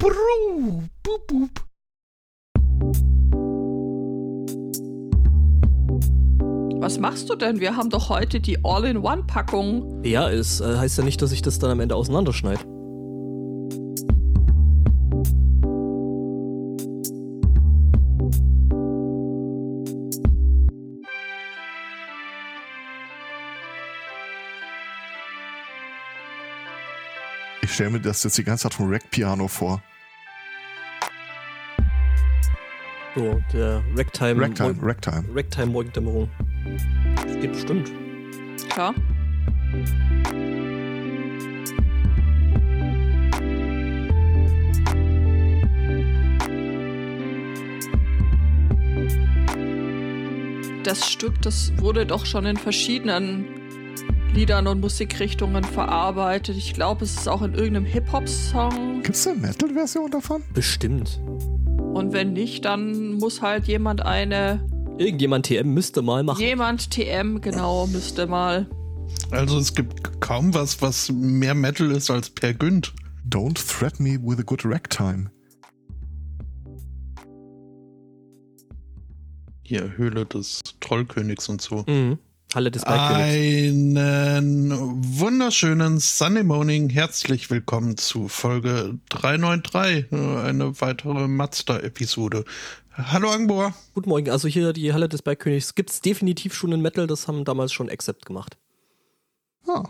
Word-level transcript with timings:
Bru, 0.00 0.82
boop, 1.02 1.26
boop. 1.26 1.50
Was 6.80 6.98
machst 6.98 7.28
du 7.28 7.36
denn? 7.36 7.60
Wir 7.60 7.76
haben 7.76 7.90
doch 7.90 8.08
heute 8.08 8.40
die 8.40 8.64
All-in-One-Packung. 8.64 10.02
Ja, 10.02 10.30
es 10.30 10.62
äh, 10.62 10.78
heißt 10.78 10.96
ja 10.96 11.04
nicht, 11.04 11.20
dass 11.20 11.32
ich 11.32 11.42
das 11.42 11.58
dann 11.58 11.70
am 11.70 11.80
Ende 11.80 11.96
auseinanderschneide. 11.96 12.62
Ich 27.60 27.74
stelle 27.74 27.90
mir 27.90 28.00
das 28.00 28.24
jetzt 28.24 28.38
die 28.38 28.44
ganze 28.44 28.62
Zeit 28.62 28.74
vom 28.74 28.90
Rack-Piano 28.90 29.46
vor. 29.46 29.82
So, 33.16 33.40
der 33.52 33.82
Ragtime. 33.96 34.40
Ragtime, 34.40 34.76
Ragtime. 34.80 35.24
Ragtime 35.34 35.66
Morgendämmerung. 35.66 36.28
Das 37.16 37.40
geht 37.40 37.52
bestimmt. 37.52 37.90
Klar. 38.68 38.94
Das 50.84 51.10
Stück, 51.10 51.42
das 51.42 51.72
wurde 51.78 52.06
doch 52.06 52.24
schon 52.26 52.46
in 52.46 52.56
verschiedenen 52.56 53.46
Liedern 54.34 54.68
und 54.68 54.80
Musikrichtungen 54.80 55.64
verarbeitet. 55.64 56.56
Ich 56.56 56.74
glaube, 56.74 57.04
es 57.04 57.16
ist 57.16 57.28
auch 57.28 57.42
in 57.42 57.54
irgendeinem 57.54 57.86
Hip-Hop-Song. 57.86 59.02
Gibt 59.02 59.16
es 59.16 59.26
eine 59.26 59.40
Metal-Version 59.40 60.10
davon? 60.10 60.42
Bestimmt. 60.54 61.20
Und 61.92 62.12
wenn 62.12 62.32
nicht, 62.32 62.64
dann 62.64 63.14
muss 63.14 63.42
halt 63.42 63.66
jemand 63.66 64.02
eine. 64.02 64.64
Irgendjemand 64.98 65.46
TM 65.46 65.74
müsste 65.74 66.02
mal 66.02 66.22
machen. 66.22 66.40
Jemand 66.40 66.90
TM, 66.90 67.40
genau, 67.40 67.86
müsste 67.88 68.26
mal. 68.26 68.68
Also 69.30 69.58
es 69.58 69.74
gibt 69.74 70.20
kaum 70.20 70.54
was, 70.54 70.80
was 70.82 71.10
mehr 71.10 71.54
Metal 71.54 71.90
ist 71.90 72.10
als 72.10 72.30
Per 72.30 72.54
Günd. 72.54 72.94
Don't 73.28 73.54
threaten 73.54 74.04
me 74.04 74.18
with 74.22 74.38
a 74.38 74.42
good 74.42 74.64
Ragtime. 74.64 75.30
Hier, 79.62 79.96
Höhle 79.96 80.26
des 80.26 80.60
Trollkönigs 80.80 81.48
und 81.48 81.60
so. 81.60 81.84
Mhm. 81.86 82.18
Halle 82.54 82.70
des 82.70 82.82
Bergkönigs. 82.84 83.96
Einen 83.98 84.70
wunderschönen 85.18 86.00
Sunday 86.00 86.42
Morning. 86.42 86.88
Herzlich 86.90 87.48
willkommen 87.50 87.96
zu 87.96 88.26
Folge 88.28 88.98
393, 89.10 90.10
äh, 90.12 90.16
eine 90.40 90.80
weitere 90.80 91.28
Mazda-Episode. 91.28 92.44
Hallo 92.92 93.30
Angbor. 93.30 93.72
Guten 93.94 94.08
Morgen. 94.08 94.30
Also 94.30 94.48
hier 94.48 94.72
die 94.72 94.92
Halle 94.92 95.08
des 95.08 95.22
Bergkönigs 95.22 95.76
gibt 95.76 95.90
es 95.90 96.00
definitiv 96.00 96.52
schon 96.54 96.72
in 96.72 96.80
Metal. 96.82 97.06
Das 97.06 97.28
haben 97.28 97.44
damals 97.44 97.72
schon 97.72 97.88
Accept 97.88 98.26
gemacht. 98.26 98.56
Ah. 99.68 99.84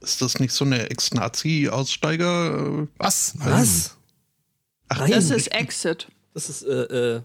Ist 0.00 0.22
das 0.22 0.38
nicht 0.40 0.52
so 0.54 0.64
eine 0.64 0.88
Ex-Nazi-Aussteiger? 0.90 2.88
Was? 2.96 3.34
Was? 3.38 3.96
Ach, 4.88 5.00
Nein. 5.00 5.10
Das 5.10 5.28
ist 5.30 5.48
Exit. 5.48 6.08
Das 6.32 6.48
ist 6.48 6.62
äh, 6.62 7.16
äh, 7.16 7.20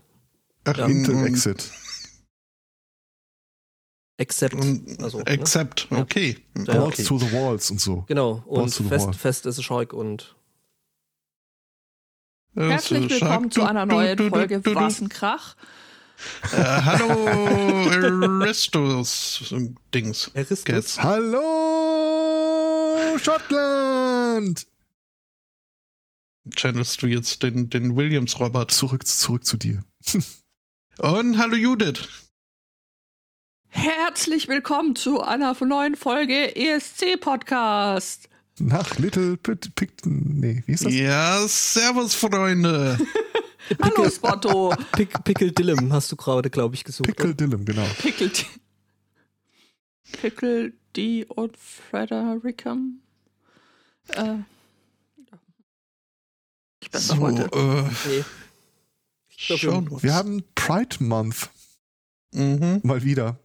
Ach, 0.66 0.78
Ja. 0.78 0.88
Intel 0.88 1.16
und- 1.16 1.26
Exit. 1.26 1.72
Accept. 4.20 4.54
und- 4.56 5.02
Also, 5.02 5.20
ne? 5.20 5.28
Accept, 5.28 5.88
Ja. 5.90 5.98
okay. 6.00 6.38
Ja, 6.58 6.64
Balls 6.66 6.94
okay. 7.00 7.04
to 7.04 7.18
the 7.20 7.32
walls 7.32 7.72
und 7.72 7.82
so. 7.82 8.04
Genau. 8.08 8.44
Und 8.46 8.70
fest, 8.74 9.16
fest 9.16 9.46
ist 9.46 9.64
Shark 9.64 9.94
und 9.94 10.36
Herzlich 12.56 13.10
willkommen 13.10 13.50
zu 13.50 13.64
einer 13.64 13.88
neuen 13.88 14.30
Folge 14.30 14.64
Was 14.76 15.02
ein 15.02 15.10
Krach. 15.10 15.56
Äh, 16.52 16.58
hallo, 16.64 18.40
Aristos 18.42 19.52
Dings. 19.94 20.30
Aristus. 20.36 20.64
Jetzt. 20.68 21.02
Hallo, 21.02 21.42
Schottland! 23.18 24.68
Channelst 26.56 27.02
du 27.02 27.08
jetzt 27.08 27.42
den, 27.42 27.72
den 27.72 27.96
Williams-Robert. 27.96 28.70
Zurück, 28.70 29.08
zurück 29.08 29.44
zu 29.46 29.58
dir. 29.58 29.84
Und 31.00 31.40
hallo 31.40 31.56
Judith. 31.56 32.08
Herzlich 33.76 34.48
willkommen 34.48 34.96
zu 34.96 35.22
einer 35.22 35.56
neuen 35.66 35.96
Folge 35.96 36.56
ESC 36.56 37.20
Podcast. 37.20 38.30
Nach 38.60 38.98
Little 39.00 39.36
Pit, 39.38 39.74
Pick, 39.76 39.94
nee, 40.06 40.62
wie 40.68 40.74
ist 40.74 40.86
das? 40.86 40.94
Ja, 40.94 41.44
servus, 41.48 42.14
Freunde. 42.14 43.00
Hallo 43.82 44.08
Spotto. 44.12 44.76
Pick, 44.92 45.24
Pickle 45.24 45.52
Dillem 45.52 45.92
hast 45.92 46.12
du 46.12 46.16
gerade, 46.16 46.52
glaube 46.52 46.76
ich, 46.76 46.84
gesucht. 46.84 47.08
Pickle 47.08 47.34
Dillem, 47.34 47.66
genau. 47.66 47.86
Pickle 48.00 48.30
D. 48.30 48.46
Pickle 50.22 50.74
D 50.96 51.26
und 51.26 51.58
Fredericum. 51.58 53.02
Äh, 54.10 54.36
ich 56.80 56.92
besser 56.92 57.16
So, 57.16 57.22
heute. 57.22 57.50
äh, 57.52 58.10
Nee. 58.10 58.24
Ich 59.36 59.62
glaub, 59.62 59.92
uns. 59.92 60.04
Wir 60.04 60.14
haben 60.14 60.44
Pride 60.54 61.04
Month 61.04 61.50
Mhm. 62.36 62.82
mal 62.84 63.04
wieder. 63.04 63.40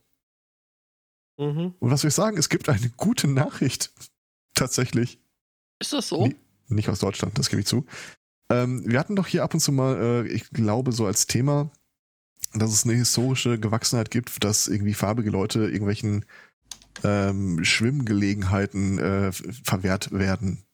Mhm. 1.38 1.74
Und 1.78 1.90
was 1.90 2.02
soll 2.02 2.08
ich 2.08 2.14
sagen? 2.14 2.36
Es 2.36 2.48
gibt 2.48 2.68
eine 2.68 2.90
gute 2.96 3.28
Nachricht. 3.28 3.92
Tatsächlich. 4.54 5.20
Ist 5.78 5.92
das 5.92 6.08
so? 6.08 6.26
Nee. 6.26 6.36
Nicht 6.66 6.88
aus 6.88 6.98
Deutschland, 6.98 7.38
das 7.38 7.48
gebe 7.48 7.60
ich 7.60 7.66
zu. 7.66 7.86
Ähm, 8.50 8.82
wir 8.84 8.98
hatten 8.98 9.16
doch 9.16 9.26
hier 9.26 9.42
ab 9.42 9.54
und 9.54 9.60
zu 9.60 9.72
mal, 9.72 9.96
äh, 9.96 10.28
ich 10.28 10.50
glaube, 10.50 10.92
so 10.92 11.06
als 11.06 11.26
Thema, 11.26 11.70
dass 12.54 12.72
es 12.72 12.84
eine 12.84 12.94
historische 12.94 13.58
Gewachsenheit 13.58 14.10
gibt, 14.10 14.44
dass 14.44 14.68
irgendwie 14.68 14.94
farbige 14.94 15.30
Leute 15.30 15.60
irgendwelchen 15.60 16.24
ähm, 17.04 17.64
Schwimmgelegenheiten 17.64 18.98
äh, 18.98 19.32
verwehrt 19.32 20.12
werden. 20.12 20.64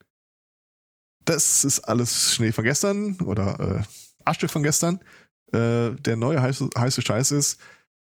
Das 1.24 1.64
ist 1.64 1.80
alles 1.80 2.34
Schnee 2.34 2.52
von 2.52 2.64
gestern 2.64 3.20
oder 3.20 3.60
äh, 3.60 3.82
Asche 4.24 4.48
von 4.48 4.62
gestern. 4.62 5.00
Äh, 5.52 5.92
der 5.92 6.16
neue 6.16 6.40
heiße, 6.40 6.70
heiße 6.76 7.02
Scheiß 7.02 7.32
ist, 7.32 7.58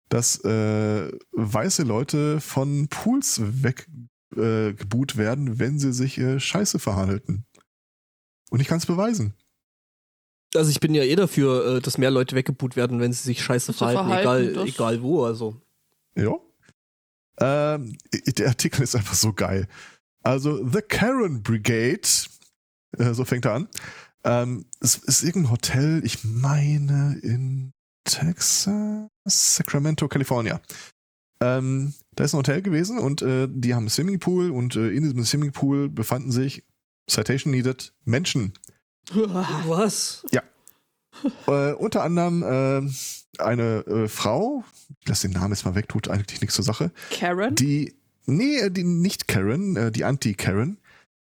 dass 0.10 0.44
äh, 0.44 1.12
weiße 1.32 1.84
Leute 1.84 2.40
von 2.40 2.88
Pools 2.88 3.42
weggebuht 3.44 5.16
äh, 5.16 5.18
werden, 5.18 5.60
wenn 5.60 5.80
sie 5.80 5.94
sich 5.94 6.18
äh, 6.18 6.40
scheiße 6.40 6.80
verhandelten. 6.80 7.46
Und 8.50 8.62
ich 8.62 8.68
kann 8.68 8.78
es 8.78 8.86
beweisen. 8.86 9.34
Also 10.56 10.72
ich 10.72 10.80
bin 10.80 10.96
ja 10.96 11.04
eh 11.04 11.16
dafür, 11.16 11.78
äh, 11.78 11.82
dass 11.82 11.98
mehr 11.98 12.12
Leute 12.12 12.36
weggeboot 12.36 12.76
werden, 12.76 13.00
wenn 13.00 13.12
sie 13.12 13.24
sich 13.24 13.42
scheiße 13.42 13.74
So 13.74 13.80
verhalten, 13.80 14.08
verhalten, 14.08 14.52
egal, 14.52 14.68
egal 14.68 15.02
wo. 15.02 15.26
Also 15.26 15.62
Ja. 16.16 16.36
Ähm, 17.40 17.98
der 18.38 18.48
Artikel 18.48 18.82
ist 18.84 18.96
einfach 18.96 19.16
so 19.16 19.34
geil. 19.34 19.68
Also, 20.24 20.68
The 20.68 20.82
Karen 20.82 21.42
Brigade, 21.42 22.08
äh, 22.98 23.14
so 23.14 23.24
fängt 23.24 23.46
er 23.46 23.54
an. 23.54 23.70
Ähm, 24.24 24.66
es 24.82 24.96
ist 24.98 25.24
irgendein 25.24 25.52
Hotel, 25.52 26.02
ich 26.04 26.24
meine 26.24 27.18
in 27.22 27.72
Texas, 28.04 29.08
Sacramento, 29.28 30.08
California. 30.08 30.62
Ähm, 31.40 31.94
da 32.16 32.24
ist 32.24 32.34
ein 32.34 32.40
Hotel 32.40 32.62
gewesen 32.62 32.98
und 32.98 33.22
äh, 33.22 33.48
die 33.50 33.74
haben 33.74 33.84
einen 33.84 33.90
Swimmingpool 33.90 34.50
und 34.50 34.76
äh, 34.76 34.90
in 34.90 35.04
diesem 35.04 35.24
Swimmingpool 35.24 35.90
befanden 35.90 36.32
sich, 36.32 36.64
Citation 37.10 37.52
needed, 37.52 37.94
Menschen. 38.06 38.54
was? 39.14 40.26
Äh, 41.48 41.74
unter 41.74 42.04
anderem 42.04 42.44
äh, 42.44 43.42
eine 43.42 43.86
äh, 43.86 44.08
Frau, 44.08 44.64
ich 45.02 45.08
lasse 45.08 45.28
den 45.28 45.40
Namen 45.40 45.54
jetzt 45.54 45.66
mal 45.66 45.76
weg, 45.76 45.90
tut 45.90 46.10
eigentlich 46.10 46.42
nichts 46.42 46.56
zur 46.56 46.66
Sache. 46.66 46.92
Karen? 47.12 47.56
Die, 47.56 47.96
nee, 48.26 48.58
äh, 48.58 48.72
die 48.72 48.84
nicht 48.84 49.28
Karen, 49.28 49.76
äh, 49.76 49.92
die 49.92 50.04
Anti-Karen, 50.04 50.78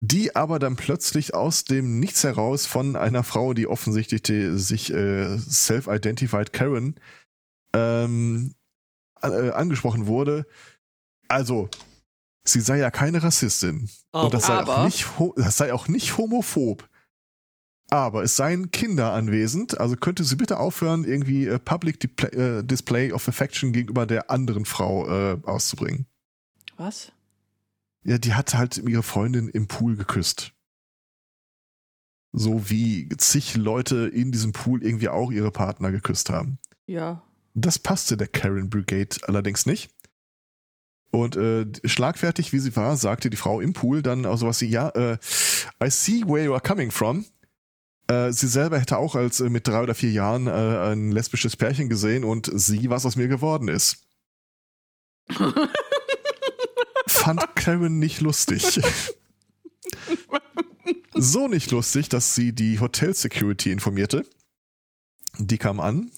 die 0.01 0.35
aber 0.35 0.59
dann 0.59 0.75
plötzlich 0.75 1.33
aus 1.33 1.63
dem 1.63 1.99
Nichts 1.99 2.23
heraus 2.23 2.65
von 2.65 2.95
einer 2.95 3.23
Frau, 3.23 3.53
die 3.53 3.67
offensichtlich 3.67 4.23
die, 4.23 4.57
sich 4.57 4.91
äh, 4.91 5.37
self-identified 5.37 6.53
Karen 6.53 6.95
ähm, 7.73 8.55
äh, 9.21 9.51
angesprochen 9.51 10.07
wurde. 10.07 10.45
Also, 11.27 11.69
sie 12.43 12.59
sei 12.59 12.77
ja 12.79 12.91
keine 12.91 13.23
Rassistin. 13.23 13.89
Und 14.11 14.33
das 14.33 14.47
sei, 14.47 14.57
auch 14.59 14.85
nicht, 14.85 15.07
das 15.35 15.57
sei 15.57 15.73
auch 15.73 15.87
nicht 15.87 16.17
homophob. 16.17 16.87
Aber 17.89 18.23
es 18.23 18.37
seien 18.37 18.71
Kinder 18.71 19.11
anwesend, 19.11 19.77
also 19.77 19.97
könnte 19.97 20.23
sie 20.23 20.37
bitte 20.37 20.59
aufhören, 20.59 21.03
irgendwie 21.03 21.45
äh, 21.45 21.59
Public 21.59 22.01
Dipla- 22.01 22.59
äh, 22.59 22.63
Display 22.63 23.11
of 23.11 23.27
Affection 23.27 23.73
gegenüber 23.73 24.05
der 24.05 24.31
anderen 24.31 24.63
Frau 24.63 25.07
äh, 25.09 25.37
auszubringen. 25.43 26.05
Was? 26.77 27.11
Ja, 28.03 28.17
die 28.17 28.33
hat 28.33 28.53
halt 28.55 28.77
ihre 28.77 29.03
Freundin 29.03 29.49
im 29.49 29.67
Pool 29.67 29.97
geküsst. 29.97 30.53
So 32.31 32.69
wie 32.69 33.09
zig 33.17 33.55
Leute 33.55 34.07
in 34.07 34.31
diesem 34.31 34.53
Pool 34.53 34.83
irgendwie 34.83 35.09
auch 35.09 35.31
ihre 35.31 35.51
Partner 35.51 35.91
geküsst 35.91 36.29
haben. 36.29 36.59
Ja. 36.87 37.21
Das 37.53 37.79
passte 37.79 38.17
der 38.17 38.27
Karen 38.27 38.69
Brigade 38.69 39.17
allerdings 39.23 39.65
nicht. 39.65 39.89
Und 41.11 41.35
äh, 41.35 41.65
schlagfertig 41.83 42.53
wie 42.53 42.59
sie 42.59 42.75
war, 42.75 42.95
sagte 42.95 43.29
die 43.29 43.37
Frau 43.37 43.59
im 43.59 43.73
Pool 43.73 44.01
dann 44.01 44.25
auch 44.25 44.37
sowas 44.37 44.61
wie, 44.61 44.67
ja, 44.67 44.89
äh, 44.89 45.17
I 45.83 45.89
see 45.89 46.23
where 46.25 46.45
you 46.45 46.53
are 46.53 46.61
coming 46.61 46.89
from. 46.89 47.25
Äh, 48.07 48.31
sie 48.31 48.47
selber 48.47 48.79
hätte 48.79 48.97
auch 48.97 49.15
als 49.15 49.41
äh, 49.41 49.49
mit 49.49 49.67
drei 49.67 49.83
oder 49.83 49.93
vier 49.93 50.11
Jahren 50.11 50.47
äh, 50.47 50.51
ein 50.51 51.11
lesbisches 51.11 51.57
Pärchen 51.57 51.89
gesehen 51.89 52.23
und 52.23 52.49
sie, 52.53 52.89
was 52.89 53.05
aus 53.05 53.17
mir 53.17 53.27
geworden 53.27 53.67
ist. 53.67 54.07
Fand 57.07 57.55
Karen 57.55 57.99
nicht 57.99 58.21
lustig. 58.21 58.81
so 61.13 61.47
nicht 61.49 61.71
lustig, 61.71 62.07
dass 62.07 62.35
sie 62.35 62.53
die 62.53 62.79
Hotel 62.79 63.13
Security 63.13 63.71
informierte. 63.71 64.25
Die 65.37 65.57
kam 65.57 65.79
an, 65.79 66.11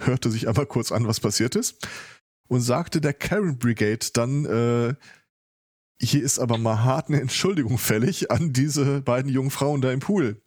hörte 0.00 0.30
sich 0.30 0.48
aber 0.48 0.66
kurz 0.66 0.92
an, 0.92 1.06
was 1.06 1.20
passiert 1.20 1.56
ist 1.56 1.86
und 2.48 2.60
sagte 2.60 3.00
der 3.00 3.14
Karen 3.14 3.58
Brigade 3.58 4.06
dann, 4.12 4.44
äh, 4.44 4.94
hier 6.00 6.22
ist 6.22 6.38
aber 6.38 6.58
mal 6.58 6.82
hart 6.82 7.08
eine 7.08 7.20
Entschuldigung 7.20 7.78
fällig 7.78 8.30
an 8.30 8.52
diese 8.52 9.00
beiden 9.00 9.30
jungen 9.30 9.50
Frauen 9.50 9.80
da 9.80 9.92
im 9.92 10.00
Pool. 10.00 10.42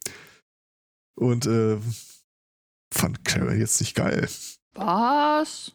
Und 1.16 1.46
äh, 1.48 1.78
fand 2.94 3.26
Karen 3.26 3.60
jetzt 3.60 3.80
nicht 3.80 3.96
geil. 3.96 4.28
Was? 4.74 5.74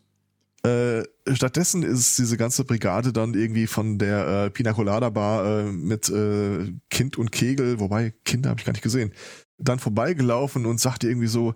Äh, 0.64 1.02
stattdessen 1.32 1.82
ist 1.82 2.19
diese 2.19 2.36
ganze 2.36 2.64
Brigade 2.64 3.12
dann 3.12 3.34
irgendwie 3.34 3.66
von 3.66 3.98
der 3.98 4.44
äh, 4.44 4.50
Pina 4.50 4.72
Colada 4.72 5.10
Bar 5.10 5.44
äh, 5.44 5.72
mit 5.72 6.08
äh, 6.08 6.72
Kind 6.88 7.19
und 7.19 7.32
Kegel, 7.32 7.80
wobei 7.80 8.14
Kinder 8.24 8.50
habe 8.50 8.60
ich 8.60 8.66
gar 8.66 8.72
nicht 8.72 8.82
gesehen, 8.82 9.12
dann 9.58 9.80
vorbeigelaufen 9.80 10.66
und 10.66 10.78
sagte 10.78 11.08
irgendwie 11.08 11.26
so, 11.26 11.54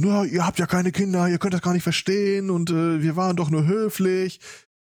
na, 0.00 0.24
ihr 0.24 0.46
habt 0.46 0.60
ja 0.60 0.66
keine 0.66 0.92
Kinder, 0.92 1.28
ihr 1.28 1.38
könnt 1.38 1.54
das 1.54 1.62
gar 1.62 1.72
nicht 1.72 1.82
verstehen 1.82 2.50
und 2.50 2.70
äh, 2.70 3.02
wir 3.02 3.16
waren 3.16 3.34
doch 3.34 3.50
nur 3.50 3.66
höflich. 3.66 4.38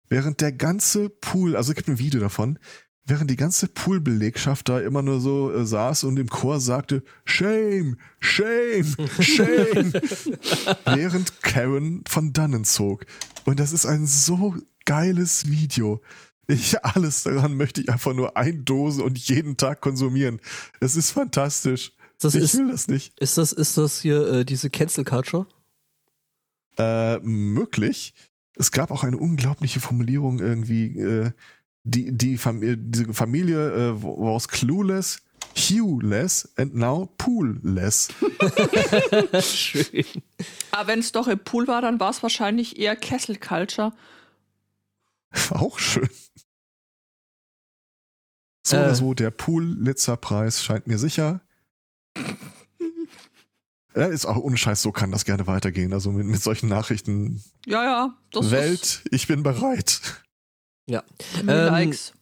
Während 0.09 0.41
der 0.41 0.51
ganze 0.51 1.09
Pool, 1.09 1.55
also 1.55 1.71
es 1.71 1.75
gibt 1.75 1.87
ein 1.87 1.99
Video 1.99 2.19
davon, 2.19 2.57
während 3.05 3.29
die 3.29 3.35
ganze 3.35 3.67
Poolbelegschaft 3.67 4.69
da 4.69 4.79
immer 4.79 5.03
nur 5.03 5.19
so 5.19 5.53
äh, 5.53 5.67
saß 5.67 6.05
und 6.05 6.17
im 6.17 6.29
Chor 6.29 6.59
sagte, 6.59 7.03
Shame, 7.25 7.97
Shame, 8.21 8.95
Shame, 9.19 9.93
während 10.85 11.43
Karen 11.43 12.03
von 12.07 12.33
dannen 12.33 12.65
zog. 12.65 13.05
Und 13.45 13.59
das 13.59 13.71
ist 13.71 13.85
ein 13.85 14.07
so 14.07 14.55
geiles 14.85 15.47
Video. 15.47 16.01
Ich, 16.47 16.83
alles 16.83 17.21
daran 17.21 17.55
möchte 17.55 17.81
ich 17.81 17.89
einfach 17.89 18.15
nur 18.15 18.35
eindosen 18.35 19.03
und 19.03 19.19
jeden 19.19 19.57
Tag 19.57 19.79
konsumieren. 19.79 20.41
Es 20.79 20.95
ist 20.95 21.11
fantastisch. 21.11 21.91
Das 22.23 22.35
ich 22.35 22.43
ist, 22.43 22.57
will 22.57 22.71
das 22.71 22.87
nicht. 22.87 23.19
ist, 23.19 23.37
das, 23.37 23.51
ist 23.51 23.77
das 23.77 24.01
hier 24.01 24.27
äh, 24.27 24.45
diese 24.45 24.69
Cancel 24.69 25.03
Culture? 25.05 25.45
Äh, 26.77 27.19
möglich. 27.19 28.13
Es 28.55 28.71
gab 28.71 28.91
auch 28.91 29.03
eine 29.03 29.17
unglaubliche 29.17 29.79
Formulierung 29.79 30.39
irgendwie, 30.39 30.97
äh, 30.99 31.31
die, 31.83 32.11
die 32.15 32.37
Familie, 32.37 32.77
diese 32.77 33.13
Familie 33.13 33.89
äh, 33.91 33.93
was 34.01 34.47
clueless, 34.47 35.21
hueless 35.55 36.49
and 36.55 36.73
now 36.75 37.07
poolless. 37.17 38.09
Schön. 39.43 40.05
Aber 40.71 40.87
wenn 40.87 40.99
es 40.99 41.11
doch 41.11 41.27
im 41.27 41.39
Pool 41.39 41.67
war, 41.67 41.81
dann 41.81 41.99
war 41.99 42.09
es 42.09 42.23
wahrscheinlich 42.23 42.79
eher 42.79 42.95
Kessel 42.95 43.35
Culture. 43.37 43.91
auch 45.51 45.79
schön. 45.79 46.09
So 48.65 48.77
Äh. 48.77 48.79
oder 48.79 48.95
so, 48.95 49.13
der 49.13 49.31
Pool-Litzer-Preis 49.31 50.63
scheint 50.63 50.87
mir 50.87 50.97
sicher. 50.97 51.41
Ja, 53.95 54.07
ist 54.07 54.25
auch 54.25 54.37
ohne 54.37 54.57
Scheiß, 54.57 54.81
so 54.81 54.91
kann 54.91 55.11
das 55.11 55.23
gerne 55.23 55.45
weitergehen. 55.45 55.93
Also 55.93 56.11
mit, 56.11 56.25
mit 56.25 56.41
solchen 56.41 56.67
Nachrichten. 56.67 57.43
Ja, 57.65 57.83
ja. 57.83 58.17
Das 58.31 58.49
Welt, 58.49 59.03
ich 59.11 59.27
bin 59.27 59.43
bereit. 59.43 60.01
Ja. 60.87 61.03
ist 61.19 61.41
Ähm, 61.41 61.47
Likes. 61.47 62.13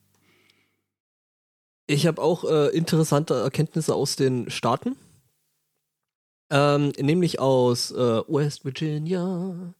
Ich 1.87 2.07
habe 2.07 2.21
auch 2.21 2.43
äh, 2.43 2.67
interessante 2.75 3.35
Erkenntnisse 3.35 3.95
aus 3.95 4.15
den 4.15 4.49
Staaten. 4.49 4.95
Ähm, 6.49 6.91
nämlich 6.99 7.39
aus 7.39 7.91
äh, 7.91 8.21
West 8.27 8.65
Virginia. 8.65 9.73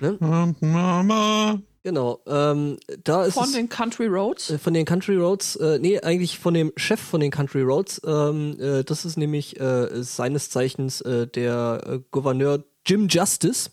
Ne? 0.00 0.54
Mama. 0.60 1.60
Genau. 1.82 2.20
Ähm, 2.26 2.78
da 3.04 3.24
ist 3.24 3.34
Von 3.34 3.52
den 3.52 3.68
Country 3.70 4.06
Roads. 4.06 4.50
äh, 4.50 4.58
von 4.58 4.74
den 4.74 4.84
Country 4.84 5.16
Roads, 5.16 5.56
äh, 5.56 5.78
nee, 5.78 5.98
eigentlich 6.00 6.38
von 6.38 6.52
dem 6.52 6.72
Chef 6.76 7.00
von 7.00 7.20
den 7.20 7.30
Country 7.30 7.62
Roads. 7.62 8.02
Ähm, 8.04 8.58
äh, 8.60 8.84
das 8.84 9.04
ist 9.06 9.16
nämlich 9.16 9.58
äh, 9.58 10.02
seines 10.02 10.50
Zeichens 10.50 11.00
äh, 11.00 11.26
der 11.26 11.82
äh, 11.86 12.00
Gouverneur 12.10 12.64
Jim 12.86 13.08
Justice. 13.08 13.70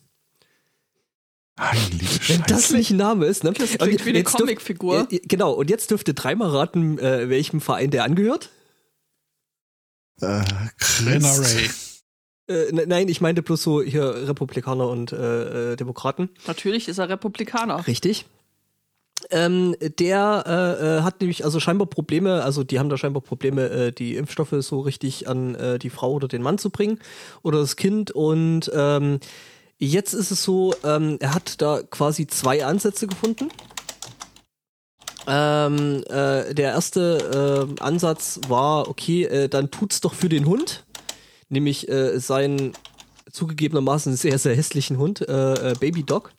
Heilige 1.59 2.05
Wenn 2.29 2.41
das 2.43 2.61
Scheiße. 2.63 2.77
nicht 2.77 2.91
ein 2.91 2.97
Name 2.97 3.25
ist, 3.25 3.43
ne? 3.43 3.51
Das 3.51 3.71
Und 3.71 3.77
klingt 3.79 4.05
wie 4.05 4.09
eine 4.11 4.23
Comicfigur. 4.23 5.07
äh, 5.11 5.19
genau, 5.27 5.51
und 5.53 5.69
jetzt 5.69 5.91
dürfte 5.91 6.13
dreimal 6.13 6.49
raten, 6.49 6.99
äh, 6.99 7.27
welchem 7.29 7.59
Verein 7.59 7.89
der 7.91 8.03
angehört. 8.05 8.51
Äh, 10.21 10.43
NRA. 11.03 11.45
Äh, 12.47 12.71
ne- 12.71 12.85
nein, 12.87 13.09
ich 13.09 13.21
meinte 13.21 13.41
bloß 13.41 13.61
so 13.61 13.81
hier 13.81 14.27
Republikaner 14.27 14.87
und 14.87 15.11
äh, 15.11 15.73
äh, 15.73 15.75
Demokraten. 15.75 16.29
Natürlich 16.47 16.87
ist 16.87 16.97
er 16.97 17.09
Republikaner. 17.09 17.85
Richtig. 17.87 18.25
Ähm, 19.31 19.75
der 19.99 20.43
äh, 20.47 20.99
äh, 20.99 21.01
hat 21.01 21.19
nämlich 21.21 21.43
also 21.43 21.59
scheinbar 21.59 21.87
Probleme, 21.87 22.43
also 22.43 22.63
die 22.63 22.79
haben 22.79 22.87
da 22.87 22.97
scheinbar 22.97 23.21
Probleme, 23.21 23.69
äh, 23.69 23.91
die 23.91 24.15
Impfstoffe 24.15 24.55
so 24.59 24.79
richtig 24.79 25.27
an 25.27 25.57
die 25.81 25.89
Frau 25.89 26.13
oder 26.13 26.27
den 26.27 26.41
Mann 26.41 26.57
zu 26.57 26.69
bringen 26.69 26.99
oder 27.41 27.59
das 27.59 27.75
Kind. 27.75 28.11
Und 28.11 28.71
ähm, 28.73 29.19
jetzt 29.77 30.13
ist 30.13 30.31
es 30.31 30.43
so, 30.43 30.73
ähm, 30.83 31.17
er 31.19 31.33
hat 31.33 31.61
da 31.61 31.81
quasi 31.81 32.27
zwei 32.27 32.63
Ansätze 32.63 33.07
gefunden. 33.07 33.49
Ähm, 35.27 36.03
äh, 36.07 36.53
der 36.53 36.71
erste 36.71 37.75
Ansatz 37.81 38.39
war, 38.47 38.87
okay, 38.87 39.49
dann 39.49 39.71
tut's 39.71 39.99
doch 39.99 40.13
für 40.13 40.29
den 40.29 40.45
Hund, 40.45 40.85
nämlich 41.49 41.87
äh, 41.89 42.19
seinen 42.19 42.73
zugegebenermaßen 43.31 44.15
sehr, 44.15 44.37
sehr 44.39 44.55
hässlichen 44.55 44.97
Hund, 44.97 45.21
äh, 45.27 45.71
äh, 45.71 45.73
Baby 45.79 46.03
Dog. 46.03 46.31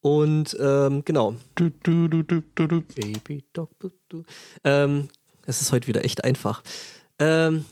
Und 0.00 0.56
ähm, 0.60 1.04
genau, 1.04 1.36
Du, 1.54 1.70
du, 1.82 2.08
du, 2.08 2.22
du, 2.22 2.42
du, 2.54 2.66
du. 2.66 2.80
Baby 2.80 3.44
Dog. 3.52 3.70
Du, 3.78 3.90
du. 4.08 4.24
Ähm, 4.64 5.08
es 5.46 5.60
ist 5.60 5.72
heute 5.72 5.86
wieder 5.86 6.04
echt 6.04 6.24
einfach. 6.24 6.62
Ähm, 7.18 7.64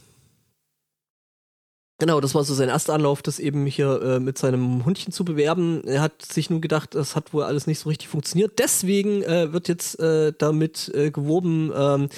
genau, 2.01 2.21
das 2.21 2.35
war 2.35 2.43
so 2.43 2.53
sein 2.55 2.69
erster 2.69 2.95
Anlauf, 2.95 3.23
das 3.23 3.39
eben 3.39 3.67
hier 3.67 4.03
äh, 4.03 4.19
mit 4.19 4.39
seinem 4.39 4.85
Hundchen 4.85 5.13
zu 5.13 5.25
bewerben. 5.25 5.85
Er 5.87 6.01
hat 6.01 6.21
sich 6.23 6.51
nun 6.51 6.61
gedacht, 6.61 6.97
das 6.97 7.15
hat 7.15 7.33
wohl 7.33 7.45
alles 7.45 7.69
nicht 7.69 7.79
so 7.79 7.89
richtig 7.89 8.09
funktioniert. 8.09 8.59
Deswegen 8.59 9.23
äh, 9.23 9.53
wird 9.53 9.69
jetzt 9.69 10.01
äh, 10.01 10.33
damit 10.37 10.91
äh, 10.95 11.13
geworben, 11.13 11.71
ähm, 11.77 12.09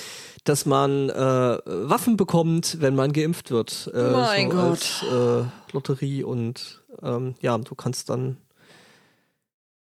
dass 0.44 0.64
man 0.64 1.10
äh, 1.10 1.12
Waffen 1.12 2.16
bekommt, 2.16 2.78
wenn 2.80 2.94
man 2.94 3.12
geimpft 3.12 3.50
wird. 3.50 3.90
Äh, 3.92 4.12
Mein 4.12 4.50
so 4.50 4.56
Gott. 4.56 4.70
Als, 4.70 5.02
äh, 5.02 5.44
Lotterie 5.72 6.24
und 6.24 6.82
ähm, 7.02 7.34
ja, 7.40 7.56
du 7.58 7.74
kannst 7.74 8.08
dann 8.10 8.36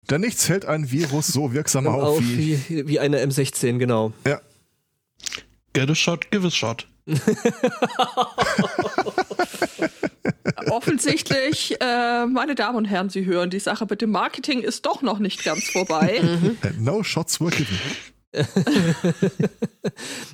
Denn 0.09 0.21
nichts 0.21 0.49
hält 0.49 0.65
ein 0.65 0.91
Virus 0.91 1.27
so 1.27 1.53
wirksam 1.53 1.87
auf, 1.87 2.03
auf 2.03 2.19
wie. 2.21 2.59
wie, 2.67 2.87
wie 2.87 2.99
eine 2.99 3.23
M16, 3.23 3.77
genau. 3.77 4.11
Get 5.73 5.89
a 5.89 5.95
shot, 5.95 6.31
give 6.31 6.45
a 6.45 6.51
shot. 6.51 6.87
Offensichtlich, 10.69 11.75
äh, 11.79 12.25
meine 12.25 12.55
Damen 12.55 12.77
und 12.77 12.85
Herren, 12.85 13.09
Sie 13.09 13.25
hören, 13.25 13.49
die 13.49 13.59
Sache 13.59 13.85
mit 13.89 14.01
dem 14.01 14.11
Marketing 14.11 14.61
ist 14.61 14.85
doch 14.85 15.01
noch 15.01 15.19
nicht 15.19 15.43
ganz 15.43 15.63
vorbei. 15.69 16.21
Äh, 16.63 16.71
No 16.79 17.03
shots 17.03 17.39
were 17.39 17.51
given. 17.51 17.77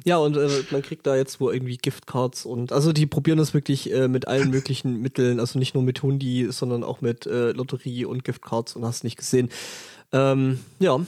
Ja, 0.04 0.18
und 0.18 0.36
äh, 0.36 0.50
man 0.72 0.82
kriegt 0.82 1.08
da 1.08 1.16
jetzt 1.16 1.40
wohl 1.40 1.54
irgendwie 1.54 1.78
Giftcards 1.78 2.46
und 2.46 2.72
also 2.74 2.92
die 2.92 3.06
probieren 3.06 3.38
das 3.38 3.54
wirklich 3.54 3.94
äh, 3.94 4.08
mit 4.08 4.28
allen 4.28 4.50
möglichen 4.50 5.00
Mitteln, 5.02 5.40
also 5.40 5.60
nicht 5.60 5.74
nur 5.76 5.84
mit 5.84 6.02
Hundi, 6.02 6.48
sondern 6.50 6.84
auch 6.84 7.02
mit 7.02 7.26
äh, 7.26 7.52
Lotterie 7.52 8.06
und 8.06 8.24
Giftcards 8.24 8.76
und 8.76 8.84
hast 8.84 9.04
nicht 9.04 9.18
gesehen. 9.18 9.50
Ähm, 10.12 10.60
ja, 10.80 11.00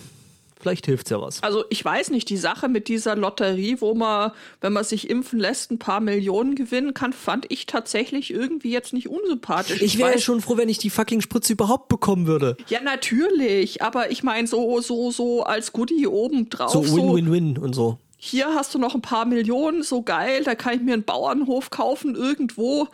vielleicht 0.65 0.87
hilft's 0.87 1.11
ja 1.11 1.21
was. 1.21 1.43
Also 1.43 1.63
ich 1.69 1.85
weiß 1.85 2.09
nicht, 2.09 2.27
die 2.29 2.37
Sache 2.37 2.67
mit 2.67 2.87
dieser 2.87 3.15
Lotterie, 3.15 3.77
wo 3.81 3.93
man, 3.93 4.31
wenn 4.61 4.73
man 4.73 4.83
sich 4.83 5.11
impfen 5.11 5.37
lässt, 5.39 5.69
ein 5.69 5.77
paar 5.77 5.99
Millionen 5.99 6.55
gewinnen 6.55 6.95
kann, 6.95 7.13
fand 7.13 7.45
ich 7.49 7.67
tatsächlich 7.67 8.31
irgendwie 8.33 8.71
jetzt 8.71 8.91
nicht 8.91 9.07
unsympathisch. 9.07 9.79
Ich 9.83 9.99
wäre 9.99 10.13
ja 10.13 10.17
schon 10.17 10.41
froh, 10.41 10.57
wenn 10.57 10.67
ich 10.67 10.79
die 10.79 10.89
fucking 10.89 11.21
Spritze 11.21 11.53
überhaupt 11.53 11.87
bekommen 11.87 12.25
würde. 12.25 12.57
Ja, 12.67 12.81
natürlich, 12.81 13.83
aber 13.83 14.09
ich 14.09 14.23
meine 14.23 14.47
so, 14.47 14.81
so, 14.81 15.11
so 15.11 15.43
als 15.43 15.71
Goodie 15.71 16.07
obendrauf. 16.07 16.71
So 16.71 16.83
so 16.83 16.95
Win-Win-Win 16.97 17.59
und 17.59 17.75
so. 17.75 17.99
hier 18.17 18.55
hast 18.55 18.73
du 18.73 18.79
noch 18.79 18.95
ein 18.95 19.01
paar 19.01 19.25
Millionen, 19.25 19.83
so 19.83 20.01
geil, 20.01 20.43
da 20.43 20.55
kann 20.55 20.73
ich 20.73 20.81
mir 20.81 20.93
einen 20.93 21.03
Bauernhof 21.03 21.69
kaufen 21.69 22.15
irgendwo 22.15 22.87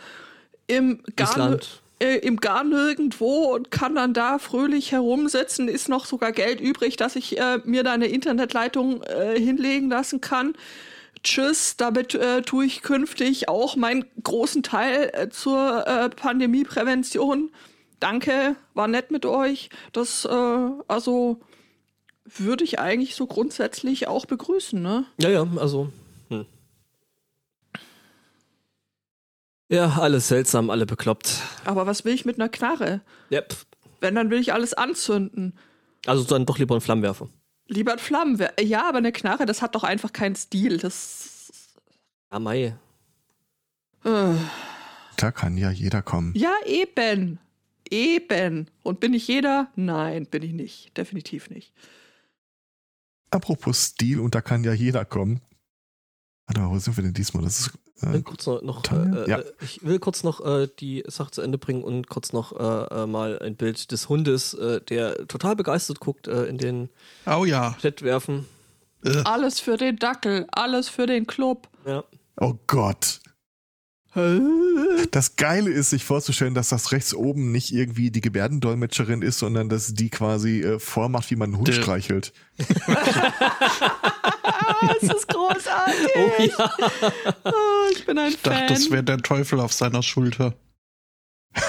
im 0.67 1.01
gar, 1.15 1.29
Island. 1.29 1.81
Äh, 2.01 2.17
im 2.17 2.38
gar 2.38 2.63
nirgendwo 2.63 3.53
und 3.53 3.72
kann 3.72 3.96
dann 3.96 4.13
da 4.13 4.39
fröhlich 4.39 4.91
herumsitzen, 4.91 5.67
ist 5.67 5.88
noch 5.88 6.05
sogar 6.05 6.31
Geld 6.31 6.60
übrig, 6.60 6.98
dass 6.98 7.15
ich 7.15 7.39
äh, 7.39 7.60
mir 7.63 7.84
da 7.84 7.93
eine 7.93 8.08
Internetleitung 8.08 9.03
äh, 9.03 9.39
hinlegen 9.39 9.89
lassen 9.89 10.20
kann. 10.20 10.53
Tschüss, 11.24 11.77
damit 11.77 12.15
äh, 12.15 12.41
tue 12.41 12.65
ich 12.65 12.81
künftig 12.81 13.48
auch 13.48 13.75
meinen 13.75 14.05
großen 14.24 14.63
Teil 14.63 15.12
äh, 15.13 15.29
zur 15.29 15.88
äh, 15.88 16.10
Pandemieprävention. 16.10 17.51
Danke, 18.00 18.55
war 18.74 18.88
nett 18.88 19.12
mit 19.12 19.27
euch. 19.27 19.70
Das, 19.93 20.25
äh, 20.25 20.70
also, 20.88 21.39
würde 22.25 22.63
ich 22.63 22.79
eigentlich 22.79 23.15
so 23.15 23.27
grundsätzlich 23.27 24.08
auch 24.08 24.25
begrüßen, 24.25 24.81
ne? 24.81 25.05
Ja, 25.20 25.29
ja, 25.29 25.48
also. 25.58 25.89
Hm. 26.29 26.48
Ja, 29.71 29.97
alles 29.99 30.27
seltsam, 30.27 30.69
alle 30.69 30.85
bekloppt. 30.85 31.41
Aber 31.63 31.87
was 31.87 32.03
will 32.03 32.13
ich 32.13 32.25
mit 32.25 32.35
einer 32.35 32.49
Knarre? 32.49 32.99
Yep. 33.31 33.55
Wenn, 34.01 34.15
dann 34.15 34.29
will 34.29 34.39
ich 34.39 34.51
alles 34.51 34.73
anzünden. 34.73 35.57
Also 36.05 36.25
dann 36.25 36.45
doch 36.45 36.57
lieber 36.59 36.75
einen 36.75 36.81
Flammenwerfer. 36.81 37.29
Lieber 37.67 37.93
ein 37.93 37.99
Flammenwerfer. 37.99 38.61
Ja, 38.61 38.89
aber 38.89 38.97
eine 38.97 39.13
Knarre, 39.13 39.45
das 39.45 39.61
hat 39.61 39.75
doch 39.75 39.85
einfach 39.85 40.11
keinen 40.11 40.35
Stil. 40.35 40.77
Das. 40.77 41.73
Ah, 42.29 42.39
Mai. 42.39 42.75
Äh. 44.03 44.33
Da 45.15 45.31
kann 45.31 45.57
ja 45.57 45.71
jeder 45.71 46.01
kommen. 46.01 46.33
Ja, 46.35 46.53
eben. 46.65 47.39
Eben. 47.89 48.67
Und 48.83 48.99
bin 48.99 49.13
ich 49.13 49.25
jeder? 49.27 49.71
Nein, 49.77 50.25
bin 50.25 50.43
ich 50.43 50.51
nicht. 50.51 50.97
Definitiv 50.97 51.49
nicht. 51.49 51.71
Apropos 53.29 53.85
Stil, 53.85 54.19
und 54.19 54.35
da 54.35 54.41
kann 54.41 54.65
ja 54.65 54.73
jeder 54.73 55.05
kommen. 55.05 55.39
Warte 56.45 56.59
mal, 56.59 56.71
wo 56.71 56.77
sind 56.77 56.97
wir 56.97 57.03
denn 57.05 57.13
diesmal? 57.13 57.43
Das 57.43 57.59
ist, 57.59 57.71
Ich 58.01 58.08
will 58.10 58.20
äh, 58.20 58.22
kurz 58.24 58.46
noch, 58.48 58.62
noch 58.62 58.84
äh, 58.91 59.29
Ja. 59.29 59.38
äh, 59.39 59.46
ich 59.62 59.84
will 59.84 60.00
kurz 60.00 60.24
noch 60.24 60.43
äh, 60.46 60.67
die 60.79 61.03
Sache 61.08 61.31
zu 61.31 61.41
Ende 61.41 61.58
bringen 61.58 61.84
und 61.84 62.08
kurz 62.10 62.34
noch 62.34 62.51
äh, 62.60 63.03
äh, 63.03 63.05
mal 63.08 63.39
ein 63.39 63.55
Bild 63.55 63.91
des 63.91 64.10
Hundes, 64.10 64.53
äh, 64.53 64.81
der 64.81 65.27
total 65.27 65.55
begeistert 65.55 66.00
guckt, 66.00 66.27
äh, 66.27 66.46
in 66.46 66.58
den 66.58 66.89
Oh 67.25 67.46
ja. 67.46 67.75
Chat 67.81 68.01
werfen. 68.01 68.46
Äh, 69.03 69.22
Alles 69.25 69.60
für 69.60 69.77
den 69.77 69.98
Dackel, 69.98 70.48
alles 70.51 70.89
für 70.89 71.05
den 71.08 71.25
Club. 71.27 71.67
Ja. 71.86 72.03
oh 72.39 72.53
Gott. 72.67 73.20
Das 74.13 75.36
Geile 75.38 75.70
ist, 75.70 75.89
sich 75.91 76.03
vorzustellen, 76.03 76.53
dass 76.53 76.68
das 76.70 76.91
rechts 76.91 77.13
oben 77.13 77.51
nicht 77.53 77.72
irgendwie 77.74 78.12
die 78.12 78.20
Gebärdendolmetscherin 78.20 79.22
ist, 79.22 79.39
sondern 79.39 79.70
dass 79.70 79.94
die 79.94 80.10
quasi 80.10 80.62
äh, 80.62 80.80
vormacht, 80.80 81.32
wie 81.32 81.38
man 81.38 81.50
einen 81.51 81.58
Hund 81.58 81.68
Der- 81.70 81.74
streichelt. 81.74 82.34
Es 85.00 85.03
ist 85.03 85.27
großartig. 85.27 86.08
Oh 86.15 86.41
ja. 86.41 86.72
Oh, 87.44 87.89
ich 87.94 88.03
bin 88.06 88.18
ein 88.18 88.30
ich 88.30 88.41
dachte, 88.41 88.58
Fan. 88.58 88.68
das 88.68 88.89
wäre 88.89 89.03
der 89.03 89.20
Teufel 89.20 89.60
auf 89.60 89.74
seiner 89.74 90.01
Schulter. 90.01 90.56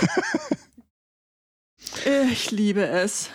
ich 2.32 2.50
liebe 2.50 2.86
es. 2.86 3.28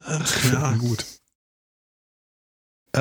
Ach 0.00 0.52
ja. 0.52 0.72
Gut. 0.72 1.04
Äh, 2.94 3.00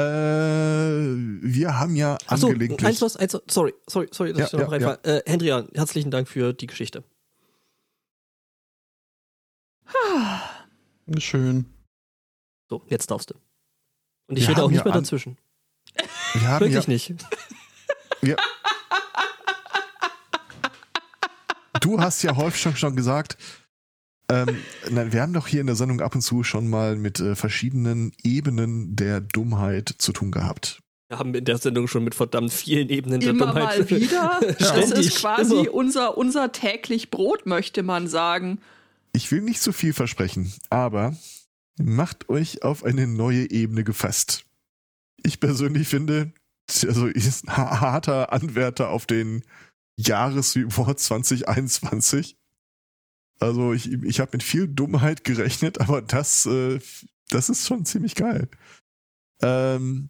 wir 1.53 1.79
haben 1.79 1.96
ja 1.96 2.17
Achso, 2.27 2.48
angelegentlich. 2.48 2.88
eins 2.88 3.01
was, 3.01 3.15
eins, 3.17 3.38
sorry, 3.50 3.74
sorry, 3.88 4.08
sorry, 4.12 4.34
dass 4.34 4.39
Ja, 4.39 4.46
ich 4.46 4.51
da 4.51 4.58
noch 4.58 4.63
ja, 4.79 4.88
reinfall. 4.88 5.00
Äh, 5.03 5.22
Hendria, 5.29 5.65
herzlichen 5.74 6.12
Dank 6.12 6.27
für 6.27 6.53
die 6.53 6.67
Geschichte. 6.67 7.03
Schön. 11.17 11.65
So, 12.70 12.84
jetzt 12.88 13.12
darfst 13.12 13.29
du. 13.31 13.36
Und 14.27 14.38
ich 14.38 14.43
Wir 14.43 14.50
rede 14.51 14.63
auch 14.63 14.70
nicht 14.70 14.77
ja 14.79 14.84
mehr 14.86 14.93
an- 14.93 15.01
dazwischen. 15.03 15.38
wir 16.34 16.48
haben 16.48 16.65
ja, 16.72 16.74
Wirklich 16.86 16.88
nicht. 16.88 17.15
wir, 18.22 18.38
du 21.81 22.00
hast 22.00 22.22
ja 22.24 22.36
häufig 22.36 22.62
schon, 22.62 22.75
schon 22.77 22.96
gesagt, 22.96 23.38
ähm, 24.29 24.58
nein, 24.89 25.12
wir 25.12 25.22
haben 25.22 25.34
doch 25.34 25.48
hier 25.48 25.60
in 25.60 25.67
der 25.67 25.75
Sendung 25.75 26.00
ab 26.00 26.15
und 26.15 26.22
zu 26.22 26.43
schon 26.43 26.70
mal 26.70 26.96
mit 26.96 27.20
äh, 27.20 27.36
verschiedenen 27.36 28.13
Ebenen 28.24 28.96
der 28.96 29.20
Dummheit 29.20 29.93
zu 29.98 30.13
tun 30.13 30.31
gehabt. 30.31 30.81
Wir 31.11 31.19
haben 31.19 31.35
in 31.35 31.43
der 31.43 31.57
Sendung 31.57 31.89
schon 31.89 32.05
mit 32.05 32.15
verdammt 32.15 32.53
vielen 32.53 32.87
Ebenen 32.87 33.19
der 33.19 33.31
Immer 33.31 33.47
Dummheit. 33.47 33.79
mal 33.79 33.89
wieder. 33.89 34.39
Das 34.57 34.69
Ständig, 34.69 35.07
ist 35.07 35.17
quasi 35.17 35.55
immer. 35.55 35.73
unser, 35.73 36.17
unser 36.17 36.53
täglich 36.53 37.11
Brot, 37.11 37.45
möchte 37.45 37.83
man 37.83 38.07
sagen. 38.07 38.61
Ich 39.11 39.29
will 39.29 39.41
nicht 39.41 39.61
zu 39.61 39.73
viel 39.73 39.91
versprechen, 39.91 40.53
aber 40.69 41.17
macht 41.77 42.29
euch 42.29 42.63
auf 42.63 42.85
eine 42.85 43.07
neue 43.07 43.51
Ebene 43.51 43.83
gefasst. 43.83 44.45
Ich 45.21 45.41
persönlich 45.41 45.89
finde, 45.89 46.31
also 46.69 47.07
ist 47.07 47.45
ein 47.45 47.57
harter 47.57 48.31
Anwärter 48.31 48.87
auf 48.87 49.05
den 49.05 49.43
Jahresreport 49.97 50.97
2021. 50.97 52.37
Also 53.37 53.73
ich, 53.73 53.91
ich 53.91 54.21
habe 54.21 54.29
mit 54.31 54.43
viel 54.43 54.69
Dummheit 54.69 55.25
gerechnet, 55.25 55.81
aber 55.81 56.01
das, 56.01 56.45
äh, 56.45 56.79
das 57.27 57.49
ist 57.49 57.67
schon 57.67 57.83
ziemlich 57.83 58.15
geil. 58.15 58.47
Ähm, 59.41 60.09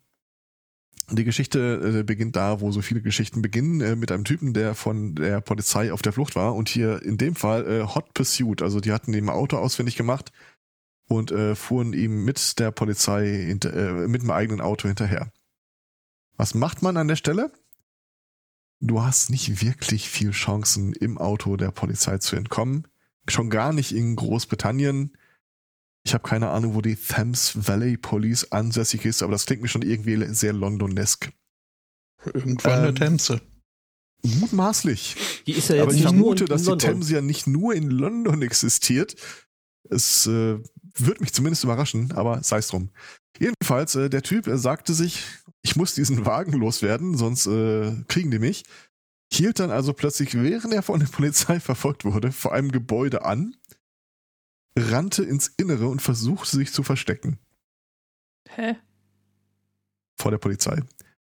die 1.15 1.23
Geschichte 1.23 1.99
äh, 1.99 2.03
beginnt 2.03 2.35
da, 2.35 2.61
wo 2.61 2.71
so 2.71 2.81
viele 2.81 3.01
Geschichten 3.01 3.41
beginnen, 3.41 3.81
äh, 3.81 3.95
mit 3.95 4.11
einem 4.11 4.23
Typen, 4.23 4.53
der 4.53 4.75
von 4.75 5.15
der 5.15 5.41
Polizei 5.41 5.91
auf 5.91 6.01
der 6.01 6.13
Flucht 6.13 6.35
war 6.35 6.55
und 6.55 6.69
hier 6.69 7.01
in 7.03 7.17
dem 7.17 7.35
Fall 7.35 7.67
äh, 7.67 7.83
Hot 7.83 8.13
Pursuit. 8.13 8.61
Also 8.61 8.79
die 8.79 8.91
hatten 8.91 9.13
ihm 9.13 9.29
Auto 9.29 9.57
ausfindig 9.57 9.95
gemacht 9.95 10.31
und 11.07 11.33
fuhren 11.55 11.91
ihm 11.91 12.23
mit 12.23 12.57
der 12.57 12.71
Polizei 12.71 13.27
hinter, 13.27 14.07
mit 14.07 14.21
dem 14.21 14.31
eigenen 14.31 14.61
Auto 14.61 14.87
hinterher. 14.87 15.29
Was 16.37 16.53
macht 16.53 16.81
man 16.81 16.95
an 16.95 17.09
der 17.09 17.17
Stelle? 17.17 17.51
Du 18.79 19.01
hast 19.01 19.29
nicht 19.29 19.61
wirklich 19.61 20.09
viel 20.09 20.31
Chancen, 20.31 20.93
im 20.93 21.17
Auto 21.17 21.57
der 21.57 21.71
Polizei 21.71 22.17
zu 22.19 22.37
entkommen. 22.37 22.87
Schon 23.27 23.49
gar 23.49 23.73
nicht 23.73 23.91
in 23.93 24.15
Großbritannien. 24.15 25.11
Ich 26.03 26.13
habe 26.13 26.27
keine 26.27 26.49
Ahnung, 26.49 26.73
wo 26.73 26.81
die 26.81 26.95
Thames 26.95 27.67
Valley 27.67 27.97
Police 27.97 28.51
ansässig 28.51 29.05
ist, 29.05 29.21
aber 29.21 29.33
das 29.33 29.45
klingt 29.45 29.61
mir 29.61 29.67
schon 29.67 29.83
irgendwie 29.83 30.33
sehr 30.33 30.53
Londonesk. 30.53 31.31
Irgendwann 32.25 32.79
eine 32.79 32.87
Ähm, 32.89 32.95
Themse. 32.95 33.41
Mutmaßlich. 34.23 35.15
Die 35.47 35.53
ist 35.53 35.69
ja 35.69 35.75
jetzt 35.75 35.83
aber 35.83 35.93
ich 35.93 36.01
vermute, 36.03 36.45
dass 36.45 36.63
die. 36.63 36.77
Themse 36.77 37.15
ja 37.15 37.21
nicht 37.21 37.47
nur 37.47 37.73
in 37.73 37.89
London 37.89 38.41
existiert. 38.41 39.15
Es 39.89 40.27
äh, 40.27 40.59
wird 40.95 41.21
mich 41.21 41.33
zumindest 41.33 41.63
überraschen, 41.63 42.11
aber 42.11 42.43
sei 42.43 42.57
es 42.57 42.67
drum. 42.67 42.91
Jedenfalls, 43.39 43.95
äh, 43.95 44.09
der 44.09 44.21
Typ 44.21 44.47
äh, 44.47 44.57
sagte 44.57 44.93
sich, 44.93 45.23
ich 45.63 45.75
muss 45.75 45.95
diesen 45.95 46.25
Wagen 46.25 46.53
loswerden, 46.53 47.17
sonst 47.17 47.47
äh, 47.47 47.95
kriegen 48.07 48.29
die 48.31 48.39
mich. 48.39 48.63
Hielt 49.33 49.59
dann 49.59 49.71
also 49.71 49.93
plötzlich, 49.93 50.33
während 50.35 50.73
er 50.73 50.83
von 50.83 50.99
der 50.99 51.07
Polizei 51.07 51.59
verfolgt 51.59 52.05
wurde, 52.05 52.31
vor 52.31 52.53
einem 52.53 52.71
Gebäude 52.71 53.25
an, 53.25 53.55
rannte 54.77 55.23
ins 55.23 55.47
Innere 55.57 55.87
und 55.87 56.01
versuchte 56.01 56.57
sich 56.57 56.71
zu 56.73 56.83
verstecken 56.83 57.39
Hä? 58.49 58.75
vor 60.19 60.31
der 60.31 60.37
Polizei. 60.37 60.81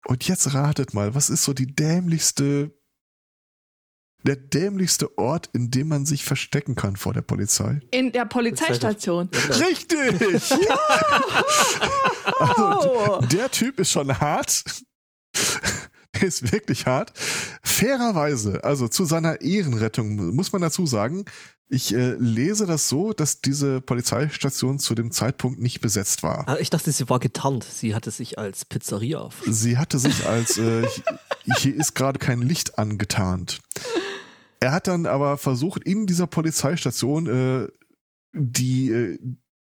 Und 0.05 0.27
jetzt 0.27 0.53
ratet 0.53 0.93
mal, 0.93 1.13
was 1.15 1.29
ist 1.29 1.43
so 1.43 1.53
die 1.53 1.67
dämlichste, 1.67 2.75
der 4.23 4.35
dämlichste 4.35 5.17
Ort, 5.17 5.49
in 5.53 5.69
dem 5.71 5.87
man 5.87 6.05
sich 6.05 6.23
verstecken 6.25 6.75
kann 6.75 6.95
vor 6.95 7.13
der 7.13 7.21
Polizei? 7.21 7.79
In 7.91 8.11
der 8.11 8.25
Polizeistation. 8.25 9.29
Ja, 9.33 9.39
genau. 9.41 9.57
Richtig! 9.67 10.51
also, 12.39 13.19
Oh. 13.19 13.25
der 13.31 13.49
Typ 13.51 13.79
ist 13.79 13.91
schon 13.91 14.19
hart. 14.19 14.63
Er 16.13 16.23
ist 16.27 16.51
wirklich 16.51 16.85
hart. 16.85 17.13
Fairerweise, 17.63 18.63
also 18.63 18.87
zu 18.87 19.05
seiner 19.05 19.41
Ehrenrettung 19.41 20.35
muss 20.35 20.51
man 20.51 20.61
dazu 20.61 20.85
sagen, 20.85 21.25
ich 21.73 21.93
äh, 21.93 22.15
lese 22.19 22.65
das 22.65 22.89
so, 22.89 23.13
dass 23.13 23.39
diese 23.39 23.79
Polizeistation 23.79 24.77
zu 24.77 24.93
dem 24.93 25.11
Zeitpunkt 25.11 25.61
nicht 25.61 25.79
besetzt 25.79 26.21
war. 26.21 26.45
Ah, 26.49 26.57
Ich 26.59 26.69
dachte, 26.69 26.91
sie 26.91 27.07
war 27.09 27.19
getarnt. 27.19 27.63
Sie 27.63 27.95
hatte 27.95 28.11
sich 28.11 28.37
als 28.37 28.65
Pizzeria. 28.65 29.29
Sie 29.47 29.77
hatte 29.77 29.97
sich 29.97 30.25
als, 30.27 30.57
äh, 30.57 30.85
hier 31.59 31.75
ist 31.75 31.93
gerade 31.95 32.19
kein 32.19 32.41
Licht 32.41 32.77
angetarnt. 32.77 33.61
Er 34.59 34.73
hat 34.73 34.87
dann 34.87 35.05
aber 35.05 35.37
versucht, 35.37 35.83
in 35.85 36.07
dieser 36.07 36.27
Polizeistation 36.27 37.27
äh, 37.27 37.67
die 38.33 38.91
äh, 38.91 39.17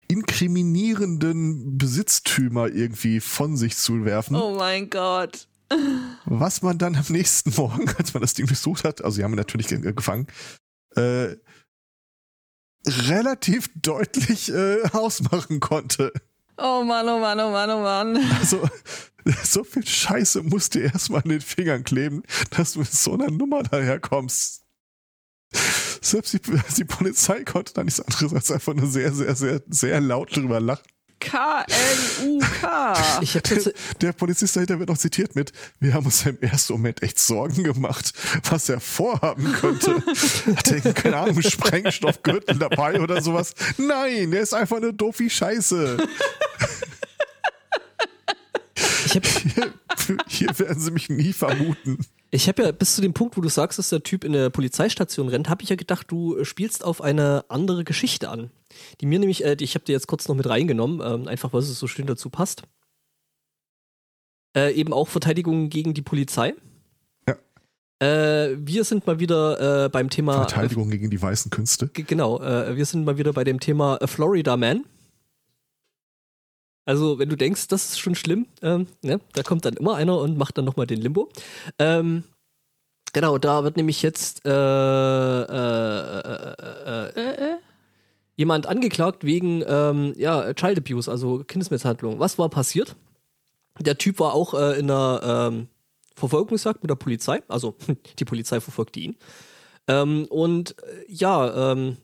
inkriminierenden 0.09 1.79
Besitztümer 1.79 2.69
irgendwie 2.69 3.21
von 3.21 3.57
sich 3.57 3.77
zu 3.77 4.05
werfen. 4.05 4.37
oh 4.37 4.55
mein 4.57 4.91
Gott. 4.91 5.47
Was 6.25 6.63
man 6.63 6.79
dann 6.79 6.97
am 6.97 7.05
nächsten 7.09 7.55
Morgen, 7.57 7.89
als 7.99 8.15
man 8.15 8.21
das 8.21 8.35
Ding 8.35 8.47
durchsucht 8.47 8.85
hat, 8.85 9.05
also 9.05 9.17
sie 9.17 9.25
haben 9.25 9.33
ihn 9.33 9.39
natürlich 9.39 9.69
ge- 9.69 9.93
gefangen, 9.93 10.27
äh, 10.97 11.37
relativ 12.87 13.71
deutlich 13.77 14.53
äh, 14.53 14.83
ausmachen 14.93 15.61
konnte. 15.61 16.13
Oh 16.57 16.85
Mann, 16.85 17.09
oh 17.09 17.19
Mann, 17.19 17.41
oh 17.41 17.51
Mann, 17.51 17.71
oh 17.71 17.81
Mann. 17.83 18.17
Also, 18.39 18.69
so 19.45 19.65
viel 19.65 19.87
Scheiße 19.87 20.43
musst 20.43 20.75
du 20.75 20.81
erstmal 20.81 21.23
an 21.23 21.29
den 21.29 21.41
Fingern 21.41 21.85
kleben, 21.85 22.23
dass 22.51 22.73
du 22.73 22.81
mit 22.81 22.93
so 22.93 23.15
einer 23.15 23.31
Nummer 23.31 23.63
daherkommst. 23.63 24.63
Selbst 26.01 26.33
die, 26.33 26.41
die 26.77 26.85
Polizei 26.85 27.45
konnte 27.45 27.73
da 27.75 27.85
nichts 27.85 28.01
anderes 28.01 28.35
als 28.35 28.51
einfach 28.51 28.75
nur 28.75 28.89
sehr, 28.89 29.13
sehr, 29.13 29.35
sehr, 29.37 29.63
sehr 29.69 30.01
laut 30.01 30.35
drüber 30.37 30.61
lachen. 30.61 30.85
K-L-U-K. 31.23 32.95
Jetzt, 33.23 33.73
Der 34.01 34.13
Polizist 34.13 34.57
dahinter 34.57 34.79
wird 34.79 34.89
noch 34.89 34.99
zitiert 34.99 35.35
mit, 35.37 35.53
wir 35.81 35.95
haben 35.95 36.05
uns 36.07 36.27
im 36.27 36.39
ersten 36.41 36.73
Moment 36.75 37.03
echt 37.03 37.19
Sorgen 37.19 37.63
gemacht, 37.63 38.13
was 38.51 38.69
er 38.69 38.81
vorhaben 38.81 39.53
könnte. 39.53 39.95
Hat 40.57 40.71
er, 40.73 40.93
keine 40.93 41.17
Ahnung, 41.17 41.41
Sprengstoffgürtel 41.41 42.59
dabei 42.59 43.01
oder 43.01 43.23
sowas? 43.23 43.55
Nein, 43.79 44.33
der 44.33 44.41
ist 44.43 44.53
einfach 44.53 44.81
nur 44.81 44.93
doof 44.93 45.21
wie 45.21 45.31
Scheiße. 45.31 45.97
ich 49.07 49.15
hab, 49.15 49.27
Hier, 49.27 49.73
hier 50.27 50.59
werden 50.59 50.81
sie 50.81 50.91
mich 50.91 51.09
nie 51.09 51.33
vermuten. 51.33 51.99
Ich 52.35 52.49
habe 52.49 52.63
ja 52.63 52.73
bis 52.73 52.97
zu 52.97 53.03
dem 53.03 53.13
Punkt, 53.13 53.37
wo 53.37 53.43
du 53.43 53.51
sagst, 53.51 53.79
dass 53.79 53.91
der 53.91 54.03
Typ 54.03 54.25
in 54.25 54.33
der 54.33 54.49
Polizeistation 54.49 55.29
rennt, 55.29 55.51
habe 55.51 55.63
ich 55.63 55.69
ja 55.69 55.77
gedacht, 55.77 56.07
du 56.11 56.39
äh, 56.39 56.47
spielst 56.47 56.83
auf 56.83 57.03
eine 57.03 57.45
andere 57.49 57.85
Geschichte 57.85 58.31
an. 58.31 58.51
Die 59.01 59.07
mir 59.07 59.19
nämlich, 59.19 59.45
äh, 59.45 59.55
die, 59.55 59.65
ich 59.65 59.75
habe 59.75 59.85
dir 59.85 59.93
jetzt 59.93 60.07
kurz 60.07 60.27
noch 60.29 60.35
mit 60.35 60.49
reingenommen, 60.49 61.03
ähm, 61.05 61.29
einfach 61.29 61.53
weil 61.53 61.61
es 61.61 61.79
so 61.79 61.87
schön 61.87 62.07
dazu 62.07 62.31
passt. 62.31 62.63
Äh, 64.57 64.73
eben 64.73 64.95
auch 64.95 65.09
Verteidigung 65.09 65.69
gegen 65.69 65.93
die 65.93 66.01
Polizei. 66.01 66.55
Ja. 67.29 67.37
Äh, 68.07 68.57
wir 68.59 68.85
sind 68.85 69.07
mal 69.07 69.21
wieder 69.21 69.85
äh, 69.85 69.89
beim 69.91 70.09
Thema. 70.09 70.47
Verteidigung 70.47 70.89
gegen 70.89 71.11
die 71.11 71.21
weißen 71.21 71.51
Künste. 71.51 71.89
Genau, 71.89 72.41
äh, 72.41 72.75
wir 72.75 72.87
sind 72.87 73.05
mal 73.05 73.19
wieder 73.19 73.35
bei 73.35 73.45
dem 73.45 73.61
Thema 73.61 73.99
Florida 74.07 74.57
Man. 74.57 74.87
Also, 76.85 77.19
wenn 77.19 77.29
du 77.29 77.37
denkst, 77.37 77.69
das 77.69 77.91
ist 77.91 78.01
schon 78.01 78.15
schlimm, 78.15 78.47
ähm, 78.61 78.87
ne, 79.03 79.21
da 79.35 79.43
kommt 79.43 79.65
dann 79.65 79.75
immer 79.75 79.95
einer 79.95 80.19
und 80.19 80.37
macht 80.37 80.59
dann 80.59 80.65
nochmal 80.65 80.87
den 80.87 81.01
Limbo. 81.01 81.29
Ähm, 81.79 82.25
genau, 83.13 83.39
da 83.39 83.63
wird 83.63 83.77
nämlich 83.77 84.03
jetzt 84.03 84.45
äh, 84.45 84.51
äh, 84.51 86.21
äh, 86.21 86.55
äh, 86.59 87.09
Äh, 87.15 87.53
äh. 87.53 87.57
jemand 88.37 88.67
angeklagt 88.67 89.25
wegen 89.25 89.63
ähm, 89.67 90.15
ja, 90.17 90.53
Child 90.55 90.79
Abuse, 90.79 91.11
also 91.11 91.45
Kindesmisshandlung. 91.45 92.19
Was 92.19 92.39
war 92.39 92.49
passiert? 92.49 92.97
Der 93.79 93.97
Typ 93.97 94.19
war 94.19 94.35
auch 94.35 94.53
in 94.55 94.91
einer 94.91 95.51
ähm, 95.53 95.69
Verfolgungsjagd 96.17 96.83
mit 96.83 96.91
der 96.91 96.97
Polizei, 96.97 97.43
also 97.49 97.77
die 98.19 98.25
Polizei 98.25 98.61
verfolgte 98.61 99.01
ihn. 99.01 99.17
Ähm, 99.89 100.27
und 100.31 100.75
ja, 101.09 101.73
ähm, 101.73 101.97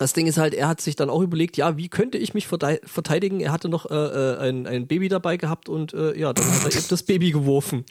das 0.00 0.14
Ding 0.14 0.26
ist 0.26 0.38
halt, 0.38 0.54
er 0.54 0.66
hat 0.66 0.80
sich 0.80 0.96
dann 0.96 1.10
auch 1.10 1.20
überlegt, 1.20 1.58
ja, 1.58 1.76
wie 1.76 1.90
könnte 1.90 2.16
ich 2.16 2.32
mich 2.32 2.46
verteidigen? 2.46 3.40
Er 3.40 3.52
hatte 3.52 3.68
noch 3.68 3.90
äh, 3.90 3.94
äh, 3.94 4.38
ein, 4.38 4.66
ein 4.66 4.86
Baby 4.86 5.10
dabei 5.10 5.36
gehabt 5.36 5.68
und 5.68 5.92
äh, 5.92 6.18
ja, 6.18 6.32
dann 6.32 6.50
hat 6.50 6.64
er 6.64 6.72
eben 6.72 6.88
das 6.88 7.02
Baby 7.02 7.32
geworfen. 7.32 7.84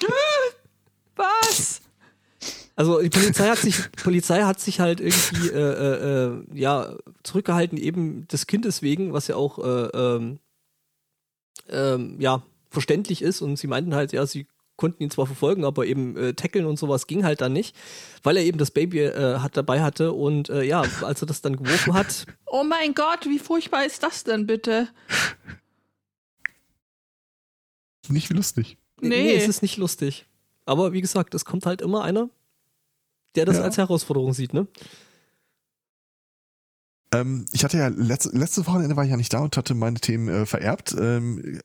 Was? 1.16 1.82
Also 2.76 3.00
die 3.00 3.10
Polizei 3.10 3.48
hat 3.48 3.60
sich, 3.60 3.92
Polizei 3.92 4.42
hat 4.42 4.60
sich 4.60 4.80
halt 4.80 5.02
irgendwie 5.02 5.50
äh, 5.50 5.60
äh, 5.60 6.26
äh, 6.26 6.44
ja 6.56 6.96
zurückgehalten 7.22 7.78
eben 7.78 8.28
des 8.28 8.48
Kindes 8.48 8.82
wegen, 8.82 9.14
was 9.14 9.28
ja 9.28 9.36
auch 9.36 9.60
äh, 9.60 9.90
ähm, 9.94 10.40
ähm, 11.70 12.16
ja 12.20 12.42
verständlich 12.72 13.22
ist. 13.22 13.42
Und 13.42 13.58
sie 13.58 13.68
meinten 13.68 13.94
halt, 13.94 14.14
ja, 14.14 14.26
sie 14.26 14.48
konnten 14.80 15.04
ihn 15.04 15.12
zwar 15.12 15.28
verfolgen, 15.28 15.64
aber 15.66 15.86
eben 15.86 16.18
äh, 16.18 16.34
tackeln 16.34 16.66
und 16.66 16.80
sowas 16.80 17.06
ging 17.06 17.24
halt 17.24 17.42
dann 17.42 17.54
nicht, 17.54 17.76
weil 18.24 18.38
er 18.38 18.44
eben 18.44 18.58
das 18.58 18.72
Baby 18.72 19.02
äh, 19.02 19.40
hat 19.40 19.56
dabei 19.58 19.82
hatte 19.82 20.14
und 20.14 20.50
äh, 20.50 20.64
ja, 20.64 20.84
als 21.02 21.22
er 21.22 21.28
das 21.28 21.42
dann 21.42 21.58
geworfen 21.58 21.94
hat, 21.94 22.26
Oh 22.48 22.64
mein 22.64 22.96
Gott, 22.96 23.26
wie 23.26 23.38
furchtbar 23.40 23.86
ist 23.86 24.02
das 24.02 24.24
denn 24.24 24.48
bitte? 24.48 24.88
Nicht 28.08 28.32
lustig. 28.32 28.78
Nee. 29.02 29.36
es 29.36 29.48
ist 29.48 29.62
nicht 29.62 29.78
lustig. 29.78 30.26
Aber 30.66 30.94
wie 30.94 31.02
gesagt, 31.02 31.34
es 31.36 31.46
kommt 31.46 31.66
halt 31.66 31.82
immer 31.82 32.04
einer, 32.04 32.30
der 33.36 33.46
das 33.46 33.58
Ja. 33.58 33.64
als 33.64 33.78
Herausforderung 33.78 34.34
sieht, 34.34 34.54
ne? 34.54 34.68
Ähm, 37.12 37.46
ich 37.52 37.64
hatte 37.64 37.78
ja 37.78 37.88
letzte, 37.88 38.30
letzte 38.38 38.66
Wochenende 38.68 38.96
war 38.96 39.04
ich 39.04 39.10
ja 39.10 39.18
nicht 39.18 39.34
da 39.34 39.40
und 39.40 39.58
hatte 39.58 39.74
meine 39.74 40.00
Themen 40.00 40.28
äh, 40.28 40.46
vererbt. 40.46 40.96
Ähm, 41.00 41.60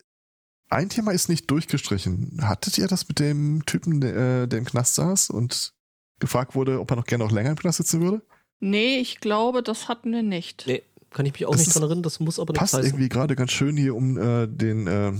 ein 0.70 0.88
Thema 0.88 1.12
ist 1.12 1.28
nicht 1.28 1.50
durchgestrichen. 1.50 2.38
Hattet 2.42 2.78
ihr 2.78 2.86
das 2.86 3.06
mit 3.08 3.18
dem 3.20 3.64
Typen, 3.66 4.00
der, 4.00 4.16
äh, 4.16 4.48
der 4.48 4.58
im 4.58 4.64
Knast 4.64 4.94
saß 4.94 5.30
und 5.30 5.72
gefragt 6.20 6.54
wurde, 6.54 6.80
ob 6.80 6.90
er 6.90 6.96
noch 6.96 7.06
gerne 7.06 7.24
noch 7.24 7.32
länger 7.32 7.50
im 7.50 7.56
Knast 7.56 7.78
sitzen 7.78 8.00
würde? 8.00 8.22
Nee, 8.60 8.98
ich 8.98 9.20
glaube, 9.20 9.62
das 9.62 9.88
hatten 9.88 10.12
wir 10.12 10.22
nicht. 10.22 10.64
Nee, 10.66 10.82
kann 11.10 11.26
ich 11.26 11.32
mich 11.34 11.46
auch 11.46 11.52
Das 11.52 11.60
nicht 11.66 11.74
dran 11.74 11.82
erinnern, 11.82 12.02
das 12.02 12.18
muss 12.20 12.38
aber 12.38 12.52
nicht 12.52 12.60
Passt 12.60 12.74
heißen. 12.74 12.86
irgendwie 12.88 13.08
gerade 13.08 13.36
ganz 13.36 13.52
schön 13.52 13.76
hier, 13.76 13.94
um 13.94 14.16
äh, 14.16 14.46
den 14.46 14.86
äh, 14.86 15.12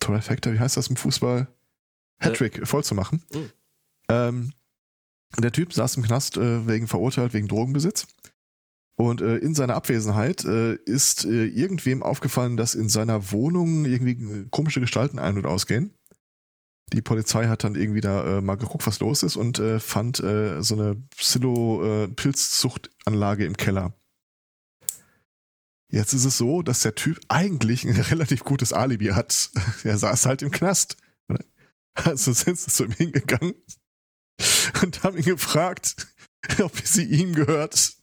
Trifecta, 0.00 0.52
wie 0.52 0.58
heißt 0.60 0.76
das 0.76 0.88
im 0.88 0.96
Fußball? 0.96 1.48
Hattrick 2.20 2.66
voll 2.66 2.84
zu 2.84 2.94
machen. 2.94 3.22
Mhm. 3.32 3.50
Ähm, 4.10 4.52
der 5.38 5.52
Typ 5.52 5.72
saß 5.72 5.96
im 5.96 6.02
Knast 6.02 6.36
äh, 6.36 6.66
wegen 6.66 6.88
verurteilt 6.88 7.32
wegen 7.32 7.48
Drogenbesitz. 7.48 8.06
Und 8.98 9.20
äh, 9.20 9.36
in 9.36 9.54
seiner 9.54 9.76
Abwesenheit 9.76 10.44
äh, 10.44 10.74
ist 10.74 11.24
äh, 11.24 11.44
irgendwem 11.44 12.02
aufgefallen, 12.02 12.56
dass 12.56 12.74
in 12.74 12.88
seiner 12.88 13.30
Wohnung 13.30 13.84
irgendwie 13.84 14.12
äh, 14.12 14.46
komische 14.50 14.80
Gestalten 14.80 15.20
ein- 15.20 15.36
und 15.36 15.46
ausgehen. 15.46 15.94
Die 16.92 17.02
Polizei 17.02 17.46
hat 17.46 17.62
dann 17.62 17.76
irgendwie 17.76 18.00
da 18.00 18.38
äh, 18.38 18.40
mal 18.40 18.56
geguckt, 18.56 18.88
was 18.88 18.98
los 18.98 19.22
ist 19.22 19.36
und 19.36 19.60
äh, 19.60 19.78
fand 19.78 20.18
äh, 20.18 20.60
so 20.62 20.74
eine 20.74 20.96
Psilo-Pilzzuchtanlage 21.16 23.44
im 23.44 23.56
Keller. 23.56 23.94
Jetzt 25.92 26.12
ist 26.12 26.24
es 26.24 26.36
so, 26.36 26.62
dass 26.62 26.80
der 26.80 26.96
Typ 26.96 27.20
eigentlich 27.28 27.84
ein 27.84 28.00
relativ 28.00 28.42
gutes 28.42 28.72
Alibi 28.72 29.10
hat. 29.10 29.50
Er 29.84 29.96
saß 29.96 30.26
halt 30.26 30.42
im 30.42 30.50
Knast. 30.50 30.96
Also 31.94 32.32
sind 32.32 32.58
sie 32.58 32.72
zu 32.72 32.84
ihm 32.84 32.92
hingegangen 32.92 33.54
und 34.82 35.04
haben 35.04 35.18
ihn 35.18 35.24
gefragt, 35.24 36.08
ob 36.60 36.76
sie 36.78 37.04
ihm 37.04 37.34
gehört. 37.34 37.97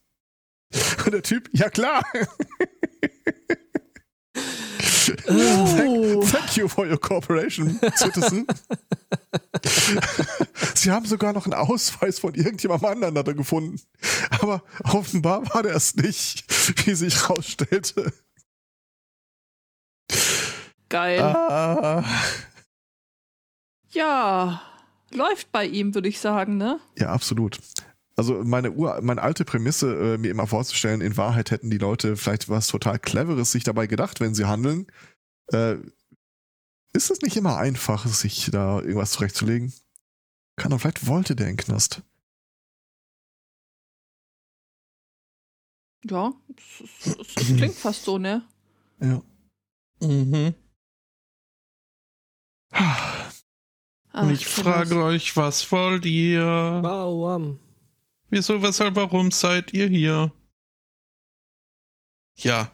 Und 1.05 1.11
der 1.13 1.23
Typ, 1.23 1.49
ja 1.53 1.69
klar. 1.69 2.03
Oh. 5.27 6.23
Thank 6.31 6.57
you 6.57 6.67
for 6.67 6.85
your 6.87 6.99
cooperation, 6.99 7.79
Citizen. 7.95 8.47
Sie 10.75 10.91
haben 10.91 11.05
sogar 11.05 11.33
noch 11.33 11.45
einen 11.45 11.53
Ausweis 11.53 12.19
von 12.19 12.33
irgendjemandem 12.33 12.89
anderen 12.89 13.15
da 13.15 13.33
gefunden. 13.33 13.79
Aber 14.41 14.63
offenbar 14.83 15.45
war 15.53 15.63
der 15.63 15.75
es 15.75 15.95
nicht, 15.95 16.45
wie 16.85 16.95
sich 16.95 17.29
rausstellte. 17.29 18.13
Geil. 20.89 21.21
Ah. 21.21 22.03
Ja, 23.91 24.61
läuft 25.11 25.51
bei 25.51 25.65
ihm, 25.65 25.95
würde 25.95 26.09
ich 26.09 26.19
sagen, 26.19 26.57
ne? 26.57 26.79
Ja, 26.97 27.09
absolut. 27.09 27.59
Also 28.17 28.43
meine, 28.43 28.71
Ur 28.71 29.01
meine 29.01 29.21
alte 29.21 29.43
Prämisse, 29.43 30.13
äh, 30.13 30.17
mir 30.17 30.31
immer 30.31 30.47
vorzustellen, 30.47 31.01
in 31.01 31.17
Wahrheit 31.17 31.51
hätten 31.51 31.69
die 31.69 31.77
Leute 31.77 32.15
vielleicht 32.15 32.47
was 32.47 32.67
total 32.67 32.97
Cleveres 32.97 33.51
sich 33.51 33.63
dabei 33.63 33.87
gedacht, 33.87 34.21
wenn 34.21 34.33
sie 34.33 34.45
handeln. 34.45 34.87
Äh, 35.51 35.75
ist 36.93 37.11
es 37.11 37.21
nicht 37.21 37.35
immer 37.35 37.57
einfach, 37.57 38.07
sich 38.07 38.49
da 38.51 38.79
irgendwas 38.79 39.11
zurechtzulegen? 39.11 39.73
Kann 40.55 40.71
doch, 40.71 40.79
vielleicht 40.79 41.07
wollte 41.07 41.35
der 41.35 41.49
in 41.49 41.57
den 41.57 41.65
Knast. 41.65 42.03
Ja, 46.09 46.33
es, 46.55 47.07
es, 47.07 47.35
es 47.35 47.45
klingt 47.57 47.75
fast 47.75 48.03
so, 48.05 48.17
ne? 48.17 48.47
Ja. 49.01 49.21
Mhm. 49.99 50.53
Ach, 52.71 53.33
Und 54.13 54.29
ich 54.29 54.45
frage 54.45 55.03
euch, 55.03 55.35
was 55.35 55.69
wollt 55.71 56.05
ihr? 56.05 56.45
Wow, 56.81 57.35
um. 57.35 57.59
Wieso, 58.35 58.61
weshalb, 58.61 58.97
warum 58.97 59.31
seid 59.31 59.71
ihr 59.71 59.87
hier? 59.87 60.33
Ja, 62.37 62.69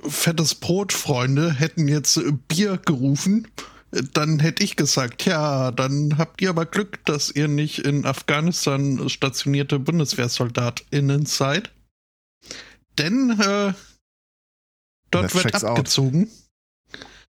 fettes 0.00 0.54
Brot, 0.54 0.94
Freunde, 0.94 1.52
hätten 1.52 1.88
jetzt 1.88 2.16
äh, 2.16 2.32
Bier 2.32 2.78
gerufen, 2.78 3.48
dann 3.90 4.38
hätte 4.38 4.64
ich 4.64 4.76
gesagt, 4.76 5.26
ja, 5.26 5.72
dann 5.72 6.16
habt 6.16 6.40
ihr 6.40 6.48
aber 6.48 6.64
Glück, 6.64 7.04
dass 7.04 7.30
ihr 7.30 7.48
nicht 7.48 7.80
in 7.80 8.06
Afghanistan 8.06 9.10
stationierte 9.10 9.78
BundeswehrsoldatInnen 9.78 11.26
seid. 11.26 11.70
Denn 12.96 13.32
äh, 13.32 13.74
dort 15.10 15.24
That 15.26 15.34
wird 15.34 15.44
checks 15.44 15.64
out. 15.64 15.70
abgezogen. 15.72 16.30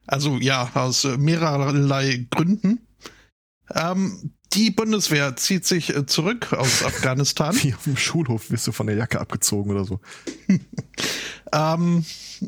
Also 0.07 0.37
ja, 0.37 0.71
aus 0.73 1.03
mehrerlei 1.03 2.27
Gründen. 2.29 2.87
Ähm, 3.75 4.35
die 4.53 4.71
Bundeswehr 4.71 5.35
zieht 5.35 5.65
sich 5.65 5.95
äh, 5.95 6.05
zurück 6.05 6.53
aus 6.53 6.83
Afghanistan. 6.85 7.55
Wie 7.61 7.73
auf 7.73 7.83
dem 7.83 7.97
Schulhof 7.97 8.51
wirst 8.51 8.67
du 8.67 8.71
von 8.71 8.87
der 8.87 8.95
Jacke 8.95 9.19
abgezogen 9.19 9.71
oder 9.71 9.85
so. 9.85 9.99
Ähm, 11.53 12.05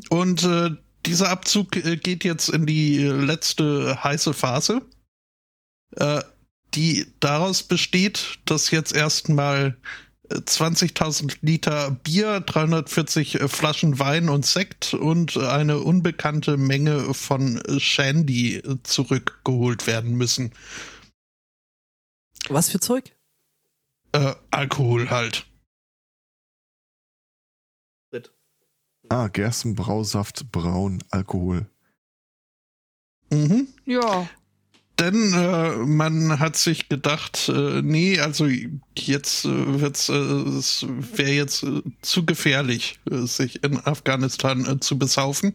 und 0.08 0.44
äh, 0.44 0.70
dieser 1.06 1.28
Abzug 1.28 1.76
äh, 1.76 1.96
geht 1.96 2.24
jetzt 2.24 2.48
in 2.48 2.66
die 2.66 3.02
äh, 3.02 3.10
letzte 3.10 4.02
heiße 4.02 4.32
Phase, 4.32 4.82
äh, 5.96 6.22
die 6.74 7.06
daraus 7.20 7.62
besteht, 7.62 8.38
dass 8.46 8.70
jetzt 8.70 8.94
erstmal 8.94 9.76
äh, 10.30 10.36
20.000 10.36 11.36
Liter 11.42 11.90
Bier, 11.90 12.40
340 12.40 13.40
äh, 13.40 13.48
Flaschen 13.48 13.98
Wein 13.98 14.28
und 14.28 14.46
Sekt 14.46 14.94
und 14.94 15.36
eine 15.36 15.80
unbekannte 15.80 16.56
Menge 16.56 17.12
von 17.12 17.62
Shandy 17.78 18.62
zurückgeholt 18.84 19.86
werden 19.86 20.14
müssen. 20.14 20.52
Was 22.48 22.70
für 22.70 22.80
Zeug? 22.80 23.12
Äh, 24.12 24.34
Alkohol 24.50 25.10
halt. 25.10 25.46
Ah, 29.10 29.28
Gerstenbrausaft, 29.28 30.50
Braun, 30.50 31.02
Alkohol. 31.10 31.66
Mhm. 33.30 33.68
Ja, 33.84 34.26
Denn 35.00 35.32
äh, 35.34 35.76
man 35.78 36.38
hat 36.38 36.54
sich 36.54 36.88
gedacht, 36.88 37.48
äh, 37.48 37.82
nee, 37.82 38.20
also 38.20 38.46
jetzt 38.96 39.44
äh, 39.44 39.80
wird's, 39.80 40.08
äh, 40.08 40.14
es 40.14 40.86
wäre 40.88 41.32
jetzt 41.32 41.64
äh, 41.64 41.82
zu 42.00 42.24
gefährlich, 42.24 43.00
äh, 43.10 43.26
sich 43.26 43.64
in 43.64 43.78
Afghanistan 43.84 44.64
äh, 44.64 44.78
zu 44.78 44.96
besaufen. 44.96 45.54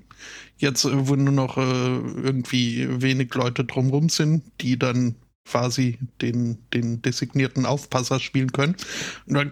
Jetzt, 0.58 0.84
äh, 0.84 1.08
wo 1.08 1.16
nur 1.16 1.34
noch 1.34 1.56
äh, 1.58 1.62
irgendwie 1.62 3.02
wenig 3.02 3.34
Leute 3.34 3.64
drumrum 3.64 4.10
sind, 4.10 4.44
die 4.60 4.78
dann 4.78 5.16
quasi 5.46 6.00
den, 6.22 6.70
den 6.72 7.02
designierten 7.02 7.66
Aufpasser 7.66 8.20
spielen 8.20 8.52
können. 8.52 8.76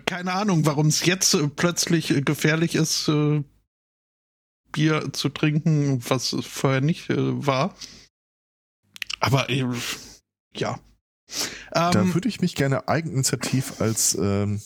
Keine 0.06 0.34
Ahnung, 0.34 0.66
warum 0.66 0.88
es 0.88 1.06
jetzt 1.06 1.34
äh, 1.34 1.48
plötzlich 1.48 2.12
äh, 2.12 2.22
gefährlich 2.22 2.76
ist, 2.76 3.08
äh, 3.08 3.44
Bier 4.72 5.12
zu 5.14 5.30
trinken, 5.30 6.08
was 6.10 6.36
vorher 6.42 6.82
nicht 6.82 7.10
war. 7.10 7.74
Aber 9.20 9.50
ja. 10.56 10.80
Da 11.72 11.92
Ähm, 11.92 12.14
würde 12.14 12.30
ich 12.30 12.42
mich 12.42 12.56
gerne 12.56 12.88
eigeninitiativ 12.88 13.82
als 13.82 14.16
ähm, 14.16 14.62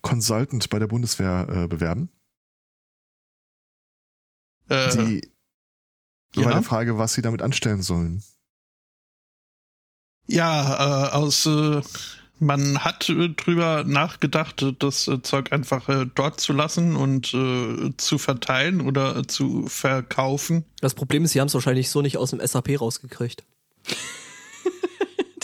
Consultant 0.00 0.70
bei 0.70 0.78
der 0.78 0.86
Bundeswehr 0.86 1.46
äh, 1.50 1.68
bewerben. 1.68 2.08
äh, 4.68 4.90
Die 4.96 5.30
ja. 6.34 6.44
bei 6.44 6.52
der 6.52 6.62
Frage, 6.62 6.98
was 6.98 7.14
sie 7.14 7.22
damit 7.22 7.42
anstellen 7.42 7.82
sollen. 7.82 8.22
Ja, 10.26 11.08
äh, 11.08 11.12
aus 11.12 11.46
äh, 11.46 11.80
man 12.38 12.84
hat 12.84 13.08
äh, 13.08 13.30
drüber 13.30 13.84
nachgedacht, 13.84 14.62
äh, 14.62 14.72
das 14.78 15.08
äh, 15.08 15.22
Zeug 15.22 15.52
einfach 15.52 15.88
äh, 15.88 16.06
dort 16.14 16.40
zu 16.40 16.52
lassen 16.52 16.96
und 16.96 17.32
äh, 17.32 17.92
zu 17.96 18.18
verteilen 18.18 18.80
oder 18.80 19.16
äh, 19.16 19.26
zu 19.26 19.66
verkaufen. 19.66 20.64
Das 20.80 20.94
Problem 20.94 21.24
ist, 21.24 21.32
sie 21.32 21.40
haben 21.40 21.48
es 21.48 21.54
wahrscheinlich 21.54 21.90
so 21.90 22.02
nicht 22.02 22.18
aus 22.18 22.30
dem 22.30 22.44
SAP 22.44 22.80
rausgekriegt. 22.80 23.44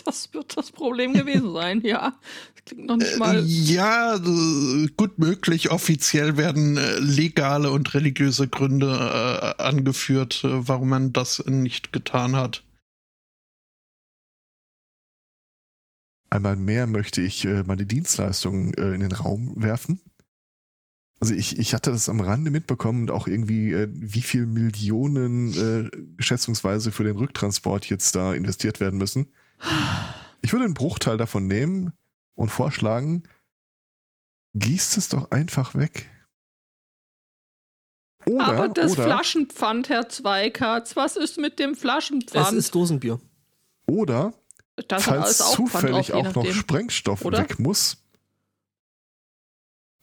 Das 0.05 0.35
wird 0.35 0.57
das 0.57 0.73
Problem 0.73 1.13
gewesen 1.15 1.53
sein, 1.53 1.81
ja. 1.83 2.15
Das 2.55 2.65
klingt 2.67 2.87
noch 2.87 2.97
nicht 2.97 3.19
mal. 3.19 3.43
Ja, 3.47 4.17
äh, 4.17 4.87
gut 4.97 5.19
möglich. 5.19 5.71
Offiziell 5.71 6.37
werden 6.37 6.77
äh, 6.77 6.99
legale 6.99 7.71
und 7.71 7.95
religiöse 7.95 8.49
Gründe 8.49 8.89
äh, 9.59 9.63
angeführt, 9.63 10.43
äh, 10.45 10.69
warum 10.69 10.89
man 10.89 11.13
das 11.13 11.45
nicht 11.47 11.93
getan 11.93 12.37
hat. 12.37 12.63
Einmal 16.33 16.57
mehr 16.57 16.87
möchte 16.87 17.21
ich 17.21 17.45
äh, 17.45 17.63
meine 17.65 17.85
Dienstleistungen 17.85 18.73
äh, 18.73 18.95
in 18.95 19.01
den 19.01 19.13
Raum 19.13 19.53
werfen. 19.63 20.01
Also 21.21 21.35
ich, 21.35 21.59
ich 21.59 21.75
hatte 21.75 21.91
das 21.91 22.09
am 22.09 22.21
Rande 22.21 22.51
mitbekommen 22.51 23.03
und 23.03 23.11
auch 23.11 23.27
irgendwie, 23.27 23.71
äh, 23.73 23.89
wie 23.93 24.23
viel 24.23 24.47
Millionen 24.47 25.53
äh, 25.53 25.91
schätzungsweise 26.23 26.91
für 26.91 27.05
den 27.05 27.19
Rücktransport 27.19 27.85
jetzt 27.91 28.15
da 28.15 28.33
investiert 28.33 28.81
werden 28.81 28.99
müssen. 28.99 29.31
Ich 30.41 30.55
würde 30.55 30.65
einen 30.65 30.73
Bruchteil 30.73 31.19
davon 31.19 31.47
nehmen 31.47 31.93
und 32.35 32.49
vorschlagen, 32.49 33.25
gießt 34.55 34.97
es 34.97 35.11
doch 35.11 35.33
einfach 35.33 35.75
weg. 35.75 36.09
Oder, 38.25 38.47
Aber 38.47 38.69
das 38.71 38.93
oder, 38.93 39.05
Flaschenpfand, 39.05 39.91
Herr 39.91 40.09
Zweikatz, 40.09 40.97
was 40.97 41.17
ist 41.17 41.37
mit 41.37 41.59
dem 41.59 41.73
Es 41.73 41.81
Flaschenpfand? 41.81 42.57
ist 42.57 42.75
Dosenbier. 42.75 43.21
das 43.87 43.95
oder 43.95 44.33
hat 44.79 45.03
falls 45.03 45.39
zufällig 45.53 46.13
auch 46.13 46.25
noch 46.25 46.35
nachdem. 46.37 46.53
Sprengstoff 46.55 47.25
Oder? 47.25 47.39
weg 47.39 47.59
muss. 47.59 47.99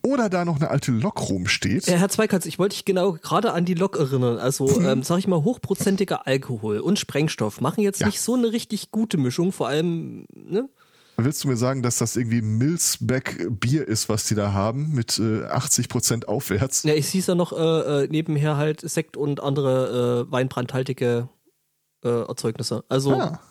Oder 0.01 0.29
da 0.29 0.45
noch 0.45 0.55
eine 0.55 0.69
alte 0.69 0.91
Lok 0.93 1.27
rumsteht. 1.29 1.87
Äh, 1.89 1.97
Herr 1.97 2.07
Zweikatz, 2.07 2.45
ich 2.45 2.57
wollte 2.57 2.73
dich 2.75 2.85
genau 2.85 3.13
gerade 3.13 3.51
an 3.51 3.65
die 3.65 3.73
Lok 3.73 3.97
erinnern. 3.97 4.37
Also, 4.37 4.79
ähm, 4.79 5.03
sag 5.03 5.17
ich 5.19 5.27
mal, 5.27 5.43
hochprozentiger 5.43 6.25
Alkohol 6.25 6.79
und 6.79 6.97
Sprengstoff 6.97 7.59
machen 7.59 7.81
jetzt 7.81 7.99
Ja. 7.99 8.07
nicht 8.07 8.21
so 8.21 8.33
eine 8.35 8.53
richtig 8.53 8.91
gute 8.91 9.17
Mischung, 9.17 9.51
vor 9.51 9.67
allem, 9.67 10.25
ne? 10.33 10.69
Willst 11.17 11.43
du 11.43 11.49
mir 11.49 11.57
sagen, 11.57 11.83
dass 11.83 11.97
das 11.97 12.15
irgendwie 12.15 12.41
Milsbeck 12.41 13.45
Bier 13.59 13.85
ist, 13.85 14.07
was 14.07 14.23
die 14.25 14.35
da 14.35 14.53
haben, 14.53 14.93
mit 14.93 15.19
äh, 15.19 15.43
80% 15.47 16.23
aufwärts? 16.25 16.83
Ja, 16.83 16.93
ich 16.93 17.09
sehe 17.09 17.19
ja 17.21 17.35
noch 17.35 17.51
äh, 17.51 18.03
äh, 18.05 18.07
nebenher 18.07 18.55
halt 18.55 18.79
Sekt 18.89 19.17
und 19.17 19.43
andere 19.43 20.25
äh, 20.29 20.31
weinbrandhaltige 20.31 21.27
äh, 22.05 22.07
Erzeugnisse. 22.07 22.85
Also, 22.87 23.15
Ah. 23.15 23.41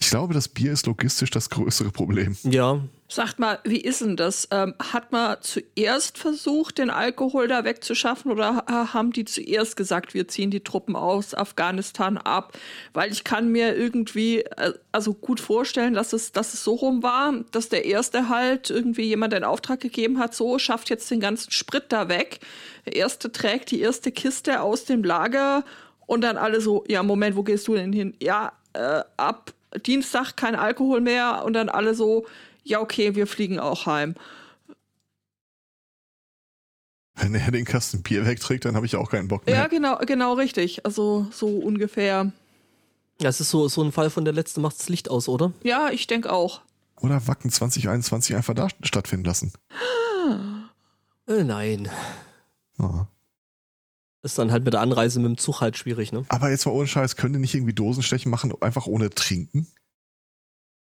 Ich 0.00 0.10
glaube, 0.10 0.34
das 0.34 0.48
Bier 0.48 0.72
ist 0.72 0.86
logistisch 0.86 1.30
das 1.30 1.50
größere 1.50 1.90
Problem. 1.90 2.36
ja. 2.42 2.80
Sagt 3.06 3.38
mal, 3.38 3.60
wie 3.64 3.80
ist 3.80 4.00
denn 4.00 4.16
das? 4.16 4.48
Ähm, 4.50 4.74
hat 4.80 5.12
man 5.12 5.36
zuerst 5.42 6.16
versucht, 6.18 6.78
den 6.78 6.88
Alkohol 6.90 7.46
da 7.46 7.62
wegzuschaffen 7.62 8.32
oder 8.32 8.56
ha- 8.66 8.94
haben 8.94 9.12
die 9.12 9.26
zuerst 9.26 9.76
gesagt, 9.76 10.14
wir 10.14 10.26
ziehen 10.26 10.50
die 10.50 10.64
Truppen 10.64 10.96
aus 10.96 11.34
Afghanistan 11.34 12.16
ab? 12.16 12.56
Weil 12.94 13.12
ich 13.12 13.22
kann 13.22 13.52
mir 13.52 13.76
irgendwie 13.76 14.40
äh, 14.40 14.72
also 14.90 15.12
gut 15.14 15.38
vorstellen, 15.38 15.92
dass 15.94 16.12
es, 16.14 16.32
dass 16.32 16.54
es 16.54 16.64
so 16.64 16.74
rum 16.74 17.02
war, 17.02 17.34
dass 17.52 17.68
der 17.68 17.84
erste 17.84 18.30
halt 18.30 18.70
irgendwie 18.70 19.02
jemand 19.04 19.34
einen 19.34 19.44
Auftrag 19.44 19.80
gegeben 19.80 20.18
hat, 20.18 20.34
so 20.34 20.58
schafft 20.58 20.88
jetzt 20.90 21.08
den 21.10 21.20
ganzen 21.20 21.50
Sprit 21.52 21.84
da 21.90 22.08
weg. 22.08 22.40
Der 22.86 22.96
erste 22.96 23.30
trägt 23.30 23.70
die 23.70 23.80
erste 23.80 24.10
Kiste 24.12 24.60
aus 24.62 24.86
dem 24.86 25.04
Lager 25.04 25.62
und 26.06 26.22
dann 26.22 26.38
alle 26.38 26.60
so, 26.62 26.84
ja, 26.88 27.02
Moment, 27.02 27.36
wo 27.36 27.42
gehst 27.42 27.68
du 27.68 27.74
denn 27.74 27.92
hin? 27.92 28.14
Ja, 28.20 28.54
äh, 28.72 29.02
ab 29.18 29.52
Dienstag 29.86 30.36
kein 30.36 30.54
Alkohol 30.54 31.00
mehr 31.00 31.42
und 31.44 31.52
dann 31.54 31.68
alle 31.68 31.94
so, 31.94 32.26
ja, 32.62 32.80
okay, 32.80 33.14
wir 33.14 33.26
fliegen 33.26 33.58
auch 33.58 33.86
heim. 33.86 34.14
Wenn 37.16 37.34
er 37.34 37.50
den 37.50 37.64
Kasten 37.64 38.02
Bier 38.02 38.26
wegträgt, 38.26 38.64
dann 38.64 38.74
habe 38.74 38.86
ich 38.86 38.96
auch 38.96 39.10
keinen 39.10 39.28
Bock 39.28 39.46
mehr. 39.46 39.54
Ja, 39.54 39.66
genau, 39.68 39.98
genau 39.98 40.34
richtig. 40.34 40.84
Also 40.84 41.26
so 41.30 41.46
ungefähr. 41.46 42.32
Das 43.18 43.40
ist 43.40 43.50
so, 43.50 43.68
so 43.68 43.82
ein 43.82 43.92
Fall 43.92 44.10
von 44.10 44.24
der 44.24 44.34
letzte 44.34 44.60
macht 44.60 44.78
das 44.78 44.88
Licht 44.88 45.08
aus, 45.08 45.28
oder? 45.28 45.52
Ja, 45.62 45.90
ich 45.90 46.08
denke 46.08 46.32
auch. 46.32 46.62
Oder 47.00 47.26
Wacken 47.28 47.50
2021 47.50 48.34
einfach 48.34 48.54
da 48.54 48.68
stattfinden 48.82 49.24
lassen. 49.24 49.52
Äh, 51.26 51.44
nein. 51.44 51.88
Ja. 52.78 53.08
Ist 54.24 54.38
dann 54.38 54.50
halt 54.50 54.64
mit 54.64 54.72
der 54.72 54.80
Anreise 54.80 55.20
mit 55.20 55.28
dem 55.28 55.36
Zug 55.36 55.60
halt 55.60 55.76
schwierig, 55.76 56.10
ne? 56.10 56.24
Aber 56.30 56.48
jetzt 56.48 56.64
mal 56.64 56.72
ohne 56.72 56.86
Scheiß, 56.86 57.16
können 57.16 57.34
die 57.34 57.40
nicht 57.40 57.54
irgendwie 57.54 57.74
Dosenstechen 57.74 58.30
machen, 58.30 58.54
einfach 58.62 58.86
ohne 58.86 59.10
trinken? 59.10 59.66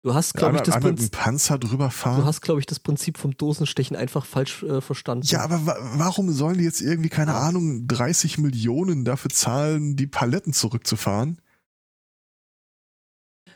Du 0.05 0.15
hast, 0.15 0.35
glaube 0.35 0.55
ich, 0.55 0.63
das 0.63 0.79
Prinzip, 0.79 1.11
Panzer 1.11 1.59
drüber 1.59 1.91
fahren? 1.91 2.21
du 2.21 2.25
hast, 2.25 2.41
glaube 2.41 2.61
ich, 2.61 2.67
das 2.67 2.79
Prinzip 2.79 3.19
vom 3.19 3.37
Dosenstechen 3.37 3.97
einfach 3.97 4.25
falsch 4.25 4.63
äh, 4.63 4.81
verstanden. 4.81 5.27
ja, 5.27 5.41
aber 5.41 5.67
wa 5.67 5.77
warum 5.97 6.31
sollen 6.31 6.59
die 6.59 6.65
jetzt 6.65 6.81
irgendwie, 6.81 7.09
keine 7.09 7.35
Ahnung, 7.35 7.89
30 7.89 8.39
Millionen 8.39 9.05
dafür 9.05 9.33
zahlen, 9.33 9.97
die 9.97 10.07
Paletten 10.07 10.53
zurückzufahren? 10.53 11.43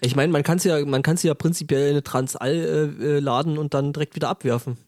Ich 0.00 0.16
meine, 0.16 0.32
man 0.32 0.42
kann 0.42 0.58
es 0.58 0.64
ja, 0.64 0.84
man 0.84 1.02
kann 1.02 1.16
ja 1.22 1.34
prinzipiell 1.34 1.84
in 1.84 1.90
eine 1.90 2.02
Transall 2.02 2.50
äh, 2.50 3.04
äh, 3.04 3.20
laden 3.20 3.56
und 3.56 3.72
dann 3.74 3.92
direkt 3.92 4.16
wieder 4.16 4.30
abwerfen. 4.30 4.78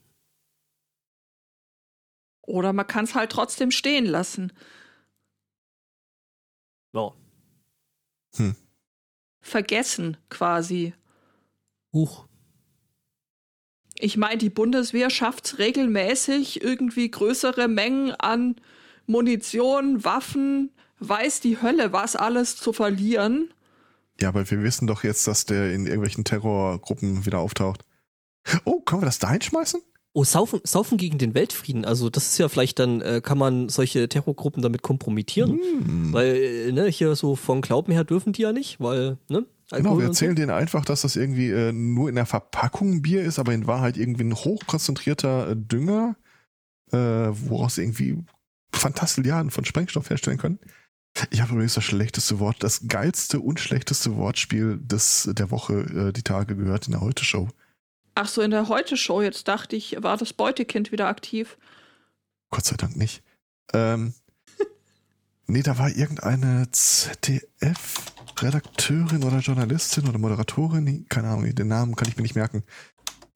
Oder 2.53 2.75
man 2.75 2.87
kann 2.87 3.07
es 3.07 3.15
halt 3.15 3.33
trotzdem 3.33 3.71
stehen 3.71 4.05
lassen. 4.05 4.53
Ja. 6.93 7.13
Vergessen 9.41 10.19
quasi. 10.29 10.93
Huch. 11.95 12.27
Ich 13.95 14.19
meine, 14.19 14.37
die 14.37 14.51
Bundeswehr 14.51 15.09
schafft 15.09 15.59
regelmäßig 15.59 16.63
irgendwie 16.63 17.11
größere 17.11 17.69
Mengen 17.69 18.11
an 18.17 18.57
Munition, 19.07 20.05
Waffen, 20.05 20.73
weiß 20.99 21.41
die 21.41 21.63
Hölle, 21.63 21.95
was 21.95 22.17
alles 22.17 22.59
zu 22.59 22.75
verlieren. 22.75 23.55
Ja, 24.21 24.29
aber 24.29 24.51
wir 24.51 24.63
wissen 24.63 24.87
doch 24.87 25.05
jetzt, 25.05 25.27
dass 25.27 25.47
der 25.47 25.73
in 25.73 25.87
irgendwelchen 25.87 26.25
Terrorgruppen 26.25 27.25
wieder 27.25 27.39
auftaucht. 27.39 27.87
Oh, 28.67 28.83
können 28.83 29.01
wir 29.01 29.07
das 29.07 29.19
da 29.19 29.31
hinschmeißen? 29.31 29.81
Oh, 30.15 30.25
saufen, 30.25 30.61
saufen 30.65 30.99
gegen 30.99 31.17
den 31.17 31.35
Weltfrieden. 31.35 31.87
Also 31.87 32.11
das 32.11 32.27
ist 32.29 32.39
ja 32.39 32.51
vielleicht 32.51 32.79
dann, 32.79 33.01
äh, 33.01 33.23
kann 33.23 33.39
man 33.39 33.71
solche 33.71 34.09
Terrorgruppen 34.09 34.63
damit 34.63 34.83
kompromittieren. 34.83 35.53
Hm. 35.53 36.13
Weil, 36.13 36.37
äh, 36.37 36.73
ne, 36.73 36.87
hier 36.89 37.15
so 37.17 37.35
von 37.35 37.63
Glauben 37.63 37.93
her 37.93 38.05
dürfen 38.05 38.35
die 38.35 38.43
ja 38.43 38.53
nicht, 38.53 38.79
weil, 38.79 39.17
ne? 39.29 39.47
Genau, 39.71 39.91
Alkohol 39.91 40.03
wir 40.03 40.09
und 40.09 40.15
so. 40.15 40.25
erzählen 40.25 40.37
denen 40.37 40.51
einfach, 40.51 40.85
dass 40.85 41.01
das 41.01 41.17
irgendwie 41.17 41.49
äh, 41.49 41.73
nur 41.73 42.11
in 42.11 42.17
der 42.17 42.27
Verpackung 42.27 43.01
Bier 43.01 43.23
ist, 43.23 43.39
aber 43.39 43.55
in 43.55 43.67
Wahrheit 43.67 43.97
irgendwie 43.97 44.25
ein 44.25 44.35
hochkonzentrierter 44.35 45.51
äh, 45.51 45.57
Dünger, 45.57 46.17
äh, 46.91 46.99
woraus 46.99 47.77
sie 47.77 47.83
irgendwie 47.83 48.23
Fantastilliarden 48.75 49.51
von 49.51 49.65
Sprengstoff 49.65 50.11
herstellen 50.11 50.37
können. 50.37 50.59
Ich 51.31 51.41
habe 51.41 51.53
übrigens 51.53 51.75
das 51.75 51.85
schlechteste 51.85 52.39
Wort, 52.39 52.57
das 52.61 52.87
geilste 52.89 53.41
und 53.41 53.61
schlechteste 53.61 54.17
Wortspiel 54.17 54.79
des, 54.83 55.31
der 55.33 55.51
Woche, 55.51 56.09
äh, 56.09 56.13
die 56.13 56.23
Tage 56.23 56.55
gehört 56.57 56.87
in 56.87 56.93
der 56.93 57.01
Heute-Show. 57.01 57.49
Ach 58.15 58.29
so, 58.29 58.43
in 58.43 58.51
der 58.51 58.69
Heute-Show, 58.69 59.23
jetzt 59.23 59.49
dachte 59.49 59.75
ich, 59.77 59.97
war 60.03 60.19
das 60.19 60.35
Beutekind 60.35 60.93
wieder 60.93 61.09
aktiv. 61.09 61.57
Gott 62.51 62.67
sei 62.67 62.77
Dank 62.77 62.95
nicht. 62.97 63.23
Ähm, 63.73 64.13
nee, 65.47 65.63
da 65.63 65.79
war 65.79 65.89
irgendeine 65.89 66.71
ZDF-Redakteurin 66.71 69.25
oder 69.25 69.39
Journalistin 69.39 70.07
oder 70.09 70.19
Moderatorin, 70.19 71.07
keine 71.09 71.29
Ahnung, 71.29 71.55
den 71.55 71.69
Namen 71.69 71.97
kann 71.97 72.09
ich 72.09 72.17
mir 72.17 72.23
nicht 72.23 72.35
merken. 72.35 72.65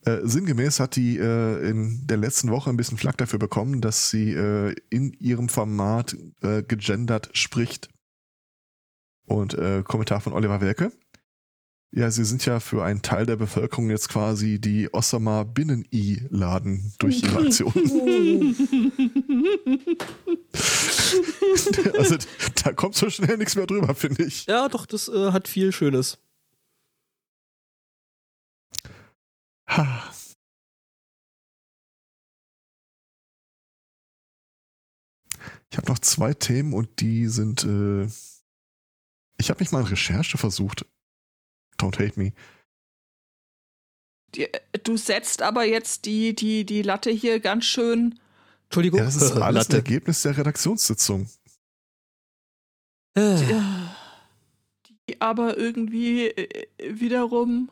Äh, 0.04 0.18
sinngemäß 0.22 0.78
hat 0.78 0.94
die 0.94 1.16
äh, 1.18 1.68
in 1.68 2.06
der 2.06 2.18
letzten 2.18 2.50
Woche 2.50 2.70
ein 2.70 2.76
bisschen 2.76 2.98
Flack 2.98 3.16
dafür 3.16 3.40
bekommen, 3.40 3.80
dass 3.80 4.10
sie 4.10 4.32
äh, 4.32 4.74
in 4.88 5.12
ihrem 5.14 5.48
Format 5.48 6.16
äh, 6.42 6.62
gegendert 6.62 7.30
spricht. 7.32 7.88
Und 9.24 9.54
äh, 9.54 9.82
Kommentar 9.82 10.20
von 10.20 10.32
Oliver 10.32 10.60
Welke. 10.60 10.92
Ja, 11.92 12.10
sie 12.10 12.24
sind 12.24 12.44
ja 12.44 12.60
für 12.60 12.84
einen 12.84 13.00
Teil 13.00 13.26
der 13.26 13.36
Bevölkerung 13.36 13.90
jetzt 13.90 14.08
quasi 14.08 14.60
die 14.60 14.92
Osama 14.92 15.44
Binnen-I-Laden 15.44 16.92
durch 16.98 17.22
ihre 17.22 17.46
Aktionen. 17.46 18.56
also 21.98 22.16
da 22.62 22.72
kommt 22.72 22.96
so 22.96 23.08
schnell 23.08 23.38
nichts 23.38 23.54
mehr 23.56 23.66
drüber, 23.66 23.94
finde 23.94 24.24
ich. 24.24 24.46
Ja, 24.46 24.68
doch, 24.68 24.84
das 24.84 25.08
äh, 25.08 25.32
hat 25.32 25.48
viel 25.48 25.72
Schönes. 25.72 26.18
Ha. 29.68 30.12
Ich 35.70 35.78
habe 35.78 35.88
noch 35.88 35.98
zwei 35.98 36.32
Themen 36.34 36.72
und 36.72 37.00
die 37.00 37.26
sind. 37.28 37.64
Äh, 37.64 38.06
ich 39.38 39.50
habe 39.50 39.60
mich 39.60 39.70
mal 39.72 39.80
in 39.80 39.86
Recherche 39.86 40.38
versucht. 40.38 40.86
Don't 41.78 41.98
hate 41.98 42.18
me. 42.18 42.32
Äh, 44.36 44.48
du 44.82 44.96
setzt 44.96 45.42
aber 45.42 45.64
jetzt 45.64 46.04
die, 46.04 46.34
die, 46.34 46.64
die 46.64 46.82
Latte 46.82 47.10
hier 47.10 47.40
ganz 47.40 47.64
schön. 47.64 48.18
Entschuldigung. 48.64 48.98
Ja, 48.98 49.04
das 49.06 49.16
ist 49.16 49.32
alles 49.32 49.42
ein 49.42 49.54
Latte. 49.54 49.76
Ergebnis 49.76 50.22
der 50.22 50.36
Redaktionssitzung. 50.36 51.28
Äh, 53.14 53.36
Die 55.08 55.20
aber 55.20 55.56
irgendwie 55.56 56.26
äh, 56.28 56.66
wiederum. 57.00 57.70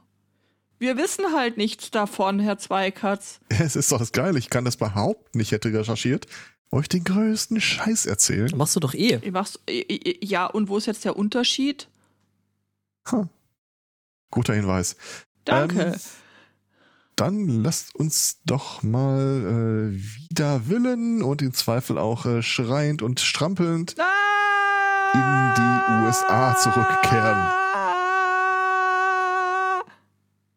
Wir 0.78 0.96
wissen 0.96 1.32
halt 1.34 1.56
nichts 1.56 1.90
davon, 1.90 2.40
Herr 2.40 2.58
Zweikatz. 2.58 3.40
Es 3.48 3.76
ist 3.76 3.90
doch 3.92 3.98
das 3.98 4.12
Geile. 4.12 4.38
Ich 4.38 4.50
kann 4.50 4.64
das 4.64 4.76
behaupten. 4.76 5.40
Ich 5.40 5.52
hätte 5.52 5.72
recherchiert. 5.72 6.26
Euch 6.70 6.88
den 6.88 7.04
größten 7.04 7.60
Scheiß 7.60 8.06
erzählen. 8.06 8.50
Machst 8.56 8.74
du 8.74 8.80
doch 8.80 8.94
eh. 8.94 9.20
Ich 9.22 9.30
mach's, 9.30 9.60
äh, 9.68 10.18
ja, 10.24 10.46
und 10.46 10.68
wo 10.68 10.76
ist 10.76 10.86
jetzt 10.86 11.04
der 11.04 11.16
Unterschied? 11.16 11.88
Ha. 13.10 13.28
Guter 14.34 14.54
Hinweis. 14.54 14.96
Danke. 15.44 15.80
Ähm, 15.80 15.94
Dann 17.14 17.46
lasst 17.62 17.94
uns 17.94 18.40
doch 18.44 18.82
mal 18.82 19.92
äh, 19.94 19.96
wider 19.96 20.68
Willen 20.68 21.22
und 21.22 21.40
im 21.40 21.54
Zweifel 21.54 21.98
auch 21.98 22.26
äh, 22.26 22.42
schreiend 22.42 23.00
und 23.00 23.20
strampelnd 23.20 23.94
in 25.14 25.54
die 25.56 26.04
USA 26.04 26.56
zurückkehren. 26.56 27.38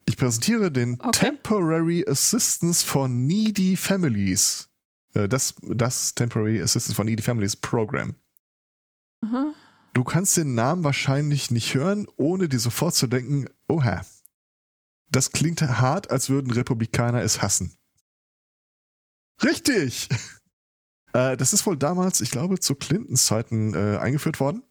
Ich 0.06 0.18
präsentiere 0.18 0.72
den 0.72 1.00
Okay. 1.00 1.12
Temporary 1.28 2.04
Assistance 2.08 2.84
for 2.84 3.08
Needy 3.08 3.76
Families. 3.78 4.70
Äh, 5.14 5.28
das, 5.30 5.54
das 5.62 6.16
Temporary 6.16 6.60
Assistance 6.60 6.96
for 6.96 7.06
Needy 7.06 7.22
Families 7.22 7.56
Program. 7.56 8.16
Aha. 9.24 9.54
Du 9.94 10.04
kannst 10.04 10.38
den 10.38 10.56
Namen 10.56 10.84
wahrscheinlich 10.84 11.52
nicht 11.52 11.74
hören, 11.76 12.08
ohne 12.18 12.48
dir 12.50 12.60
sofort 12.60 12.96
zu 12.96 13.06
denken, 13.08 13.46
oha. 13.68 14.06
Das 15.10 15.32
klingt 15.32 15.62
hart, 15.62 16.12
als 16.12 16.30
würden 16.30 16.52
Republikaner 16.52 17.22
es 17.22 17.42
hassen. 17.42 17.74
Richtig! 19.44 20.10
äh, 21.14 21.38
das 21.38 21.54
ist 21.54 21.66
wohl 21.66 21.78
damals, 21.78 22.22
ich 22.22 22.32
glaube, 22.32 22.60
zu 22.60 22.76
Clintons 22.76 23.26
Zeiten 23.26 23.74
äh, 23.74 23.98
eingeführt 23.98 24.40
worden. 24.40 24.64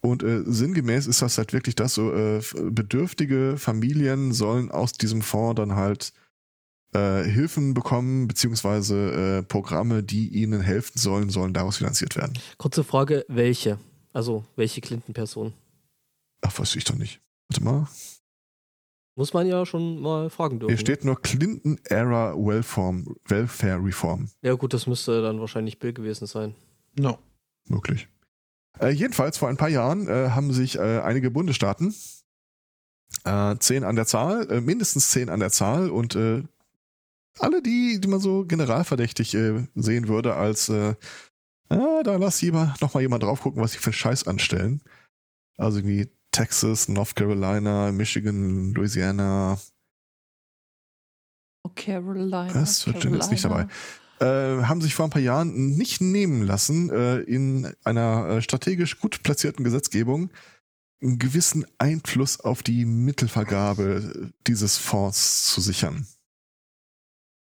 Und 0.00 0.22
äh, 0.22 0.44
sinngemäß 0.46 1.06
ist 1.06 1.22
das 1.22 1.38
halt 1.38 1.52
wirklich 1.52 1.74
das 1.74 1.94
so, 1.94 2.12
äh, 2.12 2.40
bedürftige 2.70 3.56
Familien 3.58 4.32
sollen 4.32 4.70
aus 4.70 4.92
diesem 4.92 5.22
Fonds 5.22 5.56
dann 5.56 5.74
halt 5.74 6.12
äh, 6.94 7.24
Hilfen 7.24 7.74
bekommen, 7.74 8.28
beziehungsweise 8.28 9.44
Programme, 9.48 10.02
die 10.02 10.28
ihnen 10.28 10.60
helfen 10.60 10.98
sollen, 10.98 11.30
sollen 11.30 11.52
daraus 11.52 11.78
finanziert 11.78 12.16
werden. 12.16 12.38
Kurze 12.56 12.84
Frage, 12.84 13.24
welche? 13.28 13.78
Also, 14.12 14.44
welche 14.56 14.80
Clinton-Person? 14.80 15.52
Ach, 16.40 16.58
weiß 16.58 16.76
ich 16.76 16.84
doch 16.84 16.94
nicht. 16.94 17.20
Warte 17.48 17.64
mal. 17.64 17.88
Muss 19.18 19.32
man 19.32 19.48
ja 19.48 19.66
schon 19.66 20.00
mal 20.00 20.30
fragen 20.30 20.60
dürfen. 20.60 20.70
Hier 20.70 20.78
steht 20.78 21.04
nur 21.04 21.20
Clinton 21.20 21.80
Era 21.82 22.36
Welform, 22.36 23.16
Welfare 23.26 23.84
Reform. 23.84 24.30
Ja, 24.42 24.54
gut, 24.54 24.72
das 24.72 24.86
müsste 24.86 25.20
dann 25.22 25.40
wahrscheinlich 25.40 25.80
Bill 25.80 25.92
gewesen 25.92 26.28
sein. 26.28 26.54
No. 26.96 27.18
Möglich. 27.66 28.06
Äh, 28.78 28.90
jedenfalls, 28.90 29.36
vor 29.36 29.48
ein 29.48 29.56
paar 29.56 29.70
Jahren 29.70 30.06
äh, 30.06 30.30
haben 30.30 30.52
sich 30.52 30.76
äh, 30.76 31.00
einige 31.00 31.32
Bundesstaaten, 31.32 31.92
äh, 33.24 33.56
zehn 33.58 33.82
an 33.82 33.96
der 33.96 34.06
Zahl, 34.06 34.48
äh, 34.52 34.60
mindestens 34.60 35.10
zehn 35.10 35.30
an 35.30 35.40
der 35.40 35.50
Zahl 35.50 35.90
und 35.90 36.14
äh, 36.14 36.44
alle 37.40 37.60
die, 37.60 38.00
die 38.00 38.08
man 38.08 38.20
so 38.20 38.44
generalverdächtig 38.44 39.34
äh, 39.34 39.66
sehen 39.74 40.06
würde, 40.06 40.36
als 40.36 40.68
äh, 40.68 40.94
ah, 41.70 42.04
da 42.04 42.14
lass 42.18 42.40
lieber 42.40 42.72
noch 42.80 42.94
mal 42.94 43.00
jemand 43.00 43.24
drauf 43.24 43.40
gucken, 43.40 43.60
was 43.60 43.72
sie 43.72 43.78
für 43.78 43.86
einen 43.86 43.94
Scheiß 43.94 44.28
anstellen. 44.28 44.80
Also 45.56 45.78
irgendwie 45.78 46.08
Texas, 46.38 46.88
North 46.88 47.14
Carolina, 47.14 47.92
Michigan, 47.92 48.72
Louisiana, 48.74 49.58
Oh, 51.64 51.70
Carolina. 51.74 52.54
Was? 52.54 52.86
Virginia 52.86 53.18
ist 53.18 53.30
nicht 53.30 53.44
dabei. 53.44 53.66
äh, 54.20 54.62
haben 54.64 54.80
sich 54.80 54.94
vor 54.94 55.06
ein 55.06 55.10
paar 55.10 55.22
Jahren 55.22 55.76
nicht 55.76 56.00
nehmen 56.00 56.42
lassen, 56.42 56.90
äh, 56.90 57.18
in 57.18 57.72
einer 57.84 58.28
äh, 58.28 58.42
strategisch 58.42 58.98
gut 58.98 59.22
platzierten 59.22 59.64
Gesetzgebung 59.64 60.30
einen 61.02 61.18
gewissen 61.18 61.64
Einfluss 61.78 62.40
auf 62.40 62.62
die 62.62 62.84
Mittelvergabe 62.84 64.32
dieses 64.46 64.76
Fonds 64.78 65.44
zu 65.52 65.60
sichern. 65.60 66.06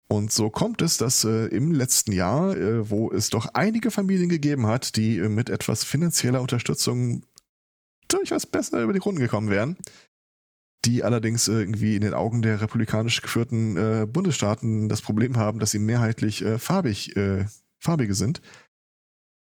Und 0.07 0.31
so 0.31 0.49
kommt 0.49 0.81
es, 0.81 0.97
dass 0.97 1.23
äh, 1.23 1.47
im 1.47 1.71
letzten 1.71 2.11
Jahr, 2.11 2.55
äh, 2.55 2.89
wo 2.89 3.11
es 3.11 3.29
doch 3.29 3.47
einige 3.53 3.89
Familien 3.91 4.29
gegeben 4.29 4.67
hat, 4.67 4.95
die 4.95 5.17
äh, 5.17 5.29
mit 5.29 5.49
etwas 5.49 5.83
finanzieller 5.83 6.41
Unterstützung 6.41 7.23
durchaus 8.07 8.45
besser 8.45 8.81
über 8.81 8.93
die 8.93 8.99
Runden 8.99 9.21
gekommen 9.21 9.49
wären, 9.49 9.77
die 10.85 11.03
allerdings 11.03 11.47
äh, 11.47 11.53
irgendwie 11.53 11.95
in 11.95 12.01
den 12.01 12.13
Augen 12.13 12.41
der 12.41 12.61
republikanisch 12.61 13.21
geführten 13.21 13.77
äh, 13.77 14.05
Bundesstaaten 14.05 14.89
das 14.89 15.01
Problem 15.01 15.37
haben, 15.37 15.59
dass 15.59 15.71
sie 15.71 15.79
mehrheitlich 15.79 16.43
äh, 16.43 16.59
farbig, 16.59 17.15
äh, 17.15 17.45
farbige 17.79 18.13
sind, 18.13 18.41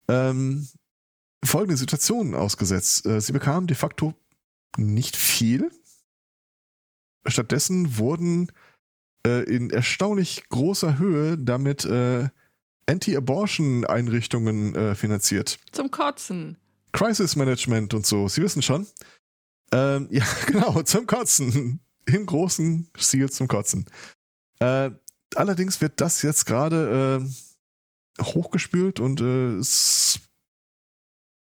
ähm, 0.09 0.69
folgende 1.45 1.77
Situationen 1.77 2.35
ausgesetzt. 2.35 3.07
Äh, 3.07 3.21
sie 3.21 3.33
bekamen 3.33 3.67
de 3.67 3.77
facto 3.77 4.15
nicht 4.77 5.17
viel. 5.17 5.71
Stattdessen 7.27 7.99
wurden 7.99 8.53
äh, 9.27 9.43
in 9.45 9.71
erstaunlich 9.71 10.49
großer 10.49 10.99
Höhe 10.99 11.39
damit 11.39 11.89
Anti-Abortion-Einrichtungen 12.87 14.97
finanziert. 14.97 15.61
Zum 15.71 15.93
Kotzen. 15.93 16.57
Crisis 16.93 17.37
Management 17.37 17.95
und 17.95 18.07
so. 18.07 18.29
Sie 18.29 18.43
wissen 18.43 18.63
schon. 18.63 18.87
Ähm, 19.73 20.09
ja, 20.11 20.25
genau, 20.47 20.83
zum 20.83 21.07
Kotzen. 21.07 21.81
Im 22.07 22.27
großen 22.27 22.91
Stil 22.99 23.31
zum 23.31 23.49
Kotzen. 23.49 23.87
Äh, 24.59 24.91
allerdings 25.35 25.81
wird 25.81 26.01
das 26.01 26.23
jetzt 26.23 26.47
gerade 26.47 27.23
äh, 28.19 28.23
hochgespült 28.23 29.01
und 29.01 29.21
äh, 29.21 29.57
es 29.57 30.21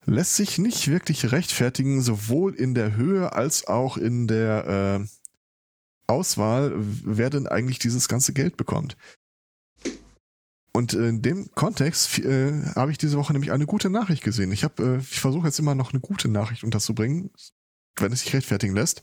lässt 0.05 0.35
sich 0.35 0.57
nicht 0.57 0.87
wirklich 0.87 1.31
rechtfertigen, 1.31 2.01
sowohl 2.01 2.55
in 2.55 2.73
der 2.73 2.95
Höhe 2.95 3.33
als 3.33 3.67
auch 3.67 3.97
in 3.97 4.27
der 4.27 5.01
äh, 5.01 5.07
Auswahl, 6.07 6.73
wer 6.75 7.29
denn 7.29 7.47
eigentlich 7.47 7.79
dieses 7.79 8.07
ganze 8.07 8.33
Geld 8.33 8.57
bekommt. 8.57 8.95
Und 10.77 10.93
in 10.93 11.23
dem 11.23 11.49
Kontext 11.55 12.19
äh, 12.19 12.53
habe 12.75 12.91
ich 12.91 12.99
diese 12.99 13.17
Woche 13.17 13.33
nämlich 13.33 13.51
eine 13.51 13.65
gute 13.65 13.89
Nachricht 13.89 14.23
gesehen. 14.23 14.51
Ich 14.51 14.63
habe, 14.63 14.83
äh, 14.83 14.97
ich 14.99 15.19
versuche 15.19 15.47
jetzt 15.47 15.57
immer 15.57 15.73
noch 15.73 15.91
eine 15.91 15.99
gute 15.99 16.27
Nachricht 16.27 16.63
unterzubringen, 16.63 17.31
wenn 17.95 18.11
es 18.11 18.21
sich 18.21 18.31
rechtfertigen 18.35 18.75
lässt. 18.75 19.01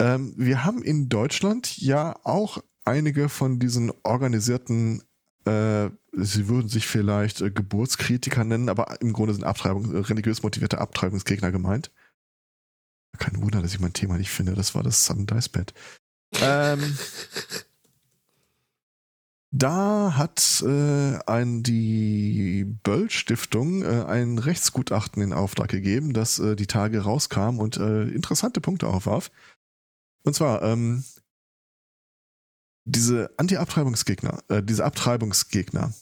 Ähm, 0.00 0.32
wir 0.38 0.64
haben 0.64 0.82
in 0.82 1.10
Deutschland 1.10 1.76
ja 1.76 2.18
auch 2.24 2.64
einige 2.86 3.28
von 3.28 3.58
diesen 3.58 3.92
organisierten, 4.02 5.02
äh, 5.44 5.90
sie 6.12 6.48
würden 6.48 6.70
sich 6.70 6.86
vielleicht 6.86 7.42
äh, 7.42 7.50
Geburtskritiker 7.50 8.44
nennen, 8.44 8.70
aber 8.70 8.98
im 9.02 9.12
Grunde 9.12 9.34
sind 9.34 9.44
Abtreibung, 9.44 9.94
äh, 9.94 9.98
religiös 9.98 10.42
motivierte 10.42 10.78
Abtreibungsgegner 10.78 11.52
gemeint. 11.52 11.92
Kein 13.18 13.42
Wunder, 13.42 13.60
dass 13.60 13.74
ich 13.74 13.80
mein 13.80 13.92
Thema 13.92 14.16
nicht 14.16 14.30
finde. 14.30 14.54
Das 14.54 14.74
war 14.74 14.82
das 14.82 15.04
Sun 15.04 15.26
Dice 15.26 15.50
Bed. 15.50 15.74
Ähm, 16.40 16.80
da 19.50 20.14
hat 20.16 20.62
äh, 20.66 21.18
ein, 21.26 21.62
die 21.62 22.64
Böll-Stiftung 22.64 23.82
äh, 23.82 24.04
ein 24.04 24.38
Rechtsgutachten 24.38 25.22
in 25.22 25.32
Auftrag 25.32 25.68
gegeben, 25.68 26.12
das 26.12 26.38
äh, 26.38 26.54
die 26.54 26.66
Tage 26.66 27.00
rauskam 27.00 27.58
und 27.58 27.78
äh, 27.78 28.04
interessante 28.08 28.60
Punkte 28.60 28.88
aufwarf. 28.88 29.30
Und 30.24 30.34
zwar, 30.34 30.62
ähm, 30.62 31.04
diese 32.84 33.30
Anti-Abtreibungsgegner, 33.38 34.42
äh, 34.48 34.62
diese 34.62 34.84
Abtreibungsgegner 34.84 35.94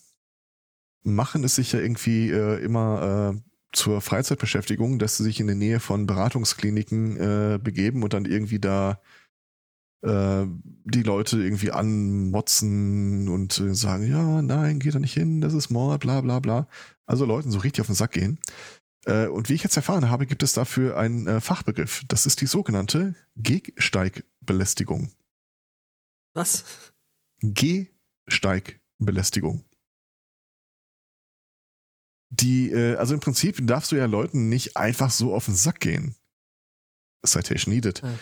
machen 1.05 1.45
es 1.45 1.55
sich 1.55 1.73
ja 1.73 1.81
irgendwie 1.81 2.31
äh, 2.31 2.63
immer 2.63 3.35
äh, 3.35 3.41
zur 3.73 4.01
Freizeitbeschäftigung, 4.01 4.99
dass 4.99 5.17
sie 5.17 5.25
sich 5.25 5.39
in 5.39 5.47
der 5.47 5.57
Nähe 5.57 5.79
von 5.79 6.07
Beratungskliniken 6.07 7.17
äh, 7.17 7.59
begeben 7.63 8.03
und 8.03 8.13
dann 8.13 8.25
irgendwie 8.25 8.59
da 8.59 9.01
äh, 10.07 10.47
die 10.85 11.03
Leute 11.03 11.43
irgendwie 11.43 11.73
anmotzen 11.73 13.29
und 13.29 13.59
äh, 13.59 13.75
sagen, 13.75 14.07
ja, 14.07 14.43
nein, 14.43 14.79
geht 14.79 14.95
da 14.95 14.99
nicht 14.99 15.15
hin, 15.15 15.41
das 15.41 15.55
ist 15.55 15.71
Mord, 15.71 16.01
bla 16.01 16.21
bla 16.21 16.41
bla. 16.41 16.69
Also 17.07 17.25
Leuten 17.25 17.51
so 17.51 17.59
richtig 17.59 17.81
auf 17.81 17.89
den 17.89 17.97
Sack 17.97 18.13
gehen. 18.13 18.39
Äh, 19.05 19.27
und 19.27 19.49
wie 19.49 19.55
ich 19.55 19.63
jetzt 19.63 19.77
erfahren 19.77 20.11
habe, 20.11 20.27
gibt 20.27 20.43
es 20.43 20.53
dafür 20.53 20.97
einen 20.97 21.41
Fachbegriff. 21.41 22.05
Das 22.09 22.27
ist 22.27 22.41
die 22.41 22.47
sogenannte 22.47 23.15
Gehsteigbelästigung. 23.37 25.13
Was? 26.35 26.65
Gehsteigbelästigung. 27.41 29.65
Die, 32.31 32.71
äh, 32.71 32.97
also 32.97 33.15
im 33.15 33.21
Prinzip 33.21 33.65
darfst 33.67 33.93
du 33.93 33.97
ja 33.97 34.07
Leuten 34.07 34.49
nicht 34.49 34.77
einfach 34.77 35.11
so 35.11 35.35
auf 35.35 35.47
den 35.47 35.55
Sack 35.55 35.81
gehen. 35.81 36.17
Citation 37.25 37.75
needed. 37.75 38.03
Ja. 38.03 38.13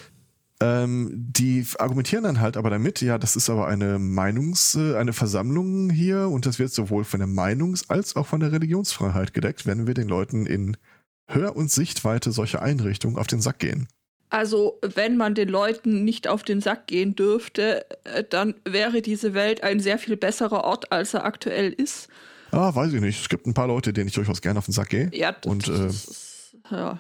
Ähm, 0.64 1.10
die 1.12 1.66
argumentieren 1.78 2.24
dann 2.24 2.40
halt 2.40 2.56
aber 2.56 2.70
damit, 2.70 3.02
ja, 3.02 3.18
das 3.18 3.36
ist 3.36 3.50
aber 3.50 3.66
eine 3.66 3.98
Meinungs-, 3.98 4.78
äh, 4.78 4.96
eine 4.96 5.12
Versammlung 5.12 5.90
hier 5.90 6.28
und 6.28 6.46
das 6.46 6.58
wird 6.58 6.72
sowohl 6.72 7.04
von 7.04 7.20
der 7.20 7.28
Meinungs- 7.28 7.84
als 7.88 8.16
auch 8.16 8.26
von 8.26 8.40
der 8.40 8.50
Religionsfreiheit 8.50 9.34
gedeckt, 9.34 9.66
wenn 9.66 9.86
wir 9.86 9.92
den 9.92 10.08
Leuten 10.08 10.46
in 10.46 10.78
Hör- 11.26 11.56
und 11.56 11.70
Sichtweite 11.70 12.32
solcher 12.32 12.62
Einrichtungen 12.62 13.18
auf 13.18 13.26
den 13.26 13.42
Sack 13.42 13.58
gehen. 13.58 13.88
Also, 14.30 14.80
wenn 14.82 15.18
man 15.18 15.34
den 15.34 15.48
Leuten 15.48 16.02
nicht 16.02 16.28
auf 16.28 16.42
den 16.42 16.62
Sack 16.62 16.86
gehen 16.86 17.14
dürfte, 17.14 17.84
äh, 18.04 18.24
dann 18.28 18.54
wäre 18.64 19.02
diese 19.02 19.34
Welt 19.34 19.62
ein 19.62 19.80
sehr 19.80 19.98
viel 19.98 20.16
besserer 20.16 20.64
Ort, 20.64 20.90
als 20.92 21.12
er 21.12 21.24
aktuell 21.24 21.72
ist. 21.72 22.08
Ah, 22.52 22.74
weiß 22.74 22.92
ich 22.94 23.00
nicht. 23.00 23.20
Es 23.20 23.28
gibt 23.28 23.46
ein 23.46 23.54
paar 23.54 23.68
Leute, 23.68 23.92
denen 23.92 24.08
ich 24.08 24.14
durchaus 24.14 24.40
gerne 24.40 24.58
auf 24.58 24.64
den 24.64 24.72
Sack 24.72 24.88
gehe. 24.88 25.10
Ja, 25.12 25.32
das, 25.32 25.50
Und, 25.50 25.68
das, 25.68 25.80
äh, 25.80 25.86
ist, 25.86 26.56
ja. 26.70 26.98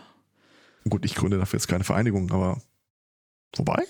Gut, 0.88 1.04
ich 1.04 1.14
gründe 1.14 1.38
dafür 1.38 1.58
jetzt 1.58 1.66
keine 1.66 1.84
Vereinigung, 1.84 2.30
aber 2.30 2.60
wobei? 3.58 3.84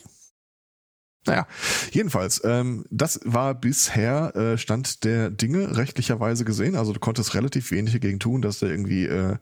Naja, 1.27 1.47
jedenfalls, 1.91 2.43
ähm, 2.45 2.85
das 2.91 3.21
war 3.25 3.55
bisher 3.55 4.37
äh, 4.37 4.59
Stand 4.59 5.05
der 5.05 5.31
Dinge 5.31 5.77
rechtlicherweise 5.77 6.45
gesehen. 6.45 6.75
Also 6.75 6.93
du 6.93 7.01
konntest 7.01 7.35
relativ 7.35 7.71
wenig 7.71 7.95
dagegen 7.95 8.21
tun, 8.21 8.43
dass 8.43 8.59
da 8.59 8.67
irgendwie 8.67 9.07
äh, 9.07 9.37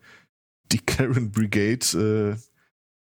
die 0.70 0.78
Karen 0.78 1.32
Brigade 1.32 2.36
äh, 2.36 2.40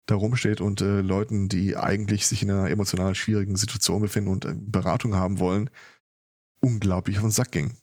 da 0.07 0.15
rumsteht 0.15 0.61
und 0.61 0.81
äh, 0.81 1.01
Leuten, 1.01 1.47
die 1.47 1.77
eigentlich 1.77 2.27
sich 2.27 2.43
in 2.43 2.51
einer 2.51 2.69
emotional 2.69 3.15
schwierigen 3.15 3.55
Situation 3.55 4.01
befinden 4.01 4.29
und 4.29 4.45
äh, 4.45 4.53
Beratung 4.55 5.15
haben 5.15 5.39
wollen, 5.39 5.69
unglaublich 6.59 7.17
auf 7.17 7.23
den 7.23 7.31
Sack 7.31 7.51
ging. 7.51 7.77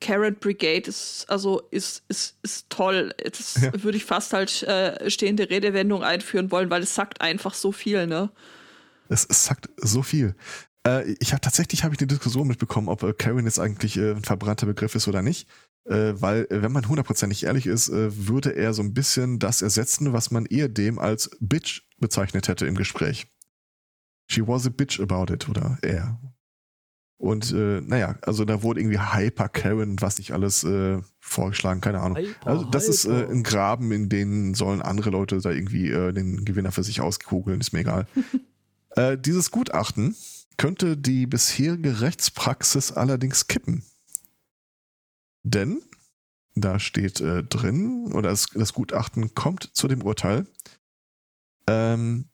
Carrot 0.00 0.40
Brigade 0.40 0.88
ist 0.88 1.26
also 1.28 1.60
ist 1.70 2.02
ist 2.08 2.36
ist 2.42 2.70
toll. 2.70 3.12
Das 3.22 3.54
Ja. 3.60 3.82
würde 3.82 3.96
ich 3.98 4.04
fast 4.04 4.32
als 4.34 4.62
äh, 4.62 5.10
stehende 5.10 5.50
Redewendung 5.50 6.02
einführen 6.02 6.50
wollen, 6.50 6.70
weil 6.70 6.82
es 6.82 6.94
sagt 6.94 7.20
einfach 7.20 7.54
so 7.54 7.72
viel, 7.72 8.06
ne? 8.06 8.30
Es, 9.08 9.26
es 9.28 9.44
sagt 9.44 9.68
so 9.76 10.02
viel. 10.02 10.34
Äh, 10.86 11.12
ich 11.20 11.32
habe 11.32 11.40
tatsächlich 11.40 11.84
habe 11.84 11.94
ich 11.94 12.00
eine 12.00 12.06
Diskussion 12.06 12.48
mitbekommen, 12.48 12.88
ob 12.88 13.02
äh, 13.02 13.12
Karen 13.12 13.44
jetzt 13.44 13.58
eigentlich 13.58 13.96
äh, 13.96 14.12
ein 14.12 14.24
verbrannter 14.24 14.66
Begriff 14.66 14.94
ist 14.94 15.08
oder 15.08 15.20
nicht. 15.22 15.48
Äh, 15.84 16.12
weil, 16.14 16.46
äh, 16.50 16.62
wenn 16.62 16.72
man 16.72 16.88
hundertprozentig 16.88 17.44
ehrlich 17.44 17.66
ist, 17.66 17.90
würde 17.90 18.50
er 18.54 18.72
so 18.74 18.82
ein 18.82 18.94
bisschen 18.94 19.38
das 19.38 19.62
ersetzen, 19.62 20.12
was 20.12 20.30
man 20.30 20.46
eher 20.46 20.68
dem 20.68 20.98
als 20.98 21.30
Bitch 21.40 21.82
bezeichnet 21.98 22.48
hätte 22.48 22.66
im 22.66 22.76
Gespräch. 22.76 23.26
She 24.30 24.46
was 24.46 24.66
a 24.66 24.70
bitch 24.70 25.00
about 25.00 25.32
it, 25.32 25.48
oder 25.48 25.78
er. 25.82 26.20
Und 27.20 27.52
äh, 27.52 27.82
naja, 27.82 28.16
also 28.22 28.46
da 28.46 28.62
wurde 28.62 28.80
irgendwie 28.80 28.98
Hyper 28.98 29.50
Karen 29.50 29.90
und 29.90 30.00
was 30.00 30.16
nicht 30.16 30.32
alles 30.32 30.64
äh, 30.64 31.02
vorgeschlagen, 31.18 31.82
keine 31.82 32.00
Ahnung. 32.00 32.16
Hyper, 32.16 32.46
Also 32.46 32.64
das 32.64 32.88
ist 32.88 33.04
äh, 33.04 33.10
hyper. 33.10 33.30
ein 33.30 33.42
Graben, 33.42 33.92
in 33.92 34.08
den 34.08 34.54
sollen 34.54 34.80
andere 34.80 35.10
Leute 35.10 35.38
da 35.38 35.50
irgendwie 35.50 35.90
äh, 35.90 36.14
den 36.14 36.46
Gewinner 36.46 36.72
für 36.72 36.82
sich 36.82 37.02
auskugeln, 37.02 37.60
ist 37.60 37.74
mir 37.74 37.80
egal. 37.80 38.06
äh, 38.96 39.18
dieses 39.18 39.50
Gutachten 39.50 40.16
könnte 40.56 40.96
die 40.96 41.26
bisherige 41.26 42.00
Rechtspraxis 42.00 42.90
allerdings 42.90 43.48
kippen. 43.48 43.82
Denn 45.42 45.82
da 46.54 46.78
steht 46.78 47.20
äh, 47.20 47.44
drin, 47.44 48.12
oder 48.14 48.30
das, 48.30 48.46
das 48.54 48.72
Gutachten 48.72 49.34
kommt 49.34 49.68
zu 49.74 49.88
dem 49.88 50.00
Urteil, 50.00 50.46
ähm, 51.66 52.30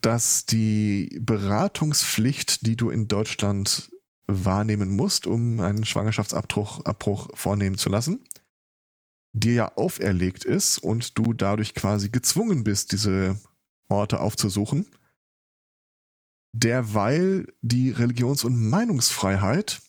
dass 0.00 0.46
die 0.46 1.18
Beratungspflicht, 1.20 2.66
die 2.66 2.76
du 2.76 2.90
in 2.90 3.08
Deutschland 3.08 3.90
wahrnehmen 4.26 4.94
musst, 4.94 5.26
um 5.26 5.60
einen 5.60 5.84
Schwangerschaftsabbruch 5.84 6.84
Abbruch 6.84 7.28
vornehmen 7.34 7.78
zu 7.78 7.88
lassen, 7.88 8.24
dir 9.32 9.54
ja 9.54 9.76
auferlegt 9.76 10.44
ist 10.44 10.78
und 10.78 11.18
du 11.18 11.32
dadurch 11.32 11.74
quasi 11.74 12.10
gezwungen 12.10 12.64
bist, 12.64 12.92
diese 12.92 13.40
Orte 13.88 14.20
aufzusuchen, 14.20 14.86
derweil 16.52 17.52
die 17.62 17.90
Religions- 17.90 18.44
und 18.44 18.68
Meinungsfreiheit 18.68 19.80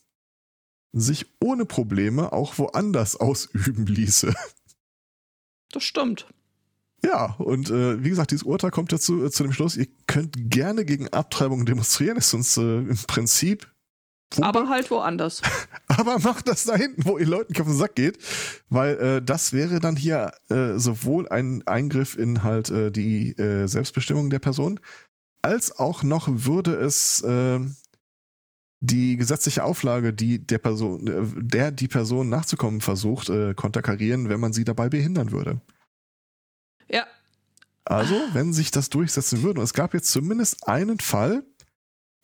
sich 0.92 1.28
ohne 1.40 1.66
Probleme 1.66 2.32
auch 2.34 2.58
woanders 2.58 3.16
ausüben 3.20 3.86
ließe. 3.86 4.34
Das 5.72 5.84
stimmt. 5.84 6.28
Ja, 7.04 7.36
und 7.38 7.70
äh, 7.70 8.04
wie 8.04 8.10
gesagt, 8.10 8.32
dieses 8.32 8.44
Urteil 8.44 8.72
kommt 8.72 8.92
dazu 8.92 9.26
äh, 9.26 9.32
zu 9.32 9.44
dem 9.44 9.54
Schluss, 9.54 9.78
ihr 9.78 9.88
könnt 10.08 10.36
gerne 10.50 10.84
gegen 10.84 11.08
Abtreibung 11.08 11.66
demonstrieren, 11.66 12.18
ist 12.18 12.34
uns 12.34 12.58
äh, 12.58 12.62
im 12.62 12.98
Prinzip 13.08 13.68
Wumpe. 14.36 14.48
Aber 14.48 14.70
halt 14.70 14.92
woanders. 14.92 15.42
Aber 15.88 16.20
macht 16.20 16.48
das 16.48 16.66
da 16.66 16.76
hinten, 16.76 17.06
wo 17.06 17.18
ihr 17.18 17.26
Leuten 17.26 17.60
auf 17.60 17.68
den 17.68 17.76
Sack 17.76 17.96
geht, 17.96 18.20
weil 18.70 18.96
äh, 18.98 19.22
das 19.24 19.54
wäre 19.54 19.80
dann 19.80 19.96
hier 19.96 20.32
äh, 20.50 20.78
sowohl 20.78 21.28
ein 21.30 21.66
Eingriff 21.66 22.16
in 22.16 22.44
halt 22.44 22.70
äh, 22.70 22.92
die 22.92 23.32
äh, 23.38 23.68
Selbstbestimmung 23.68 24.30
der 24.30 24.40
Person, 24.40 24.80
als 25.42 25.80
auch 25.80 26.04
noch 26.04 26.28
würde 26.30 26.76
es 26.76 27.22
äh, 27.22 27.60
die 28.82 29.18
gesetzliche 29.18 29.64
Auflage, 29.64 30.14
die 30.14 30.46
der 30.46 30.60
Person, 30.60 31.08
äh, 31.08 31.26
der 31.36 31.72
die 31.72 31.88
Person 31.88 32.30
nachzukommen 32.30 32.82
versucht, 32.82 33.30
äh, 33.30 33.56
konterkarieren, 33.56 34.30
wenn 34.30 34.40
man 34.40 34.54
sie 34.54 34.64
dabei 34.64 34.90
behindern 34.90 35.32
würde. 35.32 35.60
Ja, 36.92 37.06
Also, 37.86 38.16
wenn 38.34 38.54
sich 38.54 38.72
das 38.72 38.90
durchsetzen 38.90 39.44
würde, 39.44 39.60
und 39.60 39.66
es 39.66 39.74
gab 39.74 39.94
jetzt 39.94 40.12
zumindest 40.12 40.68
einen 40.68 41.00
Fall, 41.00 41.44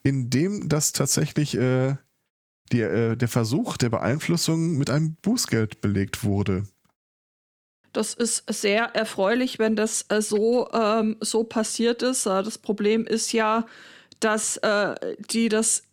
in 0.04 0.30
dem 0.30 0.70
das 0.70 0.92
tatsächlich 0.94 1.56
äh, 1.58 1.96
die, 2.72 2.82
äh, 2.82 3.16
der 3.16 3.28
Versuch 3.28 3.78
der 3.78 3.90
Beeinflussung 3.90 4.78
mit 4.78 4.90
einem 4.90 5.16
Bußgeld 5.22 5.82
belegt 5.82 6.24
wurde. 6.24 6.64
das 7.94 8.14
ist 8.14 8.44
sehr 8.52 8.94
erfreulich, 8.96 9.58
wenn 9.58 9.76
das 9.76 10.06
äh, 10.10 10.22
so, 10.22 10.70
ähm, 10.74 11.18
so 11.22 11.44
passiert 11.44 12.04
ist. 12.04 12.26
Äh, 12.26 12.44
das 12.44 12.58
Problem 12.58 13.06
ist 13.08 13.32
ja, 13.32 13.66
dass 14.20 14.58
äh, 14.58 15.16
die 15.32 15.50
das 15.50 15.84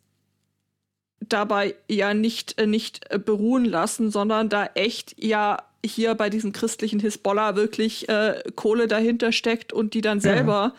dabei 1.20 1.76
ja 1.88 2.14
nicht, 2.14 2.58
äh, 2.58 2.66
nicht 2.66 3.08
beruhen 3.24 3.64
lassen, 3.64 4.10
sondern 4.10 4.48
da 4.48 4.66
echt 4.74 5.14
ja 5.22 5.62
hier 5.84 6.14
bei 6.14 6.30
diesen 6.30 6.52
christlichen 6.52 7.00
Hisbollah 7.00 7.56
wirklich 7.56 8.08
äh, 8.08 8.42
Kohle 8.54 8.86
dahinter 8.86 9.32
steckt 9.32 9.72
und 9.72 9.94
die 9.94 10.00
dann 10.00 10.20
selber 10.20 10.74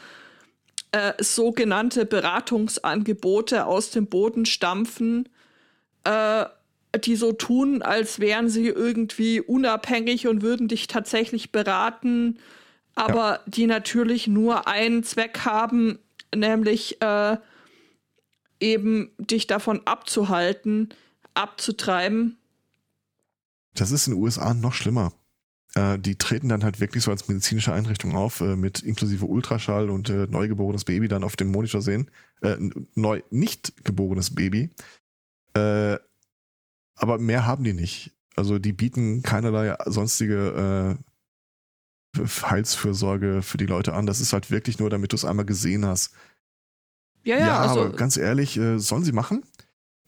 äh, 0.91 1.13
sogenannte 1.21 2.05
Beratungsangebote 2.05 3.65
aus 3.65 3.89
dem 3.89 4.07
Boden 4.07 4.45
stampfen, 4.45 5.27
äh, 6.03 6.45
die 7.03 7.15
so 7.15 7.31
tun, 7.31 7.81
als 7.81 8.19
wären 8.19 8.49
sie 8.49 8.67
irgendwie 8.67 9.41
unabhängig 9.41 10.27
und 10.27 10.41
würden 10.43 10.67
dich 10.67 10.87
tatsächlich 10.87 11.51
beraten, 11.51 12.39
aber 12.95 13.39
die 13.47 13.65
natürlich 13.65 14.27
nur 14.27 14.67
einen 14.67 15.03
Zweck 15.03 15.39
haben, 15.45 15.97
nämlich 16.35 17.01
äh, 17.01 17.37
eben 18.59 19.11
dich 19.17 19.47
davon 19.47 19.81
abzuhalten, 19.85 20.89
abzutreiben. 21.33 22.37
Das 23.75 23.91
ist 23.91 24.07
in 24.07 24.13
den 24.13 24.21
USA 24.21 24.53
noch 24.53 24.73
schlimmer. 24.73 25.13
Äh, 25.75 25.97
die 25.97 26.15
treten 26.15 26.49
dann 26.49 26.63
halt 26.63 26.79
wirklich 26.79 27.03
so 27.03 27.11
als 27.11 27.27
medizinische 27.27 27.73
Einrichtung 27.73 28.15
auf, 28.15 28.41
äh, 28.41 28.55
mit 28.55 28.81
inklusive 28.81 29.25
Ultraschall 29.25 29.89
und 29.89 30.09
äh, 30.09 30.27
neugeborenes 30.29 30.85
Baby 30.85 31.07
dann 31.07 31.23
auf 31.23 31.35
dem 31.35 31.51
Monitor 31.51 31.81
sehen. 31.81 32.11
Äh, 32.41 32.57
neu 32.95 33.21
nicht 33.29 33.83
geborenes 33.83 34.33
Baby. 34.35 34.69
Aber 35.55 37.19
mehr 37.19 37.45
haben 37.45 37.63
die 37.63 37.73
nicht. 37.73 38.11
Also 38.35 38.57
die 38.57 38.73
bieten 38.73 39.21
keinerlei 39.21 39.75
sonstige 39.85 40.97
Heilsfürsorge 42.17 43.43
für 43.43 43.57
die 43.59 43.67
Leute 43.67 43.93
an. 43.93 44.07
Das 44.07 44.19
ist 44.19 44.33
halt 44.33 44.49
wirklich 44.49 44.79
nur, 44.79 44.89
damit 44.89 45.11
du 45.11 45.15
es 45.15 45.25
einmal 45.25 45.45
gesehen 45.45 45.85
hast. 45.85 46.15
Ja, 47.23 47.37
ja, 47.37 47.59
also 47.59 47.81
aber 47.81 47.95
ganz 47.95 48.17
ehrlich, 48.17 48.59
sollen 48.77 49.03
sie 49.03 49.11
machen? 49.11 49.43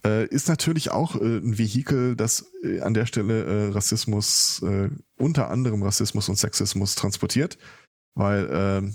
Äh, 0.05 0.27
ist 0.27 0.47
natürlich 0.47 0.91
auch 0.91 1.15
äh, 1.15 1.37
ein 1.37 1.57
Vehikel, 1.57 2.15
das 2.15 2.51
äh, 2.63 2.81
an 2.81 2.93
der 2.93 3.07
Stelle 3.07 3.43
äh, 3.45 3.71
Rassismus, 3.71 4.61
äh, 4.61 4.89
unter 5.17 5.49
anderem 5.49 5.81
Rassismus 5.81 6.29
und 6.29 6.35
Sexismus 6.35 6.93
transportiert, 6.93 7.57
weil 8.13 8.47
ähm, 8.51 8.93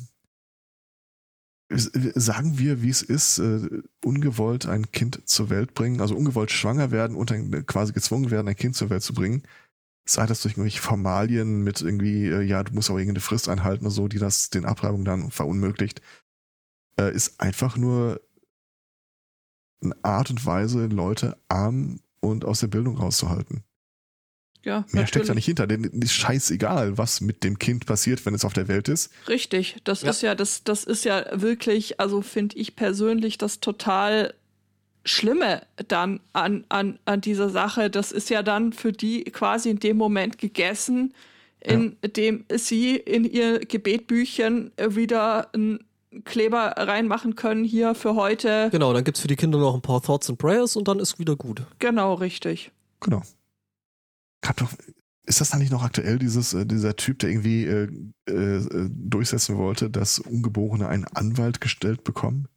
sagen 1.69 2.59
wir, 2.59 2.83
wie 2.83 2.91
es 2.91 3.03
ist, 3.03 3.39
äh, 3.39 3.83
ungewollt 4.05 4.67
ein 4.67 4.93
Kind 4.93 5.29
zur 5.29 5.51
Welt 5.51 5.75
bringen, 5.75 6.01
also 6.01 6.15
ungewollt 6.17 6.53
schwanger 6.53 6.93
werden 6.93 7.17
und 7.17 7.33
dann 7.33 7.67
quasi 7.67 7.93
gezwungen 7.93 8.31
werden, 8.31 8.47
ein 8.47 8.57
Kind 8.57 8.77
zur 8.77 8.91
Welt 8.91 9.03
zu 9.03 9.13
bringen, 9.13 9.43
sei 10.09 10.27
das 10.27 10.43
durch 10.43 10.55
irgendwelche 10.55 10.81
Formalien 10.81 11.63
mit 11.63 11.81
irgendwie, 11.81 12.29
ja, 12.29 12.63
du 12.63 12.73
musst 12.73 12.89
auch 12.89 12.99
irgendeine 12.99 13.21
Frist 13.21 13.49
einhalten 13.49 13.85
oder 13.85 13.95
so, 13.95 14.07
die 14.07 14.19
das 14.19 14.51
den 14.51 14.65
Abtreibungen 14.65 15.05
dann 15.05 15.31
verunmöglicht, 15.31 16.03
ist 16.97 17.41
einfach 17.41 17.77
nur 17.77 18.21
eine 19.83 19.95
Art 20.03 20.31
und 20.31 20.45
Weise, 20.45 20.87
Leute 20.87 21.37
arm 21.49 22.01
und 22.21 22.45
aus 22.45 22.61
der 22.61 22.67
Bildung 22.69 22.97
rauszuhalten. 22.99 23.63
ja, 24.63 24.85
Mehr 24.93 25.07
steckt 25.07 25.29
da 25.29 25.35
nicht 25.35 25.47
hinter, 25.47 25.67
denn 25.67 25.85
es 25.85 25.91
ist 25.93 26.13
scheißegal, 26.13 26.99
was 26.99 27.21
mit 27.23 27.45
dem 27.45 27.59
Kind 27.59 27.87
passiert, 27.87 28.25
wenn 28.27 28.35
es 28.35 28.45
auf 28.45 28.53
der 28.53 28.69
Welt 28.69 28.89
ist. 28.89 29.11
Richtig, 29.27 29.77
das 29.85 30.03
Ja. 30.03 30.11
ist 30.11 30.21
ja, 30.23 30.35
das, 30.35 30.65
das 30.65 30.85
ist 30.85 31.05
ja 31.05 31.25
wirklich, 31.33 31.99
also 31.99 32.21
finde 32.21 32.57
ich 32.57 32.77
persönlich 32.77 33.39
das 33.39 33.61
total 33.61 34.35
Schlimme 35.07 35.63
dann 35.89 36.21
an, 36.35 36.67
an, 36.69 36.99
an 37.07 37.23
dieser 37.23 37.49
Sache. 37.49 37.89
Das 37.89 38.13
ist 38.13 38.29
ja 38.29 38.43
dann 38.43 38.75
für 38.75 38.93
die 38.93 39.25
quasi 39.25 39.71
in 39.71 39.79
dem 39.81 39.97
Moment 39.97 40.37
gegessen, 40.37 41.15
in 41.63 41.97
dem 42.17 42.45
sie 42.55 42.97
in 42.97 43.25
ihr 43.25 43.61
Gebetbüchchen 43.61 44.73
wieder 44.79 45.49
ein 45.55 45.81
Kleber 46.25 46.75
reinmachen 46.77 47.37
können 47.37 47.65
hier 47.65 47.95
für 47.95 48.17
heute. 48.17 48.69
Genau, 48.73 48.93
dann 48.93 49.05
gibt's 49.05 49.21
für 49.21 49.29
die 49.29 49.37
Kinder 49.37 49.59
noch 49.59 49.75
ein 49.75 49.83
paar 49.83 50.03
Thoughts 50.03 50.29
and 50.29 50.39
Prayers 50.39 50.77
und 50.77 50.89
dann 50.89 50.99
ist 50.99 51.19
wieder 51.19 51.37
gut. 51.37 51.63
Genau, 51.79 52.15
richtig. 52.15 52.73
Genau. 53.01 53.23
Gab 54.41 54.57
doch, 54.57 54.73
ist 55.25 55.41
das 55.41 55.51
dann 55.51 55.61
nicht 55.61 55.71
noch 55.71 55.85
aktuell, 55.85 56.19
dieses, 56.19 56.55
äh, 56.55 56.67
dieser 56.67 56.97
Typ, 56.97 57.21
der 57.21 57.31
irgendwie 57.31 57.65
äh, 57.65 57.89
äh, 58.27 58.89
durchsetzen 58.91 59.57
wollte, 59.57 59.89
dass 59.89 60.19
Ungeborene 60.19 60.89
einen 60.89 61.05
Anwalt 61.05 61.61
gestellt 61.61 62.03
bekommen? 62.03 62.49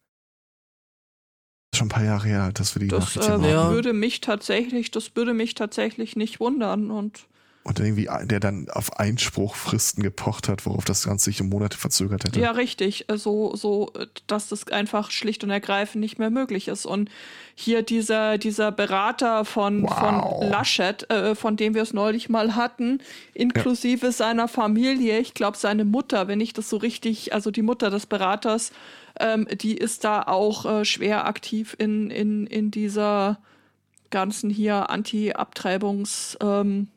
Schon 1.76 1.86
ein 1.86 1.90
paar 1.90 2.04
Jahre 2.04 2.26
her, 2.26 2.52
dass 2.52 2.74
wir 2.74 2.80
die 2.80 2.88
Das 2.88 3.14
Nachricht 3.14 3.28
äh, 3.28 3.50
ja. 3.50 3.70
würde 3.70 3.92
mich 3.92 4.20
tatsächlich, 4.20 4.90
das 4.90 5.14
würde 5.14 5.34
mich 5.34 5.54
tatsächlich 5.54 6.16
nicht 6.16 6.40
wundern 6.40 6.90
und 6.90 7.28
Und 7.66 7.80
irgendwie, 7.80 8.10
der 8.24 8.40
dann 8.40 8.68
auf 8.68 8.98
Einspruchfristen 8.98 10.02
gepocht 10.02 10.48
hat, 10.50 10.66
worauf 10.66 10.84
das 10.84 11.04
Ganze 11.04 11.24
sich 11.24 11.40
um 11.40 11.48
Monate 11.48 11.78
verzögert 11.78 12.24
hätte. 12.24 12.38
Ja, 12.38 12.50
richtig. 12.50 13.06
So, 13.14 13.56
so, 13.56 13.90
dass 14.26 14.48
das 14.48 14.68
einfach 14.68 15.10
schlicht 15.10 15.42
und 15.44 15.50
ergreifend 15.50 16.02
nicht 16.02 16.18
mehr 16.18 16.28
möglich 16.28 16.68
ist. 16.68 16.84
Und 16.84 17.08
hier 17.54 17.80
dieser, 17.82 18.36
dieser 18.36 18.70
Berater 18.70 19.46
von, 19.46 19.84
Wow. 19.84 19.98
von 19.98 20.50
Laschet, 20.50 21.08
äh, 21.10 21.34
von 21.34 21.56
dem 21.56 21.74
wir 21.74 21.80
es 21.80 21.94
neulich 21.94 22.28
mal 22.28 22.54
hatten, 22.54 22.98
inklusive 23.32 24.12
seiner 24.12 24.46
Familie, 24.46 25.18
ich 25.18 25.32
glaube 25.32 25.56
seine 25.56 25.86
Mutter, 25.86 26.28
wenn 26.28 26.42
ich 26.42 26.52
das 26.52 26.68
so 26.68 26.76
richtig, 26.76 27.32
also 27.32 27.50
die 27.50 27.62
Mutter 27.62 27.88
des 27.88 28.04
Beraters, 28.04 28.72
ähm, 29.18 29.48
die 29.50 29.74
ist 29.74 30.04
da 30.04 30.20
auch 30.22 30.66
äh, 30.66 30.84
schwer 30.84 31.26
aktiv 31.26 31.74
in, 31.78 32.10
in, 32.10 32.46
in 32.46 32.70
dieser 32.70 33.38
ganzen 34.10 34.50
hier 34.50 34.90
Anti-Abtreibungs, 34.90 36.36
ähm, 36.42 36.88
Ja. 36.88 36.93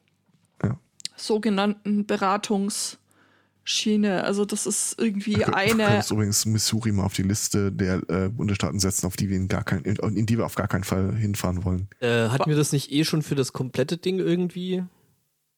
Sogenannten 1.18 2.05
Beratungsschiene. 2.05 4.24
Also 4.24 4.45
das 4.45 4.65
ist 4.65 4.95
irgendwie 4.99 5.43
eine 5.45 5.97
uns 5.97 6.11
übrigens 6.11 6.45
Missouri 6.45 6.91
mal 6.91 7.03
auf 7.03 7.13
die 7.13 7.24
Liste 7.24 7.72
der 7.72 8.01
äh, 8.09 8.30
Bundesstaaten 8.30 8.80
setzen, 8.80 9.05
auf 9.07 9.18
die 9.18 9.30
wir 9.30 9.38
in 9.38 9.47
gar 9.47 9.63
kein, 9.63 9.82
in, 9.84 9.95
in 10.15 10.26
die 10.26 10.38
wir 10.38 10.45
auf 10.45 10.55
gar 10.55 10.68
keinen 10.68 10.84
Fall 10.84 11.15
hinfahren 11.15 11.63
wollen. 11.65 11.88
Äh, 11.99 12.30
hatten 12.30 12.49
wir 12.49 12.57
das 12.57 12.72
nicht 12.72 12.91
eh 12.91 13.03
schon 13.03 13.22
für 13.22 13.36
das 13.36 13.53
komplette 13.53 13.97
Ding 13.97 14.20
irgendwie? 14.20 14.84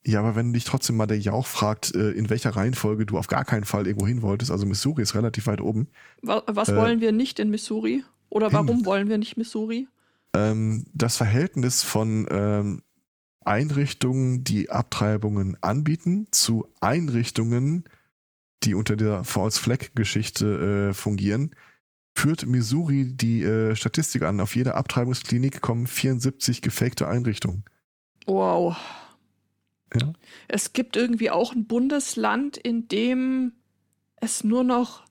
Ja, 0.05 0.20
aber 0.20 0.36
wenn 0.36 0.53
dich 0.53 0.64
trotzdem 0.64 0.95
mal 0.95 1.07
der 1.07 1.20
Jauch 1.20 1.45
fragt, 1.45 1.93
äh, 1.93 2.12
in 2.12 2.30
welcher 2.30 2.55
Reihenfolge 2.55 3.05
du 3.05 3.18
auf 3.18 3.28
gar 3.28 3.43
keinen 3.43 3.66
Fall 3.66 3.86
irgendwo 3.86 4.07
hin 4.07 4.22
wolltest, 4.22 4.49
also 4.49 4.66
Missouri 4.66 5.01
ist 5.01 5.14
relativ 5.14 5.47
weit 5.47 5.60
oben, 5.62 5.88
Wa- 6.22 6.43
Was 6.47 6.70
Äh, 6.70 6.78
wollen 6.78 7.01
wir 7.01 7.12
nicht 7.12 7.38
in 7.39 7.49
Missouri? 7.49 8.03
Oder 8.30 8.47
hin. 8.47 8.53
warum 8.53 8.86
wollen 8.86 9.10
wir 9.10 9.18
nicht 9.18 9.38
Missouri? 9.38 9.88
ähm, 10.36 10.86
das 10.93 11.18
Verhältnis 11.18 11.82
von 11.84 12.28
ähm, 12.30 12.82
Einrichtungen, 13.45 14.43
die 14.43 14.69
Abtreibungen 14.69 15.57
anbieten, 15.61 16.27
zu 16.31 16.67
Einrichtungen, 16.81 17.85
die 18.63 18.75
unter 18.75 18.95
der 18.95 19.23
False 19.23 19.59
Flag-Geschichte 19.59 20.89
äh, 20.89 20.93
fungieren, 20.93 21.55
führt 22.15 22.45
Missouri 22.45 23.13
die 23.15 23.43
äh, 23.43 23.75
Statistik 23.75 24.23
an. 24.23 24.41
Auf 24.41 24.55
jede 24.55 24.75
Abtreibungsklinik 24.75 25.61
kommen 25.61 25.87
74 25.87 26.61
gefakte 26.61 27.07
Einrichtungen. 27.07 27.63
Wow. 28.25 28.75
Ja. 29.99 30.13
Es 30.47 30.73
gibt 30.73 30.97
irgendwie 30.97 31.31
auch 31.31 31.53
ein 31.53 31.65
Bundesland, 31.65 32.57
in 32.57 32.87
dem 32.89 33.53
es 34.17 34.43
nur 34.43 34.63
noch 34.63 35.05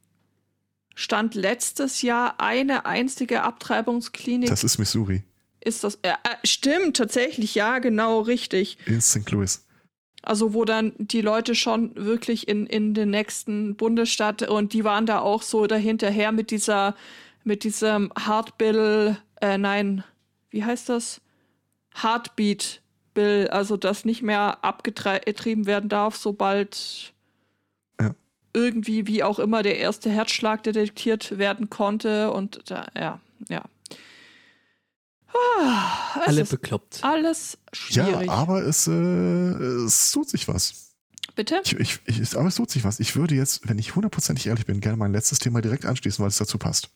Stand 0.94 1.34
letztes 1.34 2.02
Jahr 2.02 2.40
eine 2.40 2.84
einzige 2.84 3.42
Abtreibungsklinik 3.42 4.48
Das 4.48 4.64
ist 4.64 4.78
Missouri 4.78 5.24
ist. 5.60 5.84
Das 5.84 5.96
äh, 6.02 6.10
äh, 6.10 6.14
stimmt 6.44 6.96
tatsächlich, 6.96 7.54
ja, 7.54 7.78
genau 7.78 8.20
richtig. 8.20 8.78
in 8.86 9.00
St. 9.00 9.30
Louis. 9.30 9.64
Also 10.22 10.52
wo 10.52 10.64
dann 10.64 10.92
die 10.98 11.20
Leute 11.20 11.54
schon 11.54 11.94
wirklich 11.94 12.48
in, 12.48 12.66
in 12.66 12.92
den 12.92 13.10
nächsten 13.10 13.76
Bundesstaat 13.76 14.42
und 14.42 14.72
die 14.72 14.84
waren 14.84 15.06
da 15.06 15.20
auch 15.20 15.42
so 15.42 15.66
dahinterher 15.66 16.32
mit 16.32 16.50
dieser, 16.50 16.96
mit 17.44 17.64
diesem 17.64 18.12
Heartbill, 18.26 19.16
äh, 19.40 19.58
nein, 19.58 20.04
wie 20.50 20.64
heißt 20.64 20.88
das? 20.88 21.20
Heartbeat 21.94 22.82
Bill, 23.14 23.48
also 23.48 23.76
dass 23.76 24.04
nicht 24.04 24.22
mehr 24.22 24.62
abgetrieben 24.64 25.66
werden 25.66 25.88
darf, 25.88 26.16
sobald 26.16 27.12
Ja. 28.00 28.14
irgendwie, 28.52 29.06
wie 29.06 29.22
auch 29.22 29.38
immer, 29.38 29.62
der 29.62 29.78
erste 29.78 30.10
Herzschlag 30.10 30.62
detektiert 30.62 31.38
werden 31.38 31.70
konnte 31.70 32.30
und 32.32 32.70
da, 32.70 32.86
ja, 32.96 33.20
ja. 33.48 33.64
Ah, 35.34 36.20
Alle 36.26 36.42
ist 36.42 36.50
bekloppt. 36.50 37.00
alles 37.04 37.58
Ja, 37.90 38.04
schwierig. 38.06 38.30
aber 38.30 38.62
es, 38.62 38.86
äh, 38.86 38.92
es 38.92 40.10
tut 40.10 40.28
sich 40.28 40.48
was. 40.48 40.94
Bitte? 41.36 41.60
Ich, 41.64 41.74
ich, 41.74 42.00
ich, 42.06 42.36
aber 42.36 42.48
es 42.48 42.56
tut 42.56 42.70
sich 42.70 42.84
was. 42.84 42.98
Ich 43.00 43.14
würde 43.14 43.34
jetzt, 43.34 43.68
wenn 43.68 43.78
ich 43.78 43.94
hundertprozentig 43.94 44.46
ehrlich 44.46 44.66
bin, 44.66 44.80
gerne 44.80 44.96
mein 44.96 45.12
letztes 45.12 45.38
Thema 45.38 45.60
direkt 45.60 45.84
anschließen, 45.84 46.22
weil 46.22 46.30
es 46.30 46.38
dazu 46.38 46.58
passt. 46.58 46.90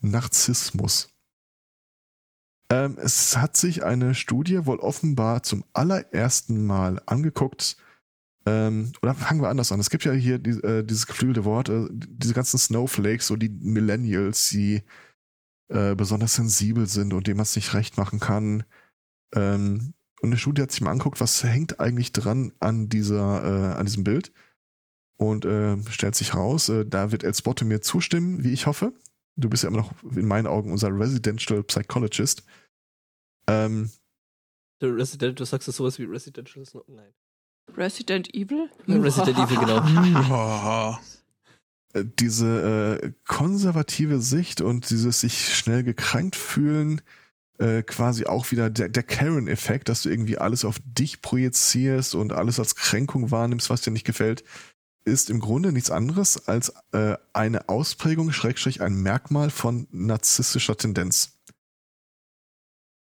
Narzissmus. 0.00 1.10
Ähm, 2.70 2.96
es 2.98 3.36
hat 3.36 3.56
sich 3.56 3.84
eine 3.84 4.14
Studie 4.14 4.64
wohl 4.66 4.78
offenbar 4.78 5.42
zum 5.42 5.64
allerersten 5.72 6.64
Mal 6.66 7.02
angeguckt. 7.06 7.76
Ähm, 8.44 8.92
oder 9.02 9.14
fangen 9.14 9.40
wir 9.40 9.48
anders 9.48 9.70
an. 9.72 9.80
Es 9.80 9.90
gibt 9.90 10.04
ja 10.04 10.12
hier 10.12 10.38
die, 10.38 10.50
äh, 10.62 10.82
dieses 10.82 11.06
geflügelte 11.06 11.44
Wort, 11.44 11.68
äh, 11.68 11.86
diese 11.90 12.34
ganzen 12.34 12.58
Snowflakes, 12.58 13.26
so 13.28 13.36
die 13.36 13.48
Millennials, 13.48 14.48
die 14.48 14.82
äh, 15.68 15.94
besonders 15.94 16.34
sensibel 16.34 16.86
sind 16.86 17.12
und 17.12 17.26
dem 17.26 17.36
man 17.36 17.44
es 17.44 17.56
nicht 17.56 17.72
recht 17.74 17.96
machen 17.96 18.20
kann. 18.20 18.64
Ähm, 19.34 19.94
und 20.20 20.28
eine 20.28 20.36
Studie 20.36 20.62
hat 20.62 20.70
sich 20.70 20.80
mal 20.80 20.90
angeguckt, 20.90 21.20
was 21.20 21.42
hängt 21.42 21.80
eigentlich 21.80 22.12
dran 22.12 22.52
an 22.60 22.88
dieser, 22.88 23.44
äh, 23.44 23.74
an 23.78 23.86
diesem 23.86 24.04
Bild. 24.04 24.32
Und 25.16 25.44
äh, 25.44 25.76
stellt 25.90 26.16
sich 26.16 26.34
raus, 26.34 26.68
äh, 26.68 26.84
da 26.84 27.12
wird 27.12 27.22
Elsbotte 27.22 27.64
mir 27.64 27.80
zustimmen, 27.80 28.42
wie 28.42 28.52
ich 28.52 28.66
hoffe. 28.66 28.92
Du 29.36 29.48
bist 29.48 29.62
ja 29.62 29.68
immer 29.68 29.78
noch 29.78 29.92
in 30.02 30.26
meinen 30.26 30.46
Augen 30.46 30.72
unser 30.72 30.88
Residential 30.88 31.62
Psychologist. 31.62 32.44
Ähm, 33.46 33.90
Der 34.80 34.94
Resident, 34.96 35.38
du 35.38 35.44
sagst 35.44 35.68
das 35.68 35.76
sowas 35.76 35.98
wie 35.98 36.04
Residential. 36.04 36.64
Nein. 36.88 37.12
Resident 37.76 38.34
Evil? 38.34 38.68
Resident 38.88 39.38
Evil, 39.38 39.58
genau. 39.58 40.98
Äh, 41.92 42.04
diese 42.18 43.00
äh, 43.02 43.12
konservative 43.26 44.20
Sicht 44.20 44.60
und 44.60 44.90
dieses 44.90 45.20
sich 45.20 45.54
schnell 45.54 45.82
gekränkt 45.82 46.36
fühlen, 46.36 47.02
äh, 47.58 47.82
quasi 47.82 48.26
auch 48.26 48.50
wieder 48.50 48.70
der, 48.70 48.88
der 48.88 49.02
Karen-Effekt, 49.02 49.88
dass 49.88 50.02
du 50.02 50.08
irgendwie 50.08 50.38
alles 50.38 50.64
auf 50.64 50.80
dich 50.84 51.22
projizierst 51.22 52.14
und 52.14 52.32
alles 52.32 52.58
als 52.58 52.74
Kränkung 52.76 53.30
wahrnimmst, 53.30 53.70
was 53.70 53.82
dir 53.82 53.90
nicht 53.90 54.06
gefällt, 54.06 54.42
ist 55.04 55.30
im 55.30 55.40
Grunde 55.40 55.72
nichts 55.72 55.90
anderes 55.90 56.48
als 56.48 56.72
äh, 56.92 57.16
eine 57.32 57.68
Ausprägung, 57.68 58.32
Schrägstrich, 58.32 58.80
ein 58.80 58.94
Merkmal 58.94 59.50
von 59.50 59.86
narzisstischer 59.90 60.76
Tendenz. 60.76 61.40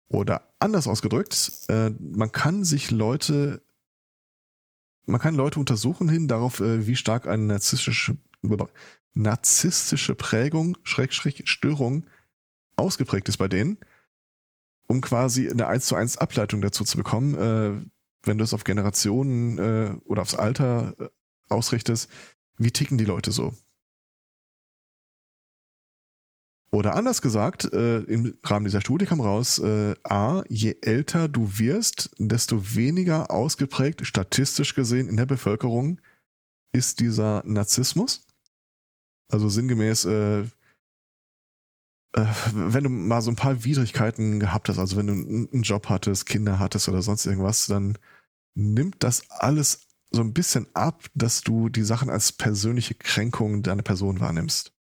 Oder 0.09 0.55
anders 0.59 0.87
ausgedrückt, 0.87 1.53
äh, 1.69 1.91
man 1.99 2.33
kann 2.33 2.65
sich 2.65 2.91
Leute, 2.91 3.63
man 5.09 5.21
kann 5.21 5.35
Leute 5.35 5.59
untersuchen 5.59 6.09
hin 6.09 6.29
darauf, 6.29 6.61
äh, 6.61 6.87
wie 6.87 6.97
stark 6.97 7.27
eine 7.27 7.45
narzisstische, 7.45 8.17
narzisstische 9.15 10.15
Prägung, 10.15 10.77
Schrägstrich, 10.83 11.43
Störung 11.47 12.07
ausgeprägt 12.77 13.29
ist 13.29 13.39
bei 13.39 13.49
denen, 13.49 13.79
um 14.87 15.01
quasi 15.01 15.51
eine 15.51 15.67
1 15.67 15.87
zu 15.87 15.97
1 15.97 16.19
Ableitung 16.19 16.61
dazu 16.61 16.85
zu 16.85 16.97
bekommen, 16.97 17.35
äh, 17.35 17.91
wenn 18.25 18.39
du 18.39 18.45
es 18.45 18.55
auf 18.55 18.65
Generationen 18.65 19.59
äh, 19.59 19.97
oder 20.05 20.23
aufs 20.23 20.35
Alter 20.35 20.95
ausrichtest, 21.49 22.11
wie 22.59 22.71
ticken 22.71 22.99
die 22.99 23.05
Leute 23.05 23.33
so? 23.33 23.55
Oder 26.71 26.95
anders 26.95 27.23
gesagt, 27.23 27.73
äh, 27.73 28.01
im 28.01 28.37
Rahmen 28.45 28.67
dieser 28.67 28.83
Studie 28.83 29.07
kam 29.07 29.21
raus, 29.23 29.59
äh, 29.59 29.95
A, 30.05 30.43
je 30.49 30.77
älter 30.83 31.27
du 31.29 31.59
wirst, 31.59 32.11
desto 32.19 32.75
weniger 32.75 33.31
ausgeprägt, 33.31 34.07
statistisch 34.07 34.75
gesehen 34.75 35.09
in 35.09 35.17
der 35.17 35.25
Bevölkerung, 35.25 35.99
ist 36.73 37.01
dieser 37.01 37.43
Narzissmus. 37.47 38.27
Also 39.31 39.49
sinngemäß, 39.49 40.05
äh, 40.05 40.41
äh, 42.13 42.27
wenn 42.53 42.85
du 42.85 42.91
mal 42.91 43.23
so 43.23 43.31
ein 43.31 43.37
paar 43.37 43.65
Widrigkeiten 43.65 44.39
gehabt 44.39 44.69
hast, 44.69 44.79
also 44.79 44.97
wenn 44.99 45.07
du 45.07 45.13
einen 45.13 45.63
Job 45.63 45.89
hattest, 45.89 46.27
Kinder 46.27 46.59
hattest 46.59 46.89
oder 46.89 47.01
sonst 47.01 47.25
irgendwas, 47.25 47.67
dann 47.67 47.97
nimmt 48.55 49.03
das 49.03 49.31
alles 49.31 49.87
so 50.11 50.21
ein 50.23 50.35
bisschen 50.35 50.67
ab, 50.75 51.07
dass 51.15 51.43
du 51.43 51.69
die 51.69 51.83
Sachen 51.83 52.11
als 52.11 52.33
persönliche 52.33 52.95
Kränkung 52.95 53.63
deiner 53.63 53.83
Person 53.83 54.21
wahrnimmst. 54.21 54.75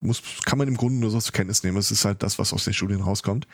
Muss, 0.00 0.22
kann 0.44 0.58
man 0.58 0.68
im 0.68 0.76
Grunde 0.76 0.98
nur 1.00 1.10
so 1.10 1.20
zur 1.20 1.32
Kenntnis 1.32 1.62
nehmen. 1.62 1.76
Es 1.76 1.90
ist 1.90 2.04
halt 2.04 2.22
das, 2.22 2.38
was 2.38 2.52
aus 2.52 2.64
den 2.64 2.74
Studien 2.74 3.00
rauskommt. 3.00 3.46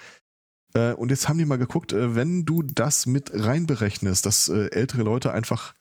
Äh, 0.74 0.92
und 0.92 1.10
jetzt 1.10 1.28
haben 1.28 1.38
die 1.38 1.46
mal 1.46 1.56
geguckt, 1.56 1.92
äh, 1.92 2.14
wenn 2.14 2.44
du 2.44 2.62
das 2.62 3.06
mit 3.06 3.30
reinberechnest, 3.32 4.26
dass 4.26 4.48
äh, 4.48 4.68
ältere 4.70 5.02
Leute 5.02 5.32
einfach 5.32 5.74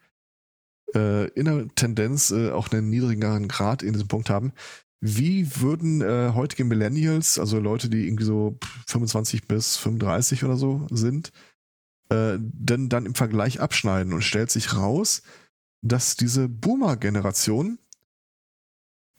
äh, 0.95 1.27
in 1.29 1.45
der 1.45 1.67
Tendenz 1.75 2.31
äh, 2.31 2.51
auch 2.51 2.71
einen 2.71 2.89
niedrigeren 2.89 3.47
Grad 3.47 3.83
in 3.83 3.93
diesem 3.93 4.07
Punkt 4.07 4.29
haben, 4.29 4.53
wie 5.01 5.59
würden 5.59 6.01
äh, 6.01 6.31
heutige 6.33 6.63
Millennials, 6.63 7.37
also 7.39 7.59
Leute, 7.59 7.89
die 7.89 8.07
irgendwie 8.07 8.23
so 8.23 8.57
25 8.87 9.47
bis 9.47 9.75
35 9.77 10.43
oder 10.43 10.57
so 10.57 10.87
sind, 10.89 11.31
denn 12.09 12.89
dann 12.89 13.07
im 13.07 13.15
Vergleich 13.15 13.59
abschneiden 13.59 14.13
und 14.13 14.21
stellt 14.21 14.51
sich 14.51 14.75
raus, 14.75 15.23
dass 15.81 16.15
diese 16.15 16.47
Boomer-Generation 16.47 17.79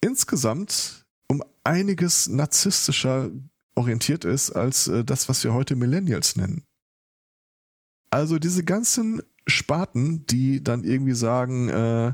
insgesamt 0.00 1.03
um 1.28 1.42
einiges 1.64 2.28
narzisstischer 2.28 3.30
orientiert 3.74 4.24
ist 4.24 4.50
als 4.52 4.88
äh, 4.88 5.04
das, 5.04 5.28
was 5.28 5.42
wir 5.44 5.52
heute 5.54 5.76
Millennials 5.76 6.36
nennen. 6.36 6.64
Also 8.10 8.38
diese 8.38 8.64
ganzen 8.64 9.22
Sparten, 9.46 10.24
die 10.26 10.62
dann 10.62 10.84
irgendwie 10.84 11.14
sagen, 11.14 11.68
äh, 11.68 12.12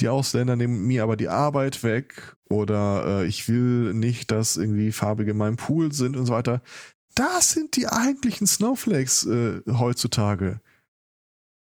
die 0.00 0.08
Ausländer 0.08 0.56
nehmen 0.56 0.86
mir 0.86 1.02
aber 1.02 1.16
die 1.16 1.28
Arbeit 1.28 1.82
weg 1.82 2.36
oder 2.50 3.22
äh, 3.22 3.26
ich 3.26 3.48
will 3.48 3.94
nicht, 3.94 4.30
dass 4.30 4.56
irgendwie 4.56 4.92
Farbige 4.92 5.30
in 5.30 5.36
meinem 5.36 5.56
Pool 5.56 5.92
sind 5.92 6.16
und 6.16 6.26
so 6.26 6.32
weiter. 6.32 6.62
Das 7.14 7.50
sind 7.52 7.76
die 7.76 7.86
eigentlichen 7.86 8.46
Snowflakes 8.46 9.24
äh, 9.26 9.62
heutzutage. 9.68 10.60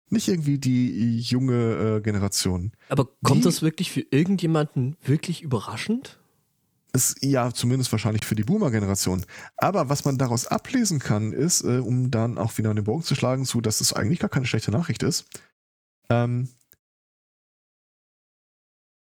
Nicht 0.09 0.27
irgendwie 0.27 0.57
die 0.57 1.19
junge 1.19 1.97
äh, 1.97 2.01
Generation. 2.01 2.71
Aber 2.89 3.05
kommt 3.23 3.39
Die- 3.39 3.43
das 3.45 3.61
wirklich 3.61 3.91
für 3.91 4.01
irgendjemanden 4.11 4.95
wirklich 5.03 5.41
überraschend? 5.41 6.19
Es, 6.93 7.15
ja, 7.21 7.51
zumindest 7.53 7.91
wahrscheinlich 7.91 8.25
für 8.25 8.35
die 8.35 8.43
Boomer-Generation. 8.43 9.25
Aber 9.57 9.89
was 9.89 10.05
man 10.05 10.17
daraus 10.17 10.47
ablesen 10.47 10.99
kann, 10.99 11.33
ist, 11.33 11.63
äh, 11.63 11.79
um 11.79 12.11
dann 12.11 12.37
auch 12.37 12.57
wieder 12.57 12.73
den 12.73 12.83
Bogen 12.83 13.03
zu 13.03 13.13
schlagen, 13.15 13.45
zu, 13.45 13.61
dass 13.61 13.81
es 13.81 13.93
eigentlich 13.93 14.19
gar 14.19 14.29
keine 14.29 14.45
schlechte 14.45 14.71
Nachricht 14.71 15.03
ist. 15.03 15.25
Ähm, 16.09 16.49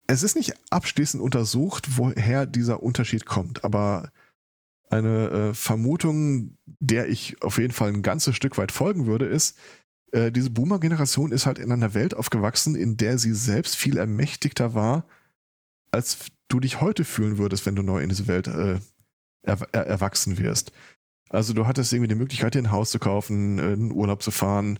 es 0.07 0.23
ist 0.23 0.35
nicht 0.35 0.53
abschließend 0.69 1.23
untersucht, 1.23 1.97
woher 1.97 2.45
dieser 2.45 2.83
Unterschied 2.83 3.25
kommt, 3.25 3.63
aber 3.63 4.11
eine 4.89 5.29
äh, 5.29 5.53
Vermutung, 5.53 6.57
der 6.65 7.07
ich 7.07 7.41
auf 7.41 7.57
jeden 7.57 7.73
Fall 7.73 7.89
ein 7.89 8.01
ganzes 8.01 8.35
Stück 8.35 8.57
weit 8.57 8.73
folgen 8.73 9.05
würde, 9.05 9.25
ist, 9.25 9.57
äh, 10.11 10.31
diese 10.31 10.49
Boomer-Generation 10.49 11.31
ist 11.31 11.45
halt 11.45 11.59
in 11.59 11.71
einer 11.71 11.93
Welt 11.93 12.13
aufgewachsen, 12.13 12.75
in 12.75 12.97
der 12.97 13.17
sie 13.17 13.33
selbst 13.33 13.77
viel 13.77 13.97
ermächtigter 13.97 14.73
war, 14.73 15.05
als 15.91 16.17
du 16.51 16.59
dich 16.59 16.81
heute 16.81 17.05
fühlen 17.05 17.37
würdest, 17.37 17.65
wenn 17.65 17.75
du 17.75 17.83
neu 17.83 18.01
in 18.01 18.09
diese 18.09 18.27
Welt 18.27 18.47
äh, 18.47 18.79
er, 19.43 19.61
er, 19.71 19.87
erwachsen 19.87 20.37
wirst. 20.37 20.71
Also 21.29 21.53
du 21.53 21.65
hattest 21.65 21.93
irgendwie 21.93 22.09
die 22.09 22.15
Möglichkeit, 22.15 22.55
dir 22.55 22.59
ein 22.59 22.71
Haus 22.71 22.91
zu 22.91 22.99
kaufen, 22.99 23.59
äh, 23.59 23.73
in 23.73 23.91
Urlaub 23.91 24.21
zu 24.21 24.31
fahren. 24.31 24.79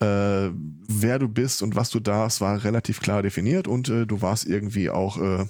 Äh, 0.00 0.50
wer 0.52 1.18
du 1.18 1.28
bist 1.28 1.62
und 1.62 1.74
was 1.74 1.90
du 1.90 2.00
darfst, 2.00 2.40
war 2.40 2.62
relativ 2.64 3.00
klar 3.00 3.22
definiert 3.22 3.66
und 3.66 3.88
äh, 3.88 4.06
du 4.06 4.20
warst 4.22 4.46
irgendwie 4.46 4.90
auch, 4.90 5.18
äh, 5.18 5.46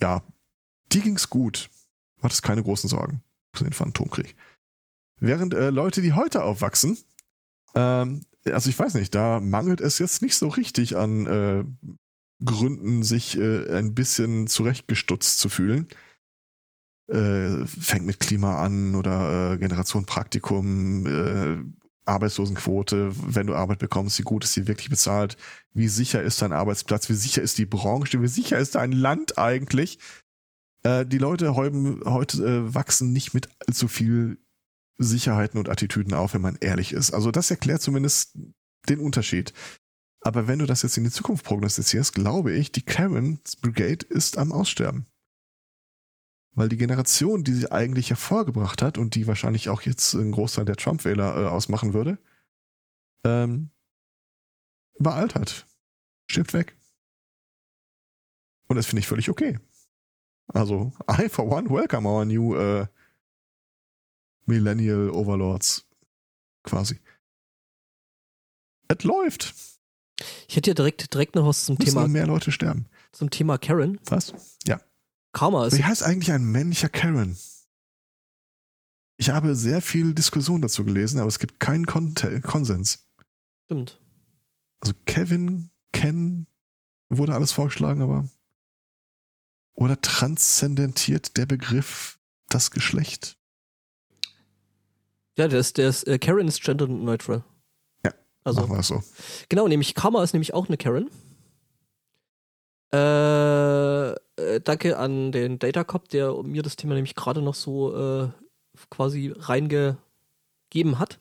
ja, 0.00 0.22
die 0.92 1.00
ging's 1.00 1.30
gut. 1.30 1.70
Hattest 2.22 2.42
keine 2.42 2.62
großen 2.62 2.90
Sorgen 2.90 3.22
für 3.54 3.64
den 3.64 3.72
Phantomkrieg. 3.72 4.34
Während 5.20 5.54
äh, 5.54 5.70
Leute, 5.70 6.02
die 6.02 6.12
heute 6.12 6.42
aufwachsen, 6.42 6.98
ähm, 7.74 8.22
also 8.44 8.70
ich 8.70 8.78
weiß 8.78 8.94
nicht, 8.94 9.14
da 9.14 9.40
mangelt 9.40 9.80
es 9.80 9.98
jetzt 9.98 10.22
nicht 10.22 10.36
so 10.36 10.48
richtig 10.48 10.96
an 10.96 11.26
äh, 11.26 11.64
Gründen, 12.44 13.02
sich 13.02 13.38
äh, 13.38 13.76
ein 13.76 13.94
bisschen 13.94 14.46
zurechtgestutzt 14.46 15.38
zu 15.38 15.48
fühlen. 15.48 15.88
Äh, 17.10 17.66
fängt 17.66 18.06
mit 18.06 18.20
Klima 18.20 18.62
an 18.62 18.94
oder 18.94 19.54
äh, 19.54 19.58
Generation 19.58 20.04
Praktikum, 20.04 21.06
äh, 21.06 21.56
Arbeitslosenquote, 22.04 23.12
wenn 23.34 23.46
du 23.46 23.54
Arbeit 23.54 23.78
bekommst, 23.78 24.18
wie 24.18 24.24
gut 24.24 24.44
ist 24.44 24.54
sie 24.54 24.66
wirklich 24.66 24.90
bezahlt, 24.90 25.36
wie 25.74 25.88
sicher 25.88 26.22
ist 26.22 26.42
dein 26.42 26.52
Arbeitsplatz, 26.52 27.08
wie 27.08 27.14
sicher 27.14 27.42
ist 27.42 27.58
die 27.58 27.66
Branche, 27.66 28.20
wie 28.22 28.28
sicher 28.28 28.58
ist 28.58 28.74
dein 28.74 28.92
Land 28.92 29.38
eigentlich. 29.38 29.98
Äh, 30.82 31.06
die 31.06 31.18
Leute 31.18 31.54
heute, 31.54 32.00
heute 32.04 32.44
äh, 32.44 32.74
wachsen 32.74 33.12
nicht 33.12 33.34
mit 33.34 33.48
allzu 33.66 33.88
viel 33.88 34.38
Sicherheiten 34.98 35.58
und 35.58 35.68
Attitüden 35.68 36.14
auf, 36.14 36.34
wenn 36.34 36.40
man 36.40 36.58
ehrlich 36.60 36.92
ist. 36.92 37.12
Also 37.12 37.30
das 37.30 37.50
erklärt 37.50 37.82
zumindest 37.82 38.36
den 38.88 38.98
Unterschied. 39.00 39.52
Aber 40.20 40.48
wenn 40.48 40.58
du 40.58 40.66
das 40.66 40.82
jetzt 40.82 40.96
in 40.96 41.04
die 41.04 41.10
Zukunft 41.10 41.44
prognostizierst, 41.44 42.14
glaube 42.14 42.52
ich, 42.52 42.72
die 42.72 42.82
Karens 42.82 43.56
Brigade 43.56 44.04
ist 44.06 44.36
am 44.36 44.52
Aussterben. 44.52 45.06
Weil 46.52 46.68
die 46.68 46.76
Generation, 46.76 47.44
die 47.44 47.52
sie 47.52 47.70
eigentlich 47.70 48.10
hervorgebracht 48.10 48.82
hat 48.82 48.98
und 48.98 49.14
die 49.14 49.26
wahrscheinlich 49.26 49.68
auch 49.68 49.82
jetzt 49.82 50.14
einen 50.14 50.32
Großteil 50.32 50.64
der 50.64 50.76
Trump-Wähler 50.76 51.44
äh, 51.44 51.46
ausmachen 51.46 51.94
würde, 51.94 52.18
ähm, 53.24 53.70
überaltert. 54.94 55.66
Stirbt 56.28 56.52
weg. 56.52 56.76
Und 58.66 58.76
das 58.76 58.86
finde 58.86 59.00
ich 59.00 59.08
völlig 59.08 59.30
okay. 59.30 59.58
Also, 60.48 60.92
I 61.10 61.28
for 61.28 61.46
one 61.46 61.70
welcome 61.70 62.08
our 62.08 62.24
new 62.24 62.56
äh, 62.56 62.86
Millennial 64.46 65.10
Overlords. 65.10 65.86
Quasi. 66.62 66.98
Es 68.88 69.04
läuft. 69.04 69.54
Ich 70.48 70.56
hätte 70.56 70.70
ja 70.70 70.74
direkt, 70.74 71.12
direkt 71.14 71.34
noch 71.36 71.46
was 71.46 71.64
zum 71.64 71.76
Müssen 71.76 71.90
Thema, 71.90 72.08
mehr 72.08 72.26
Leute 72.26 72.50
sterben. 72.52 72.86
zum 73.12 73.30
Thema 73.30 73.58
Karen. 73.58 74.00
Was? 74.06 74.32
Karma 75.32 75.66
ist 75.66 75.76
Wie 75.78 75.84
heißt 75.84 76.02
eigentlich 76.02 76.32
ein 76.32 76.44
männlicher 76.44 76.88
Karen? 76.88 77.36
Ich 79.18 79.30
habe 79.30 79.54
sehr 79.54 79.82
viel 79.82 80.14
Diskussion 80.14 80.62
dazu 80.62 80.84
gelesen, 80.84 81.18
aber 81.20 81.28
es 81.28 81.38
gibt 81.38 81.60
keinen 81.60 81.86
Kon 81.86 82.14
Konsens. 82.42 83.06
stimmt. 83.64 84.00
Also 84.80 84.94
Kevin, 85.06 85.70
Ken, 85.92 86.46
wurde 87.08 87.34
alles 87.34 87.52
vorgeschlagen, 87.52 88.00
aber 88.00 88.28
oder 89.74 90.00
transzendentiert 90.00 91.36
der 91.36 91.46
Begriff 91.46 92.18
das 92.48 92.70
Geschlecht? 92.70 93.38
Ja, 95.36 95.46
der 95.46 95.60
ist, 95.60 95.78
der 95.78 95.88
ist, 95.88 96.04
äh, 96.06 96.18
Karen 96.18 96.48
ist 96.48 96.62
gender 96.62 96.86
neutral. 96.88 97.38
Ja, 97.38 97.44
Also, 98.48 98.62
Machen 98.62 98.76
wir 98.76 98.82
so. 98.82 99.02
genau, 99.50 99.68
nämlich 99.68 99.94
Karma 99.94 100.22
ist 100.22 100.32
nämlich 100.32 100.54
auch 100.54 100.68
eine 100.68 100.78
Karen. 100.78 101.10
Äh, 102.92 104.12
äh, 104.12 104.60
danke 104.64 104.96
an 104.96 105.32
den 105.32 105.58
Data 105.58 105.84
Cop, 105.84 106.08
der 106.08 106.42
mir 106.42 106.62
das 106.62 106.76
Thema 106.76 106.94
nämlich 106.94 107.14
gerade 107.14 107.42
noch 107.42 107.54
so 107.54 107.94
äh, 107.94 108.28
quasi 108.88 109.34
reingegeben 109.36 110.98
hat. 110.98 111.20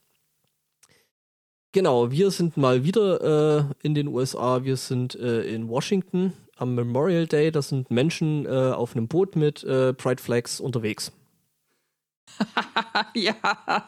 Genau, 1.74 2.12
wir 2.12 2.32
sind 2.32 2.56
mal 2.56 2.86
wieder 2.86 3.60
äh, 3.60 3.64
in 3.84 3.94
den 3.94 4.08
USA. 4.08 4.64
Wir 4.64 4.78
sind 4.78 5.16
äh, 5.16 5.42
in 5.42 5.68
Washington 5.68 6.32
am 6.56 6.76
Memorial 6.76 7.28
Day. 7.28 7.52
Da 7.52 7.62
sind 7.62 7.92
Menschen 7.92 8.46
äh, 8.46 8.50
auf 8.50 8.96
einem 8.96 9.10
Boot 9.10 9.36
mit 9.36 9.62
Pride 9.64 10.24
Flags 10.24 10.62
unterwegs. 10.62 11.12
ja, 13.16 13.36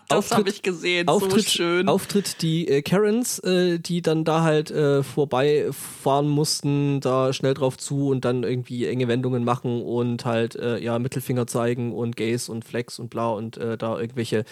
das 0.08 0.32
habe 0.32 0.50
ich 0.50 0.62
gesehen. 0.62 1.08
Auftritt, 1.08 1.46
so 1.46 1.50
schön. 1.50 1.88
Auftritt 1.88 2.42
die 2.42 2.68
äh, 2.68 2.82
Karens, 2.82 3.40
äh, 3.40 3.80
die 3.80 4.02
dann 4.02 4.24
da 4.24 4.42
halt 4.44 4.72
äh, 4.72 5.04
vorbeifahren 5.04 6.28
mussten, 6.28 7.00
da 7.02 7.34
schnell 7.34 7.54
drauf 7.54 7.78
zu 7.78 8.10
und 8.10 8.26
dann 8.26 8.44
irgendwie 8.44 8.86
enge 8.86 9.08
Wendungen 9.08 9.44
machen 9.44 9.82
und 9.82 10.26
halt 10.26 10.56
äh, 10.56 10.80
ja 10.80 11.00
Mittelfinger 11.00 11.48
zeigen 11.48 11.94
und 11.94 12.16
Gays 12.16 12.50
und 12.50 12.66
Flex 12.66 13.00
und 13.00 13.10
bla 13.10 13.30
und 13.30 13.58
äh, 13.58 13.78
da 13.78 14.00
irgendwelche 14.00 14.46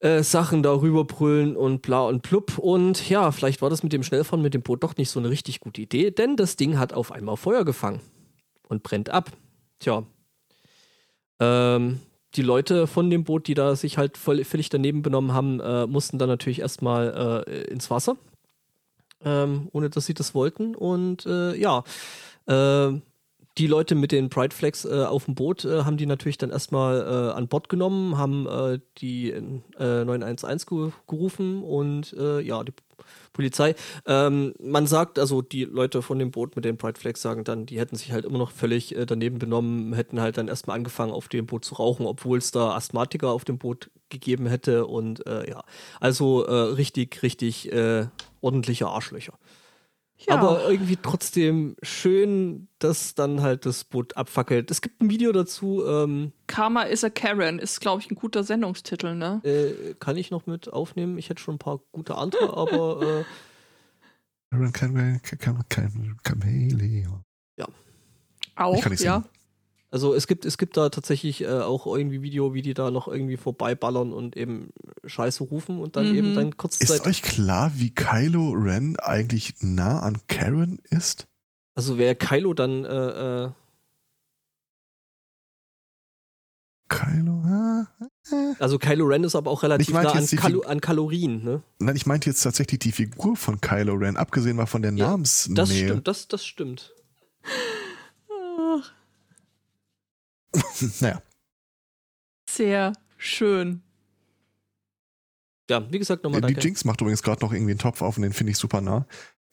äh, 0.00 0.22
Sachen 0.22 0.62
darüber 0.62 1.04
brüllen 1.04 1.56
und 1.56 1.82
bla 1.82 2.02
und 2.02 2.22
plupp. 2.22 2.58
Und 2.58 3.08
ja, 3.08 3.32
vielleicht 3.32 3.62
war 3.62 3.70
das 3.70 3.82
mit 3.82 3.92
dem 3.92 4.02
Schnellfahren 4.02 4.42
mit 4.42 4.54
dem 4.54 4.62
Boot 4.62 4.82
doch 4.82 4.96
nicht 4.96 5.10
so 5.10 5.18
eine 5.18 5.30
richtig 5.30 5.60
gute 5.60 5.80
Idee, 5.80 6.10
denn 6.10 6.36
das 6.36 6.56
Ding 6.56 6.78
hat 6.78 6.92
auf 6.92 7.12
einmal 7.12 7.36
Feuer 7.36 7.64
gefangen 7.64 8.00
und 8.68 8.82
brennt 8.82 9.10
ab. 9.10 9.30
Tja. 9.80 10.04
Ähm, 11.40 12.00
die 12.34 12.42
Leute 12.42 12.86
von 12.86 13.10
dem 13.10 13.24
Boot, 13.24 13.46
die 13.46 13.54
da 13.54 13.74
sich 13.74 13.98
halt 13.98 14.16
voll, 14.16 14.44
völlig 14.44 14.68
daneben 14.68 15.02
benommen 15.02 15.32
haben, 15.32 15.60
äh, 15.60 15.86
mussten 15.86 16.18
dann 16.18 16.28
natürlich 16.28 16.60
erstmal 16.60 17.44
äh, 17.46 17.64
ins 17.64 17.90
Wasser, 17.90 18.16
ähm, 19.24 19.68
ohne 19.72 19.90
dass 19.90 20.06
sie 20.06 20.14
das 20.14 20.34
wollten. 20.34 20.74
Und 20.74 21.26
äh, 21.26 21.54
ja, 21.56 21.84
äh, 22.46 22.92
die 23.56 23.66
Leute 23.66 23.94
mit 23.94 24.12
den 24.12 24.30
Pride 24.30 24.54
Flags 24.54 24.84
äh, 24.84 25.04
auf 25.04 25.24
dem 25.24 25.34
Boot 25.34 25.64
äh, 25.64 25.82
haben 25.82 25.96
die 25.96 26.06
natürlich 26.06 26.38
dann 26.38 26.50
erstmal 26.50 27.32
an 27.32 27.48
Bord 27.48 27.68
genommen, 27.68 28.16
haben 28.16 28.46
die 28.98 29.30
äh, 29.30 30.04
911 30.04 30.66
ge 30.66 30.90
gerufen 31.06 31.62
und 31.62 32.12
ja, 32.12 32.62
die 32.62 32.72
Polizei. 33.32 33.74
Ähm, 34.06 34.54
man 34.60 34.86
sagt, 34.86 35.18
also 35.18 35.42
die 35.42 35.64
Leute 35.64 36.02
von 36.02 36.18
dem 36.18 36.30
Boot 36.30 36.56
mit 36.56 36.64
den 36.64 36.76
Pride 36.76 36.98
Flags 36.98 37.22
sagen 37.22 37.44
dann, 37.44 37.66
die 37.66 37.78
hätten 37.78 37.96
sich 37.96 38.12
halt 38.12 38.24
immer 38.24 38.38
noch 38.38 38.50
völlig 38.50 38.96
äh, 38.96 39.06
daneben 39.06 39.38
benommen, 39.38 39.92
hätten 39.92 40.20
halt 40.20 40.38
dann 40.38 40.48
erstmal 40.48 40.76
angefangen, 40.76 41.12
auf 41.12 41.28
dem 41.28 41.46
Boot 41.46 41.64
zu 41.64 41.74
rauchen, 41.74 42.06
obwohl 42.06 42.38
es 42.38 42.50
da 42.50 42.74
Asthmatiker 42.74 43.30
auf 43.30 43.44
dem 43.44 43.58
Boot 43.58 43.90
gegeben 44.08 44.46
hätte 44.46 44.86
und 44.86 45.26
äh, 45.26 45.48
ja, 45.48 45.62
also 46.00 46.44
äh, 46.44 46.52
richtig, 46.52 47.22
richtig 47.22 47.70
äh, 47.72 48.06
ordentliche 48.40 48.86
Arschlöcher. 48.86 49.34
Ja. 50.18 50.34
Aber 50.34 50.68
irgendwie 50.70 50.96
trotzdem 50.96 51.76
schön, 51.82 52.68
dass 52.78 53.14
dann 53.14 53.40
halt 53.42 53.66
das 53.66 53.84
Boot 53.84 54.16
abfackelt. 54.16 54.70
Es 54.70 54.80
gibt 54.80 55.00
ein 55.00 55.10
Video 55.10 55.32
dazu, 55.32 55.84
ähm, 55.86 56.32
Karma 56.46 56.82
is 56.82 57.04
a 57.04 57.10
Karen 57.10 57.58
ist, 57.58 57.80
glaube 57.80 58.02
ich, 58.02 58.10
ein 58.10 58.14
guter 58.16 58.42
Sendungstitel, 58.44 59.14
ne? 59.14 59.40
äh, 59.44 59.94
kann 59.98 60.16
ich 60.16 60.30
noch 60.30 60.46
mit 60.46 60.72
aufnehmen. 60.72 61.18
Ich 61.18 61.30
hätte 61.30 61.40
schon 61.42 61.54
ein 61.56 61.58
paar 61.58 61.80
gute 61.92 62.16
andere, 62.16 62.56
aber 62.56 63.20
äh, 63.20 63.24
Karen 64.50 64.72
Cam- 64.72 65.20
Cam- 65.38 65.68
Cam- 65.68 66.16
Chameleon. 66.24 67.22
Auch, 68.56 68.74
Ich 68.74 68.80
kann 68.82 68.90
nicht 68.90 69.02
ja. 69.04 69.22
Also 69.92 70.14
es 70.14 70.26
gibt, 70.26 70.44
es 70.44 70.58
gibt 70.58 70.76
da 70.76 70.88
tatsächlich 70.90 71.42
äh, 71.42 71.60
auch 71.60 71.86
irgendwie 71.86 72.22
Video, 72.22 72.54
wie 72.54 72.60
die 72.62 72.74
da 72.74 72.90
noch 72.90 73.06
irgendwie 73.06 73.36
vorbeiballern 73.36 74.12
und 74.12 74.36
eben 74.36 74.70
Scheiße 75.08 75.44
rufen 75.44 75.78
und 75.80 75.96
dann 75.96 76.10
Mhm. 76.10 76.14
eben 76.18 76.34
dann 76.34 76.56
kurz 76.56 76.78
Ist 76.80 77.06
euch 77.06 77.22
klar, 77.22 77.72
wie 77.76 77.90
Kylo 77.94 78.50
Ren 78.52 78.96
eigentlich 78.98 79.54
nah 79.60 80.00
an 80.00 80.18
Karen 80.28 80.78
ist? 80.90 81.26
Also 81.74 81.96
wäre 81.98 82.14
Kylo 82.16 82.54
dann 82.54 82.84
äh, 82.84 83.44
äh, 83.44 83.50
Kylo? 86.88 87.42
ah. 87.46 87.86
Also 88.58 88.78
Kylo 88.78 89.06
Ren 89.06 89.24
ist 89.24 89.34
aber 89.36 89.50
auch 89.50 89.62
relativ 89.62 89.90
nah 89.94 90.10
an, 90.10 90.26
Kalo 90.26 90.62
an 90.62 90.80
Kalorien, 90.80 91.44
ne? 91.44 91.62
Nein, 91.78 91.96
ich 91.96 92.06
meinte 92.06 92.28
jetzt 92.30 92.42
tatsächlich 92.42 92.78
die 92.80 92.92
Figur 92.92 93.36
von 93.36 93.60
Kylo 93.60 93.94
Ren, 93.94 94.16
abgesehen 94.16 94.56
mal 94.56 94.66
von 94.66 94.82
der 94.82 94.92
Ja, 94.94 95.08
Namensnähe. 95.08 95.54
Das 95.56 95.70
stimmt, 95.74 96.08
das, 96.08 96.28
das 96.28 96.44
stimmt. 96.46 96.94
Naja, 101.00 101.22
sehr 102.50 102.92
schön. 103.16 103.82
Ja, 105.70 105.90
wie 105.92 105.98
gesagt, 105.98 106.24
nochmal 106.24 106.38
Äh, 106.42 106.46
die 106.46 106.54
danke. 106.54 106.66
Jinx 106.66 106.84
macht 106.84 107.00
übrigens 107.00 107.22
gerade 107.22 107.42
noch 107.44 107.52
irgendwie 107.52 107.72
einen 107.72 107.78
Topf 107.78 108.02
auf 108.02 108.16
und 108.16 108.22
den 108.22 108.32
finde 108.32 108.52
ich 108.52 108.58
super 108.58 108.80
nah. 108.80 109.06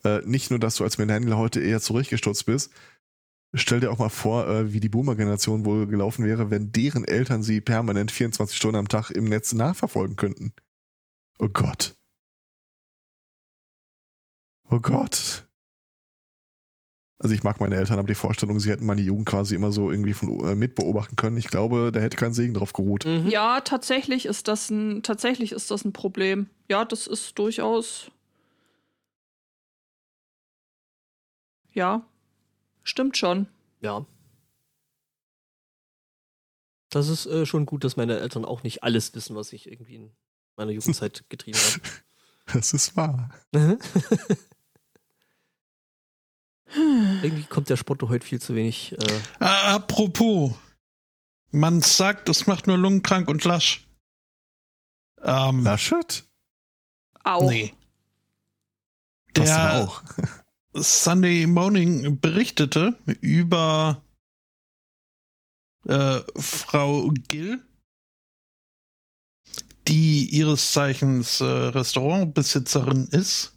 Äh, 0.03 0.21
nicht 0.25 0.49
nur, 0.49 0.59
dass 0.59 0.75
du 0.75 0.83
als 0.83 0.97
Millennial 0.97 1.37
heute 1.37 1.59
eher 1.61 1.81
zurückgestutzt 1.81 2.45
bist, 2.45 2.71
stell 3.53 3.79
dir 3.79 3.91
auch 3.91 3.97
mal 3.99 4.09
vor, 4.09 4.47
äh, 4.47 4.71
wie 4.73 4.79
die 4.79 4.89
Boomer-Generation 4.89 5.65
wohl 5.65 5.87
gelaufen 5.87 6.25
wäre, 6.25 6.51
wenn 6.51 6.71
deren 6.71 7.05
Eltern 7.05 7.43
sie 7.43 7.61
permanent 7.61 8.11
24 8.11 8.55
Stunden 8.55 8.77
am 8.77 8.87
Tag 8.87 9.11
im 9.11 9.25
Netz 9.25 9.53
nachverfolgen 9.53 10.15
könnten. 10.15 10.53
Oh 11.39 11.49
Gott. 11.49 11.95
Oh 14.69 14.79
Gott. 14.79 15.44
Also 17.17 17.33
ich 17.33 17.43
mag 17.43 17.61
meine 17.61 17.75
Eltern, 17.75 17.97
aber 17.97 18.07
die 18.07 18.15
Vorstellung, 18.15 18.59
sie 18.59 18.69
hätten 18.69 18.85
meine 18.85 19.01
Jugend 19.01 19.25
quasi 19.25 19.55
immer 19.55 19.71
so 19.71 19.89
irgendwie 19.89 20.13
von 20.13 20.39
äh, 20.45 20.55
mit 20.55 20.75
beobachten 20.75 21.15
können. 21.15 21.37
Ich 21.37 21.47
glaube, 21.47 21.91
da 21.93 22.01
hätte 22.01 22.17
kein 22.17 22.33
Segen 22.33 22.53
drauf 22.53 22.73
geruht. 22.73 23.05
Mhm. 23.05 23.27
Ja, 23.29 23.61
tatsächlich 23.61 24.25
ist 24.25 24.49
das 24.49 24.69
ein, 24.69 25.01
tatsächlich 25.01 25.53
ist 25.53 25.71
das 25.71 25.85
ein 25.85 25.93
Problem. 25.93 26.49
Ja, 26.69 26.83
das 26.83 27.07
ist 27.07 27.39
durchaus. 27.39 28.11
Ja, 31.73 32.05
stimmt 32.83 33.17
schon. 33.17 33.47
Ja. 33.81 34.05
Das 36.89 37.07
ist 37.07 37.25
äh, 37.27 37.45
schon 37.45 37.65
gut, 37.65 37.83
dass 37.85 37.97
meine 37.97 38.19
Eltern 38.19 38.45
auch 38.45 38.63
nicht 38.63 38.83
alles 38.83 39.13
wissen, 39.15 39.35
was 39.35 39.53
ich 39.53 39.69
irgendwie 39.69 39.95
in 39.95 40.11
meiner 40.57 40.71
Jugendzeit 40.71 41.23
getrieben 41.29 41.59
Das 42.53 42.73
ist 42.73 42.95
wahr. 42.97 43.29
habe. 46.67 47.19
irgendwie 47.23 47.43
kommt 47.43 47.69
der 47.69 47.77
Spotto 47.77 48.09
heute 48.09 48.25
viel 48.25 48.41
zu 48.41 48.55
wenig. 48.55 48.93
Äh, 48.93 49.21
apropos, 49.39 50.53
man 51.51 51.81
sagt, 51.81 52.29
es 52.29 52.47
macht 52.47 52.67
nur 52.67 52.77
lungenkrank 52.77 53.27
und 53.27 53.43
lasch. 53.43 53.87
Ähm, 55.21 55.63
Laschet? 55.63 56.23
Auch. 57.23 57.49
nee. 57.49 57.73
Der 59.35 59.83
auch. 59.83 60.03
Sunday 60.73 61.47
Morning 61.47 62.19
berichtete 62.19 62.97
über 63.21 64.03
äh, 65.87 66.19
Frau 66.35 67.11
Gill, 67.27 67.61
die 69.87 70.25
ihres 70.29 70.73
Zeichens 70.73 71.41
äh, 71.41 71.45
Restaurantbesitzerin 71.45 73.07
ist. 73.07 73.54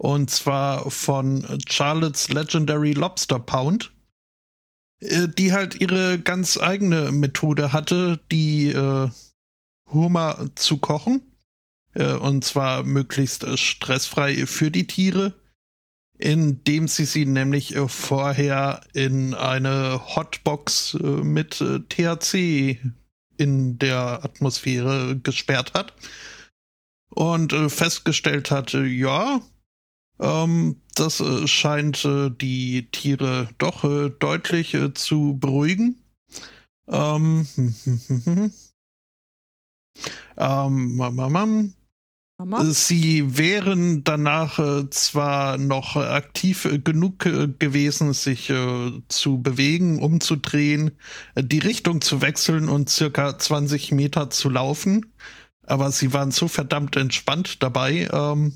Und 0.00 0.30
zwar 0.30 0.90
von 0.90 1.46
Charlotte's 1.68 2.30
Legendary 2.30 2.94
Lobster 2.94 3.38
Pound, 3.38 3.92
äh, 5.00 5.28
die 5.28 5.52
halt 5.52 5.78
ihre 5.78 6.18
ganz 6.18 6.56
eigene 6.56 7.12
Methode 7.12 7.74
hatte, 7.74 8.18
die 8.32 8.68
äh, 8.70 9.10
Hummer 9.92 10.48
zu 10.54 10.78
kochen. 10.78 11.36
Äh, 11.92 12.14
und 12.14 12.46
zwar 12.46 12.82
möglichst 12.82 13.44
äh, 13.44 13.58
stressfrei 13.58 14.46
für 14.46 14.70
die 14.70 14.86
Tiere 14.86 15.34
indem 16.22 16.86
sie 16.86 17.06
sie 17.06 17.24
nämlich 17.24 17.76
vorher 17.86 18.82
in 18.92 19.32
eine 19.32 20.02
Hotbox 20.14 20.92
mit 21.00 21.64
THC 21.88 22.78
in 23.38 23.78
der 23.78 24.22
Atmosphäre 24.22 25.18
gesperrt 25.18 25.72
hat 25.72 25.94
und 27.08 27.54
festgestellt 27.70 28.50
hat, 28.50 28.74
ja, 28.74 29.40
das 30.94 31.20
äh, 31.20 31.46
scheint 31.48 32.04
äh, 32.04 32.30
die 32.30 32.88
Tiere 32.90 33.48
doch 33.58 33.84
äh, 33.84 34.10
deutlich 34.10 34.76
zu 34.94 35.38
beruhigen. 35.38 35.96
Ähm, 36.88 37.46
ähm? 40.36 41.74
Sie 42.70 43.36
wären 43.36 44.02
danach 44.02 44.58
äh, 44.58 44.88
zwar 44.90 45.58
noch 45.58 45.96
aktiv 45.96 46.66
genug 46.84 47.26
äh, 47.26 47.48
gewesen, 47.58 48.14
sich 48.14 48.48
äh, 48.48 48.92
zu 49.08 49.42
bewegen, 49.42 50.00
umzudrehen, 50.00 50.92
die 51.36 51.58
Richtung 51.58 52.00
zu 52.00 52.22
wechseln 52.22 52.68
und 52.70 52.88
circa 52.88 53.38
20 53.38 53.92
Meter 53.92 54.30
zu 54.30 54.48
laufen, 54.48 55.12
aber 55.66 55.92
sie 55.92 56.14
waren 56.14 56.30
so 56.30 56.48
verdammt 56.48 56.96
entspannt 56.96 57.62
dabei, 57.62 58.08
ähm, 58.10 58.54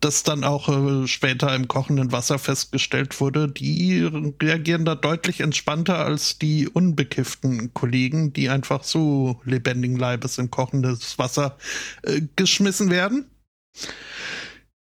dass 0.00 0.22
dann 0.22 0.44
auch 0.44 0.68
äh, 0.68 1.06
später 1.06 1.54
im 1.54 1.68
kochenden 1.68 2.12
Wasser 2.12 2.38
festgestellt 2.38 3.20
wurde, 3.20 3.48
die 3.48 4.08
reagieren 4.42 4.84
da 4.84 4.94
deutlich 4.94 5.40
entspannter 5.40 5.98
als 5.98 6.38
die 6.38 6.68
unbekifften 6.68 7.74
Kollegen, 7.74 8.32
die 8.32 8.48
einfach 8.48 8.82
so 8.82 9.40
lebendigen 9.44 9.96
Leibes 9.96 10.38
in 10.38 10.50
kochendes 10.50 11.18
Wasser 11.18 11.58
äh, 12.02 12.22
geschmissen 12.36 12.90
werden. 12.90 13.26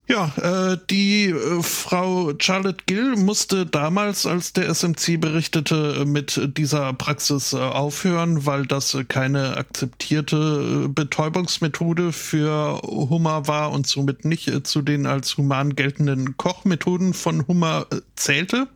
Ja, 0.05 0.33
äh, 0.35 0.77
die 0.89 1.29
äh, 1.29 1.63
Frau 1.63 2.33
Charlotte 2.37 2.83
Gill 2.85 3.15
musste 3.15 3.65
damals, 3.65 4.25
als 4.25 4.51
der 4.51 4.67
SMC 4.67 5.17
berichtete, 5.17 6.01
äh, 6.01 6.05
mit 6.05 6.57
dieser 6.57 6.91
Praxis 6.91 7.53
äh, 7.53 7.57
aufhören, 7.57 8.45
weil 8.45 8.65
das 8.65 8.93
äh, 8.95 9.05
keine 9.05 9.55
akzeptierte 9.55 10.85
äh, 10.85 10.87
Betäubungsmethode 10.89 12.11
für 12.11 12.81
Hummer 12.83 13.47
war 13.47 13.71
und 13.71 13.87
somit 13.87 14.25
nicht 14.25 14.49
äh, 14.49 14.61
zu 14.61 14.81
den 14.81 15.05
als 15.05 15.37
human 15.37 15.73
geltenden 15.73 16.35
Kochmethoden 16.35 17.13
von 17.13 17.47
Hummer 17.47 17.85
äh, 17.91 18.01
zählte. 18.17 18.67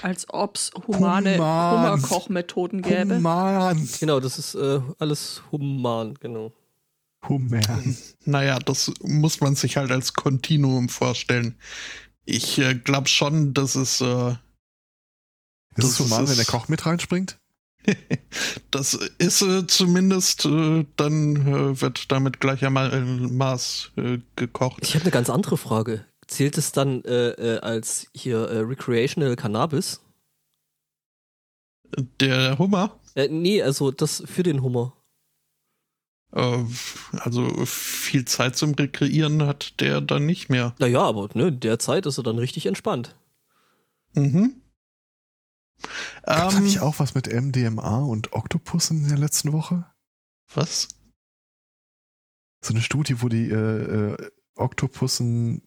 Als 0.00 0.26
ob 0.30 0.56
es 0.56 0.70
humane 0.86 1.36
Human. 1.36 2.00
Hummerkochmethoden 2.00 2.80
gäbe. 2.80 3.16
Human. 3.16 3.88
genau, 4.00 4.20
das 4.20 4.38
ist 4.38 4.54
äh, 4.54 4.80
alles 4.98 5.42
human, 5.52 6.14
genau. 6.14 6.52
Human. 7.28 7.96
Naja, 8.24 8.58
das 8.58 8.92
muss 9.02 9.40
man 9.40 9.54
sich 9.56 9.76
halt 9.76 9.90
als 9.90 10.14
Kontinuum 10.14 10.88
vorstellen. 10.88 11.56
Ich 12.24 12.58
äh, 12.58 12.74
glaube 12.74 13.08
schon, 13.08 13.54
dass 13.54 13.74
es 13.76 14.00
äh, 14.00 14.30
Ist 14.30 14.38
Das 15.76 15.90
es 15.90 15.98
human, 16.00 16.24
ist- 16.24 16.30
wenn 16.30 16.36
der 16.36 16.44
Koch 16.46 16.68
mit 16.68 16.84
reinspringt? 16.86 17.38
Das 18.72 18.94
ist 19.18 19.42
äh, 19.42 19.66
zumindest, 19.66 20.44
äh, 20.44 20.84
dann 20.96 21.36
äh, 21.46 21.80
wird 21.80 22.10
damit 22.10 22.40
gleichermaß 22.40 23.92
äh, 23.96 24.18
gekocht. 24.34 24.80
Ich 24.82 24.94
habe 24.94 25.02
eine 25.04 25.12
ganz 25.12 25.30
andere 25.30 25.56
Frage. 25.56 26.04
Zählt 26.26 26.58
es 26.58 26.72
dann 26.72 27.02
äh, 27.04 27.28
äh, 27.30 27.58
als 27.60 28.08
hier 28.12 28.38
äh, 28.50 28.58
Recreational 28.58 29.36
Cannabis? 29.36 30.00
Der 32.20 32.58
Hummer, 32.58 32.98
Äh, 33.14 33.28
nee, 33.28 33.62
also 33.62 33.92
das 33.92 34.22
für 34.26 34.42
den 34.42 34.62
Hummer. 34.62 34.92
Äh, 36.36 36.64
also 37.18 37.64
viel 37.64 38.24
Zeit 38.26 38.56
zum 38.56 38.74
Rekreieren 38.74 39.42
hat 39.46 39.80
der 39.80 40.00
dann 40.00 40.26
nicht 40.26 40.48
mehr. 40.50 40.74
Naja, 40.78 41.02
aber 41.02 41.28
ne, 41.34 41.48
in 41.48 41.60
der 41.60 41.78
Zeit 41.78 42.06
ist 42.06 42.18
er 42.18 42.24
dann 42.24 42.38
richtig 42.38 42.66
entspannt. 42.66 43.16
Mhm. 44.14 44.54
Gab's 46.24 46.56
Ähm, 46.56 46.64
nicht 46.64 46.80
auch 46.80 46.98
was 46.98 47.14
mit 47.14 47.32
MDMA 47.32 47.98
und 47.98 48.32
Oktopussen 48.32 49.02
in 49.02 49.08
der 49.08 49.18
letzten 49.18 49.52
Woche? 49.52 49.86
was? 50.54 50.88
So 52.62 52.72
eine 52.72 52.82
Studie, 52.82 53.20
wo 53.22 53.28
die 53.28 53.50
äh, 53.50 54.12
äh, 54.12 54.30
Oktopussen 54.54 55.62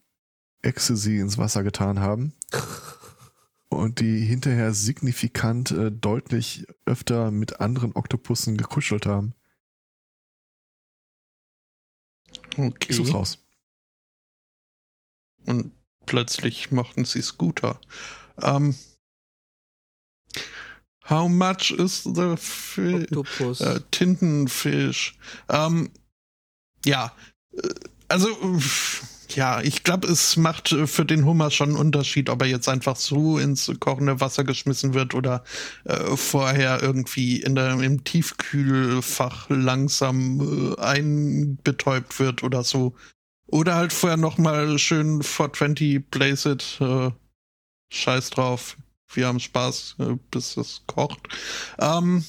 Ecstasy 0.62 1.18
ins 1.18 1.38
Wasser 1.38 1.62
getan 1.62 2.00
haben 2.00 2.34
und 3.68 4.00
die 4.00 4.20
hinterher 4.20 4.74
signifikant 4.74 5.70
äh, 5.70 5.92
deutlich 5.92 6.66
öfter 6.86 7.30
mit 7.30 7.60
anderen 7.60 7.94
Oktopussen 7.94 8.56
gekuschelt 8.56 9.06
haben. 9.06 9.34
Ich 12.88 12.96
such's 12.96 13.10
Okay. 13.10 13.18
raus. 13.18 13.38
Und 15.46 15.72
plötzlich 16.06 16.70
mochten 16.70 17.04
sie 17.04 17.22
Scooter. 17.22 17.80
Ähm, 18.42 18.74
how 21.08 21.28
much 21.28 21.70
is 21.70 22.02
the 22.04 22.36
fi 22.36 23.04
Oktopus. 23.04 23.60
äh, 23.60 23.80
Tintenfisch? 23.90 25.18
Ähm, 25.48 25.90
ja, 26.84 27.14
äh, 27.52 27.68
also 28.08 28.28
uff, 28.40 29.04
ja, 29.34 29.60
ich 29.60 29.84
glaube, 29.84 30.08
es 30.08 30.36
macht 30.36 30.72
äh, 30.72 30.86
für 30.86 31.04
den 31.04 31.24
Hummer 31.24 31.50
schon 31.50 31.70
einen 31.70 31.78
Unterschied, 31.78 32.30
ob 32.30 32.42
er 32.42 32.48
jetzt 32.48 32.68
einfach 32.68 32.96
so 32.96 33.38
ins 33.38 33.70
kochende 33.80 34.20
Wasser 34.20 34.44
geschmissen 34.44 34.94
wird 34.94 35.14
oder 35.14 35.44
äh, 35.84 36.16
vorher 36.16 36.82
irgendwie 36.82 37.40
in 37.40 37.54
der, 37.54 37.72
im 37.80 38.04
Tiefkühlfach 38.04 39.48
langsam 39.48 40.74
äh, 40.76 40.80
einbetäubt 40.80 42.18
wird 42.18 42.42
oder 42.42 42.64
so. 42.64 42.94
Oder 43.46 43.74
halt 43.74 43.92
vorher 43.92 44.16
nochmal 44.16 44.78
schön 44.78 45.22
420 45.22 46.10
Blaze 46.10 46.52
it. 46.52 46.78
Äh, 46.80 47.10
scheiß 47.92 48.30
drauf. 48.30 48.76
Wir 49.12 49.26
haben 49.26 49.40
Spaß, 49.40 49.96
äh, 49.98 50.16
bis 50.30 50.56
es 50.56 50.82
kocht. 50.86 51.20
Ähm, 51.78 52.24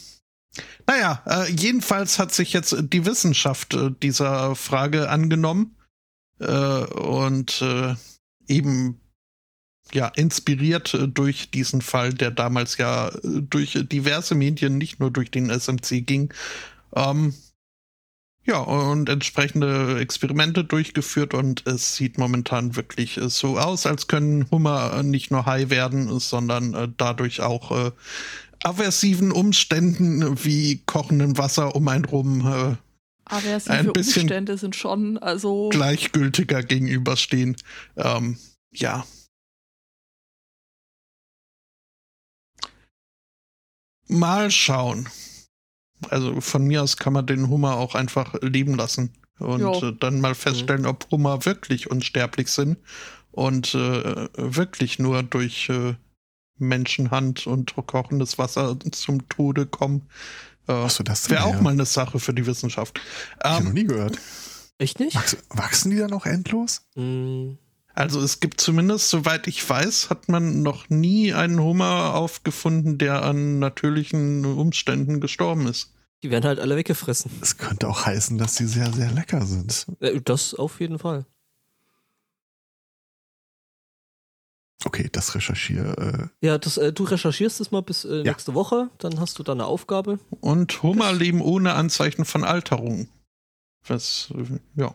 naja, 0.87 1.21
äh, 1.25 1.51
jedenfalls 1.51 2.19
hat 2.19 2.33
sich 2.33 2.53
jetzt 2.53 2.75
die 2.81 3.05
Wissenschaft 3.05 3.77
dieser 4.01 4.55
Frage 4.55 5.09
angenommen 5.09 5.75
äh, 6.41 6.93
und 6.93 7.61
äh, 7.61 7.95
eben 8.47 8.99
ja 9.93 10.07
inspiriert 10.07 10.93
äh, 10.93 11.07
durch 11.07 11.51
diesen 11.51 11.81
Fall, 11.81 12.13
der 12.13 12.31
damals 12.31 12.77
ja 12.77 13.09
äh, 13.09 13.41
durch 13.41 13.77
diverse 13.91 14.35
Medien, 14.35 14.77
nicht 14.77 14.99
nur 14.99 15.11
durch 15.11 15.31
den 15.31 15.49
SMC 15.49 16.01
ging, 16.05 16.33
ähm, 16.95 17.33
ja, 18.43 18.57
und 18.57 19.07
entsprechende 19.07 19.99
Experimente 19.99 20.63
durchgeführt 20.63 21.35
und 21.35 21.67
es 21.67 21.95
sieht 21.95 22.17
momentan 22.17 22.75
wirklich 22.75 23.17
äh, 23.17 23.29
so 23.29 23.57
aus, 23.59 23.85
als 23.85 24.07
können 24.07 24.49
Hummer 24.49 25.03
nicht 25.03 25.31
nur 25.31 25.45
high 25.45 25.69
werden, 25.69 26.19
sondern 26.19 26.73
äh, 26.73 26.87
dadurch 26.97 27.41
auch 27.41 27.71
äh, 27.71 27.91
aversiven 28.63 29.31
Umständen 29.31 30.43
wie 30.43 30.81
kochendem 30.85 31.37
Wasser 31.37 31.75
um 31.75 31.87
einen 31.87 32.05
rum 32.05 32.41
Aversive 32.41 32.90
ein 33.31 33.93
bisschen 33.93 34.23
Umstände 34.23 34.57
sind 34.57 34.75
schon, 34.75 35.17
also. 35.17 35.69
gleichgültiger 35.69 36.63
gegenüberstehen. 36.63 37.55
Ähm, 37.95 38.37
ja. 38.71 39.05
Mal 44.07 44.51
schauen. 44.51 45.07
Also 46.09 46.41
von 46.41 46.65
mir 46.65 46.83
aus 46.83 46.97
kann 46.97 47.13
man 47.13 47.27
den 47.27 47.49
Hummer 47.49 47.77
auch 47.77 47.95
einfach 47.95 48.35
leben 48.41 48.75
lassen 48.75 49.13
und 49.39 49.61
Jo. 49.61 49.89
äh, 49.89 49.93
dann 49.99 50.19
mal 50.19 50.35
feststellen, 50.35 50.85
ob 50.85 51.09
Hummer 51.11 51.45
wirklich 51.45 51.89
unsterblich 51.89 52.49
sind 52.49 52.77
und 53.31 53.73
äh, 53.73 54.27
wirklich 54.35 54.99
nur 54.99 55.23
durch 55.23 55.69
äh, 55.69 55.95
Menschenhand 56.57 57.47
und 57.47 57.75
kochendes 57.87 58.37
Wasser 58.37 58.77
zum 58.91 59.27
Tode 59.29 59.65
kommen. 59.65 60.07
Äh, 60.67 60.87
das 61.03 61.29
Wäre 61.29 61.45
auch 61.45 61.59
mal 61.61 61.71
eine 61.71 61.85
Sache 61.85 62.19
für 62.19 62.33
die 62.33 62.45
Wissenschaft. 62.45 62.99
Hab 63.39 63.53
ich 63.59 63.59
noch 63.61 63.67
Ähm, 63.69 63.73
nie 63.73 63.83
gehört. 63.85 64.17
Echt 64.77 64.99
nicht? 64.99 65.15
Wachs, 65.15 65.37
wachsen 65.49 65.91
die 65.91 65.97
dann 65.97 66.13
auch 66.13 66.25
endlos? 66.25 66.81
Mm, 66.95 67.51
Also 67.93 68.21
es 68.21 68.39
gibt 68.39 68.61
zumindest, 68.61 69.09
soweit 69.09 69.47
ich 69.47 69.67
weiß, 69.69 70.09
hat 70.09 70.29
man 70.29 70.61
noch 70.63 70.89
nie 70.89 71.33
einen 71.33 71.59
Hummer 71.61 72.15
aufgefunden, 72.15 72.97
der 72.97 73.21
an 73.23 73.59
natürlichen 73.59 74.45
Umständen 74.45 75.19
gestorben 75.19 75.67
ist. 75.67 75.91
die 76.23 76.29
werden 76.31 76.45
halt 76.45 76.59
alle 76.59 76.75
weggefressen. 76.75 77.31
Das 77.39 77.57
könnte 77.57 77.87
auch 77.89 78.05
heißen, 78.05 78.37
dass 78.37 78.55
die 78.55 78.65
sehr, 78.65 78.91
sehr 78.93 79.11
lecker 79.11 79.45
sind. 79.45 79.87
Äh, 79.99 80.21
Das 80.21 80.53
auf 80.53 80.79
jeden 80.79 80.99
Fall. 80.99 81.25
Okay, 84.83 85.09
das 85.11 85.35
recherchiere. 85.35 86.29
Äh, 86.41 86.45
Ja, 86.45 86.57
das, 86.57 86.77
äh, 86.77 86.91
du 86.91 87.03
recherchierst 87.03 87.61
es 87.61 87.71
mal 87.71 87.81
bis 87.81 88.03
äh, 88.05 88.17
Ja. 88.17 88.23
nächste 88.23 88.53
Woche, 88.55 88.89
dann 88.97 89.19
hast 89.19 89.37
du 89.39 89.43
da 89.43 89.51
eine 89.51 89.65
Aufgabe. 89.65 90.19
Und 90.39 90.81
Hummer 90.83 91.13
leben 91.13 91.41
ohne 91.41 91.73
Anzeichen 91.73 92.25
von 92.25 92.43
Alterung. 92.43 93.07
Was, 93.87 94.31
ja. 94.75 94.93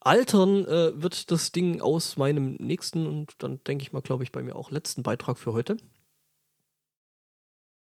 Altern 0.00 0.64
äh, 0.66 1.00
wird 1.00 1.30
das 1.30 1.52
Ding 1.52 1.80
aus 1.80 2.16
meinem 2.16 2.54
nächsten 2.56 3.06
und 3.06 3.34
dann 3.38 3.62
denke 3.64 3.82
ich 3.82 3.92
mal, 3.92 4.02
glaube 4.02 4.24
ich, 4.24 4.32
bei 4.32 4.42
mir 4.42 4.56
auch 4.56 4.70
letzten 4.72 5.02
Beitrag 5.04 5.38
für 5.38 5.52
heute. 5.52 5.76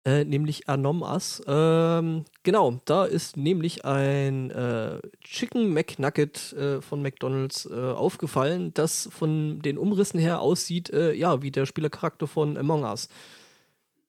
Äh, 0.07 0.23
nämlich 0.23 0.69
Anom 0.69 1.01
Us. 1.01 1.41
Ähm, 1.47 2.23
genau, 2.43 2.79
da 2.85 3.03
ist 3.03 3.35
nämlich 3.35 3.83
ein 3.83 4.51
äh, 4.51 4.99
Chicken 5.21 5.73
McNugget 5.73 6.53
äh, 6.53 6.81
von 6.81 7.01
McDonalds 7.01 7.65
äh, 7.69 7.73
aufgefallen, 7.73 8.73
das 8.73 9.09
von 9.11 9.59
den 9.61 9.77
Umrissen 9.77 10.17
her 10.17 10.39
aussieht, 10.39 10.89
äh, 10.91 11.11
ja, 11.11 11.41
wie 11.41 11.51
der 11.51 11.65
Spielercharakter 11.65 12.25
von 12.25 12.55
Among 12.57 12.83
Us. 12.83 13.09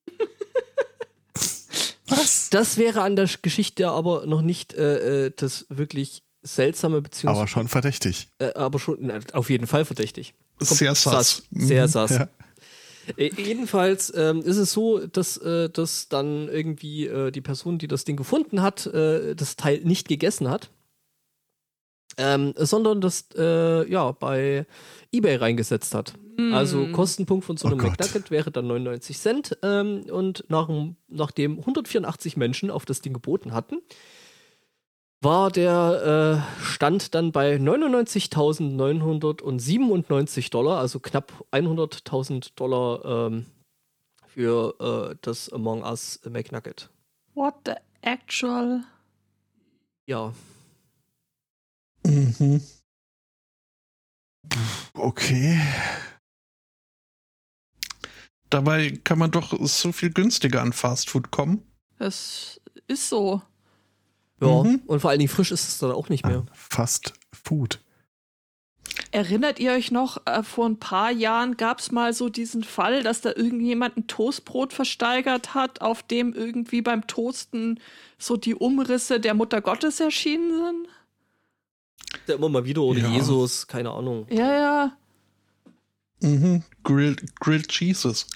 was? 2.06 2.50
Das 2.50 2.76
wäre 2.76 3.02
an 3.02 3.16
der 3.16 3.28
Sch- 3.28 3.38
Geschichte 3.42 3.88
aber 3.88 4.24
noch 4.26 4.42
nicht 4.42 4.74
äh, 4.74 5.30
das 5.34 5.66
wirklich 5.68 6.22
seltsame, 6.42 7.02
beziehungsweise 7.02 7.40
Aber 7.40 7.48
schon 7.48 7.66
verdächtig. 7.68 8.28
aber 8.54 8.78
schon 8.78 8.98
na, 9.00 9.18
auf 9.32 9.50
jeden 9.50 9.66
Fall 9.66 9.84
verdächtig. 9.84 10.34
Sehr 10.60 10.94
sass. 10.94 11.42
Sehr 11.50 11.84
Mhm. 11.86 11.88
sass. 11.90 12.10
Ja. 12.12 12.28
Äh, 13.16 13.30
Jedenfalls 13.36 14.12
ähm, 14.16 14.40
ist 14.42 14.56
es 14.56 14.72
so, 14.72 15.06
dass, 15.06 15.36
äh, 15.38 15.68
dass 15.70 16.08
dann 16.08 16.48
irgendwie 16.48 17.06
äh, 17.06 17.30
die 17.30 17.40
Person, 17.40 17.78
die 17.78 17.88
das 17.88 18.04
Ding 18.04 18.16
gefunden 18.16 18.62
hat, 18.62 18.86
äh, 18.86 19.34
das 19.34 19.56
Teil 19.56 19.80
nicht 19.84 20.08
gegessen 20.08 20.48
hat, 20.48 20.70
ähm, 22.16 22.52
sondern 22.56 23.00
das 23.00 23.26
äh, 23.36 23.90
ja 23.90 24.12
bei 24.12 24.66
eBay 25.12 25.36
reingesetzt 25.36 25.94
hat. 25.94 26.14
Also 26.52 26.86
Kostenpunkt 26.92 27.44
von 27.44 27.56
so 27.56 27.66
Oh 27.66 27.72
einem 27.72 27.80
Gott. 27.80 27.98
McNugget 27.98 28.30
wäre 28.30 28.52
dann 28.52 28.68
99 28.68 29.18
Cent 29.18 29.58
ähm, 29.64 30.04
und 30.08 30.44
nach, 30.48 30.68
nachdem 31.08 31.58
184 31.58 32.36
Menschen 32.36 32.70
auf 32.70 32.84
das 32.86 33.00
Ding 33.00 33.12
geboten 33.12 33.52
hatten, 33.52 33.78
war 35.20 35.50
der 35.50 36.46
äh, 36.60 36.64
Stand 36.64 37.14
dann 37.14 37.32
bei 37.32 37.56
99.997 37.56 40.50
Dollar, 40.50 40.78
also 40.78 41.00
knapp 41.00 41.44
100.000 41.52 42.52
Dollar 42.54 43.26
ähm, 43.26 43.46
für 44.26 45.10
äh, 45.12 45.16
das 45.22 45.52
Among 45.52 45.82
Us 45.82 46.20
McNugget. 46.28 46.88
What 47.34 47.54
the 47.66 47.72
actual? 48.02 48.84
Ja, 50.06 50.32
Mhm. 52.08 52.62
Okay. 54.94 55.60
Dabei 58.48 58.98
kann 59.04 59.18
man 59.18 59.30
doch 59.30 59.54
so 59.66 59.92
viel 59.92 60.10
günstiger 60.10 60.62
an 60.62 60.72
Fastfood 60.72 61.30
kommen. 61.30 61.62
Es 61.98 62.60
ist 62.86 63.10
so. 63.10 63.42
Ja. 64.40 64.62
Mhm. 64.62 64.82
und 64.86 65.00
vor 65.00 65.10
allen 65.10 65.18
Dingen 65.18 65.30
frisch 65.30 65.50
ist 65.52 65.68
es 65.68 65.78
dann 65.78 65.90
auch 65.92 66.08
nicht 66.08 66.24
mehr. 66.24 66.38
An 66.38 66.50
Fast 66.52 67.14
Food. 67.32 67.80
Erinnert 69.10 69.58
ihr 69.58 69.72
euch 69.72 69.90
noch, 69.90 70.26
äh, 70.26 70.42
vor 70.42 70.66
ein 70.66 70.78
paar 70.78 71.10
Jahren 71.10 71.56
gab 71.56 71.78
es 71.78 71.92
mal 71.92 72.12
so 72.12 72.28
diesen 72.28 72.62
Fall, 72.62 73.02
dass 73.02 73.20
da 73.20 73.30
irgendjemand 73.34 73.96
ein 73.96 74.06
Toastbrot 74.06 74.72
versteigert 74.72 75.54
hat, 75.54 75.80
auf 75.80 76.02
dem 76.02 76.34
irgendwie 76.34 76.82
beim 76.82 77.06
Toasten 77.06 77.80
so 78.18 78.36
die 78.36 78.54
Umrisse 78.54 79.20
der 79.20 79.34
Mutter 79.34 79.60
Gottes 79.60 80.00
erschienen 80.00 80.50
sind? 80.50 80.88
Ja, 82.26 82.34
immer 82.34 82.48
mal 82.48 82.64
wieder 82.64 82.82
oder 82.82 83.00
Ja. 83.00 83.08
Jesus, 83.08 83.66
keine 83.66 83.90
Ahnung. 83.90 84.26
Ja, 84.30 84.52
ja. 84.52 84.96
Mhm. 86.20 86.62
Grilled, 86.82 87.36
Grilled 87.40 87.68
Cheeses. 87.68 88.26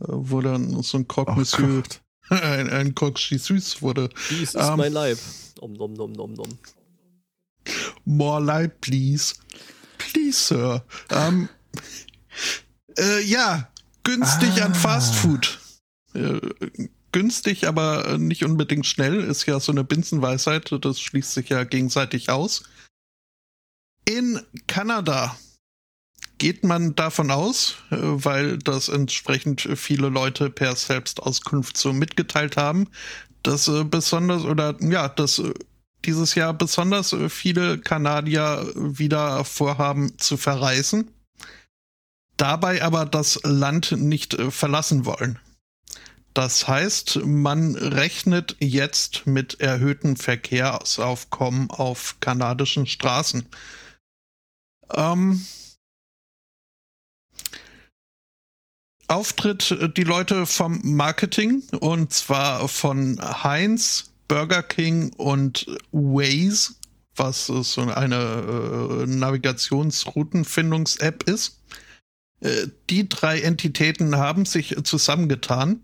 Äh, 0.00 0.06
Wo 0.08 0.40
dann 0.40 0.82
so 0.82 0.98
ein 0.98 1.08
Croque 1.08 1.32
Oh 1.32 1.36
Monsieur, 1.36 1.82
Gott. 1.82 2.00
Ein, 2.32 2.70
ein 2.70 2.94
Croque 2.94 3.18
Jesus 3.18 3.82
wurde. 3.82 4.08
Dies 4.30 4.54
ist 4.54 4.56
Ähm. 4.56 4.76
mein 4.76 4.92
Leib. 4.92 5.18
Om 5.60 5.72
nom 5.74 5.92
nom 5.94 6.12
nom 6.12 6.32
nom. 6.34 6.58
More 8.04 8.42
light, 8.42 8.80
please. 8.80 9.34
Please, 9.98 10.38
Sir. 10.48 10.84
Ähm, 11.10 11.48
äh, 12.98 13.22
ja, 13.24 13.70
günstig 14.02 14.62
an 14.62 14.72
Ah. 14.72 14.74
Fastfood. 14.74 15.58
Äh, 16.14 16.40
günstig, 17.12 17.68
aber 17.68 18.18
nicht 18.18 18.44
unbedingt 18.44 18.86
schnell, 18.86 19.20
ist 19.22 19.46
ja 19.46 19.60
so 19.60 19.70
eine 19.70 19.84
Binsenweisheit. 19.84 20.74
Das 20.80 21.00
schließt 21.00 21.32
sich 21.32 21.50
ja 21.50 21.62
gegenseitig 21.64 22.30
aus. 22.30 22.64
In 24.04 24.40
Kanada 24.66 25.36
geht 26.38 26.64
man 26.64 26.94
davon 26.94 27.30
aus, 27.30 27.76
äh, 27.90 27.96
weil 28.00 28.58
das 28.58 28.88
entsprechend 28.88 29.68
viele 29.76 30.08
Leute 30.08 30.50
per 30.50 30.74
Selbstauskunft 30.76 31.76
so 31.76 31.92
mitgeteilt 31.92 32.56
haben, 32.56 32.88
dass 33.42 33.68
äh, 33.68 33.84
besonders 33.84 34.44
oder 34.44 34.76
ja, 34.80 35.08
dass 35.08 35.38
äh, 35.38 35.52
dieses 36.04 36.34
Jahr 36.34 36.52
besonders 36.52 37.14
viele 37.28 37.78
Kanadier 37.78 38.72
wieder 38.74 39.44
vorhaben 39.44 40.18
zu 40.18 40.36
verreisen, 40.36 41.12
dabei 42.36 42.82
aber 42.82 43.06
das 43.06 43.38
Land 43.44 43.92
nicht 43.92 44.36
verlassen 44.50 45.04
wollen. 45.04 45.38
Das 46.34 46.66
heißt, 46.66 47.20
man 47.24 47.76
rechnet 47.76 48.56
jetzt 48.58 49.28
mit 49.28 49.60
erhöhtem 49.60 50.16
Verkehrsaufkommen 50.16 51.70
auf 51.70 52.16
kanadischen 52.18 52.86
Straßen. 52.86 53.46
Ähm, 54.94 55.46
Auftritt 59.12 59.70
äh, 59.72 59.90
die 59.90 60.04
Leute 60.04 60.46
vom 60.46 60.80
Marketing 60.82 61.62
und 61.80 62.12
zwar 62.12 62.68
von 62.68 63.18
Heinz, 63.20 64.12
Burger 64.26 64.62
King 64.62 65.12
und 65.14 65.66
Waze 65.92 66.74
was 67.14 67.44
so 67.46 67.82
eine 67.82 68.16
äh, 68.16 69.06
Navigationsroutenfindungs-App 69.06 71.24
ist. 71.24 71.60
Äh, 72.40 72.68
die 72.88 73.06
drei 73.06 73.42
Entitäten 73.42 74.16
haben 74.16 74.46
sich 74.46 74.74
zusammengetan 74.82 75.82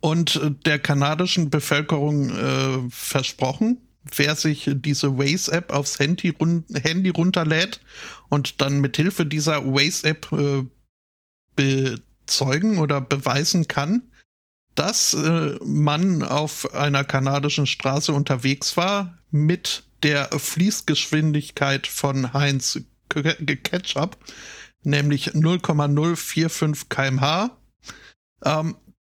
und 0.00 0.40
der 0.64 0.78
kanadischen 0.78 1.50
Bevölkerung 1.50 2.88
versprochen, 2.90 3.82
wer 4.14 4.36
sich 4.36 4.70
diese 4.72 5.18
Waze-App 5.18 5.72
aufs 5.72 5.98
Handy, 5.98 6.30
run 6.30 6.64
Handy, 6.72 7.10
runterlädt 7.10 7.80
und 8.28 8.60
dann 8.60 8.80
mithilfe 8.80 9.26
dieser 9.26 9.64
Waze-App 9.64 10.30
äh, 10.32 10.64
bezeugen 12.26 12.78
oder 12.78 13.00
beweisen 13.00 13.68
kann, 13.68 14.02
dass 14.74 15.14
äh, 15.14 15.56
man 15.64 16.22
auf 16.22 16.74
einer 16.74 17.04
kanadischen 17.04 17.66
Straße 17.66 18.12
unterwegs 18.12 18.76
war 18.76 19.18
mit 19.30 19.84
der 20.02 20.28
Fließgeschwindigkeit 20.30 21.86
von 21.86 22.32
Heinz 22.34 22.80
Ketchup, 23.08 24.18
nämlich 24.82 25.34
0,045 25.34 26.88
kmh, 26.88 27.56
ähm, 28.44 28.76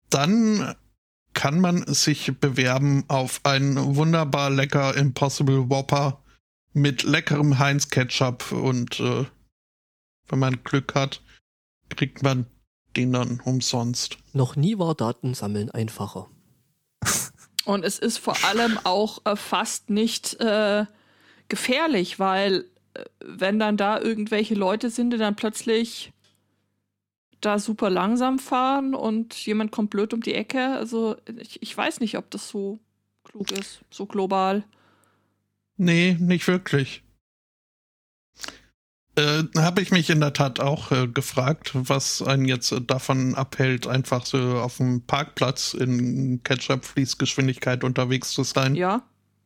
dann 0.09 0.75
kann 1.33 1.59
man 1.59 1.85
sich 1.93 2.39
bewerben 2.39 3.03
auf 3.07 3.41
einen 3.43 3.95
wunderbar 3.95 4.49
lecker 4.49 4.95
Impossible 4.95 5.69
Whopper 5.69 6.23
mit 6.73 7.03
leckerem 7.03 7.59
Heinz 7.59 7.89
Ketchup 7.89 8.51
und 8.51 8.99
äh, 8.99 9.25
wenn 10.27 10.39
man 10.39 10.63
Glück 10.63 10.95
hat, 10.95 11.21
kriegt 11.89 12.23
man 12.23 12.45
den 12.95 13.13
dann 13.13 13.41
umsonst. 13.43 14.17
Noch 14.33 14.55
nie 14.55 14.77
war 14.79 14.95
Datensammeln 14.95 15.69
einfacher. 15.71 16.29
Und 17.65 17.85
es 17.85 17.99
ist 17.99 18.17
vor 18.17 18.35
allem 18.45 18.79
auch 18.83 19.25
äh, 19.25 19.35
fast 19.35 19.89
nicht 19.89 20.39
äh, 20.39 20.85
gefährlich, 21.49 22.19
weil 22.19 22.65
äh, 22.93 23.03
wenn 23.23 23.59
dann 23.59 23.77
da 23.77 23.99
irgendwelche 23.99 24.55
Leute 24.55 24.89
sind, 24.89 25.11
die 25.11 25.17
dann 25.17 25.35
plötzlich 25.35 26.11
da 27.41 27.59
super 27.59 27.89
langsam 27.89 28.39
fahren 28.39 28.93
und 28.93 29.33
jemand 29.45 29.71
kommt 29.71 29.91
blöd 29.91 30.13
um 30.13 30.21
die 30.21 30.33
Ecke, 30.33 30.73
also 30.73 31.15
ich, 31.37 31.61
ich 31.61 31.77
weiß 31.77 32.01
nicht, 32.01 32.17
ob 32.17 32.29
das 32.31 32.49
so 32.49 32.79
klug 33.23 33.51
ist, 33.51 33.81
so 33.89 34.05
global. 34.05 34.63
Nee, 35.77 36.17
nicht 36.19 36.47
wirklich. 36.47 37.03
Äh, 39.15 39.43
habe 39.57 39.81
ich 39.81 39.91
mich 39.91 40.09
in 40.09 40.19
der 40.19 40.33
Tat 40.33 40.59
auch 40.59 40.91
äh, 40.91 41.07
gefragt, 41.07 41.71
was 41.73 42.21
einen 42.21 42.45
jetzt 42.45 42.71
äh, 42.71 42.81
davon 42.81 43.35
abhält, 43.35 43.87
einfach 43.87 44.25
so 44.25 44.59
auf 44.59 44.77
dem 44.77 45.01
Parkplatz 45.01 45.73
in 45.73 46.41
Ketchup-Fließgeschwindigkeit 46.43 47.83
unterwegs 47.83 48.31
zu 48.31 48.43
sein. 48.43 48.75
Ja. 48.75 49.03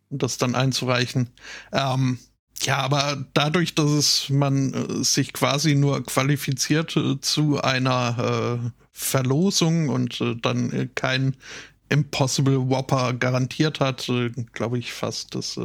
Und 0.09 0.21
das 0.21 0.37
dann 0.37 0.55
einzureichen. 0.55 1.29
Ähm, 1.71 2.19
ja, 2.61 2.77
aber 2.77 3.25
dadurch, 3.33 3.75
dass 3.75 3.89
es 3.89 4.29
man 4.29 4.73
äh, 4.73 5.03
sich 5.03 5.33
quasi 5.33 5.75
nur 5.75 6.03
qualifiziert 6.03 6.95
äh, 6.95 7.19
zu 7.19 7.61
einer 7.61 8.61
äh, 8.63 8.69
Verlosung 8.91 9.89
und 9.89 10.23
dann 10.43 10.91
kein 10.93 11.35
Impossible 11.89 12.69
Whopper 12.69 13.13
garantiert 13.13 13.79
hat, 13.79 14.07
glaube 14.53 14.77
ich 14.77 14.93
fast, 14.93 15.33
dass 15.33 15.59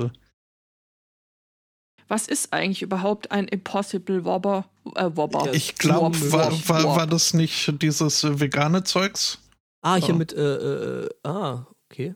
was 2.08 2.26
ist 2.26 2.52
eigentlich 2.52 2.82
überhaupt 2.82 3.30
ein 3.30 3.46
Impossible 3.46 4.24
Whopper? 4.24 4.68
Äh, 4.94 5.10
Whopper. 5.14 5.52
Ich 5.52 5.76
glaube, 5.76 6.32
war, 6.32 6.50
war, 6.68 6.84
war 6.96 7.06
das 7.06 7.34
nicht 7.34 7.82
dieses 7.82 8.24
vegane 8.24 8.82
Zeugs? 8.82 9.38
Ah, 9.82 9.96
hier 9.96 10.14
oh. 10.14 10.18
mit, 10.18 10.32
äh, 10.32 11.04
äh, 11.04 11.08
ah, 11.22 11.66
okay. 11.90 12.14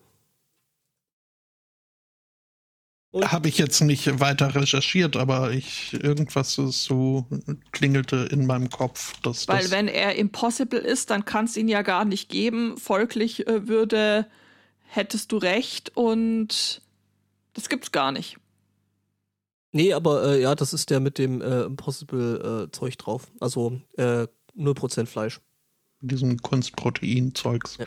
Habe 3.14 3.48
ich 3.48 3.58
jetzt 3.58 3.82
nicht 3.82 4.20
weiter 4.20 4.54
recherchiert, 4.54 5.16
aber 5.16 5.50
ich 5.50 5.92
irgendwas 5.92 6.54
so 6.54 7.26
klingelte 7.70 8.26
in 8.30 8.46
meinem 8.46 8.70
Kopf. 8.70 9.20
Dass 9.20 9.46
Weil 9.48 9.70
wenn 9.70 9.86
er 9.86 10.16
impossible 10.16 10.78
ist, 10.78 11.10
dann 11.10 11.26
kann 11.26 11.44
es 11.44 11.58
ihn 11.58 11.68
ja 11.68 11.82
gar 11.82 12.06
nicht 12.06 12.30
geben. 12.30 12.78
Folglich 12.78 13.46
äh, 13.46 13.68
würde, 13.68 14.26
hättest 14.86 15.30
du 15.30 15.36
recht 15.36 15.94
und 15.94 16.80
das 17.52 17.68
gibt's 17.68 17.92
gar 17.92 18.12
nicht. 18.12 18.38
Nee, 19.72 19.94
aber 19.94 20.24
äh, 20.24 20.42
ja, 20.42 20.54
das 20.54 20.74
ist 20.74 20.90
der 20.90 21.00
mit 21.00 21.18
dem 21.18 21.40
äh, 21.40 21.62
Impossible-Zeug 21.62 22.92
äh, 22.92 22.96
drauf. 22.96 23.32
Also 23.40 23.80
äh, 23.96 24.26
0% 24.56 25.06
Fleisch. 25.06 25.40
Diesem 26.00 26.38
Kunstprotein-Zeugs. 26.38 27.78
Ja. 27.78 27.86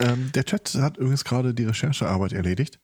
Ähm, 0.00 0.32
der 0.34 0.44
Chat 0.44 0.74
hat 0.74 0.96
übrigens 0.96 1.24
gerade 1.24 1.54
die 1.54 1.64
Recherchearbeit 1.64 2.32
erledigt. 2.32 2.80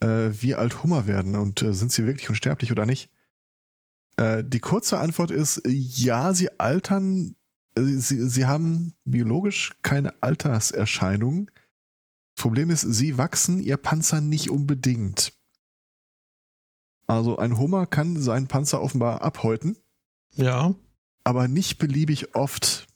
Äh, 0.00 0.30
wie 0.32 0.54
alt 0.54 0.82
Hummer 0.82 1.06
werden 1.06 1.36
und 1.36 1.62
äh, 1.62 1.72
sind 1.72 1.92
sie 1.92 2.06
wirklich 2.06 2.28
unsterblich 2.28 2.70
oder 2.70 2.86
nicht? 2.86 3.10
Äh, 4.16 4.44
die 4.44 4.60
kurze 4.60 4.98
Antwort 4.98 5.30
ist, 5.30 5.62
ja, 5.66 6.34
sie 6.34 6.58
altern, 6.58 7.36
äh, 7.76 7.82
sie, 7.82 8.28
sie 8.28 8.46
haben 8.46 8.94
biologisch 9.04 9.72
keine 9.82 10.12
Alterserscheinungen. 10.22 11.50
Problem 12.34 12.70
ist, 12.70 12.82
sie 12.82 13.16
wachsen 13.16 13.60
ihr 13.60 13.76
Panzer 13.76 14.20
nicht 14.20 14.50
unbedingt. 14.50 15.32
Also 17.16 17.36
ein 17.36 17.58
Hummer 17.58 17.86
kann 17.86 18.20
seinen 18.20 18.48
Panzer 18.48 18.80
offenbar 18.80 19.22
abhäuten. 19.22 19.76
Ja. 20.34 20.74
Aber 21.24 21.46
nicht 21.46 21.78
beliebig 21.78 22.34
oft. 22.34 22.86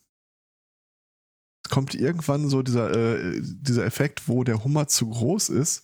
Es 1.63 1.69
kommt 1.69 1.93
irgendwann 1.93 2.49
so 2.49 2.63
dieser, 2.63 2.91
äh, 2.91 3.39
dieser 3.41 3.85
Effekt, 3.85 4.27
wo 4.27 4.43
der 4.43 4.63
Hummer 4.63 4.87
zu 4.87 5.09
groß 5.09 5.49
ist, 5.49 5.83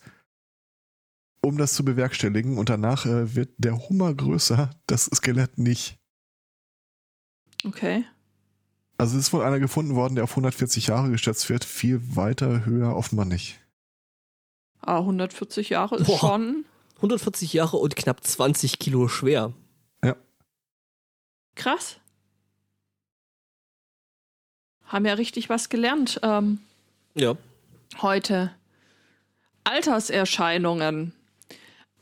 um 1.42 1.58
das 1.58 1.74
zu 1.74 1.86
bewerkstelligen. 1.86 2.58
Und 2.58 2.70
danach 2.70 3.06
äh, 3.06 3.36
wird 3.36 3.52
der 3.58 3.88
Hummer 3.88 4.14
größer, 4.14 4.72
das 4.88 5.06
Skelett 5.06 5.58
nicht. 5.58 6.00
Okay. 7.66 8.06
Also 8.98 9.18
es 9.18 9.28
ist 9.28 9.34
wohl 9.34 9.44
einer 9.44 9.60
gefunden 9.60 9.96
worden, 9.96 10.16
der 10.16 10.24
auf 10.24 10.32
140 10.32 10.88
Jahre 10.88 11.12
geschätzt 11.12 11.50
wird. 11.50 11.66
Viel 11.66 12.16
weiter, 12.16 12.66
höher 12.66 12.96
offenbar 12.96 13.26
nicht. 13.26 13.60
Ah, 14.80 15.00
140 15.00 15.70
Jahre 15.70 15.98
ist 15.98 16.08
Boah. 16.08 16.20
schon 16.20 16.66
140 17.04 17.52
Jahre 17.52 17.76
und 17.78 17.98
knapp 17.98 18.24
20 18.24 18.80
Kilo 18.80 19.10
schwer. 19.10 19.52
Ja. 20.04 20.16
Krass. 21.56 21.98
Haben 24.86 25.06
ja 25.06 25.14
richtig 25.16 25.50
was 25.50 25.68
gelernt. 25.68 26.22
Ähm, 26.24 26.62
ja. 27.14 27.36
Heute. 28.02 28.56
Alterserscheinungen. 29.66 31.14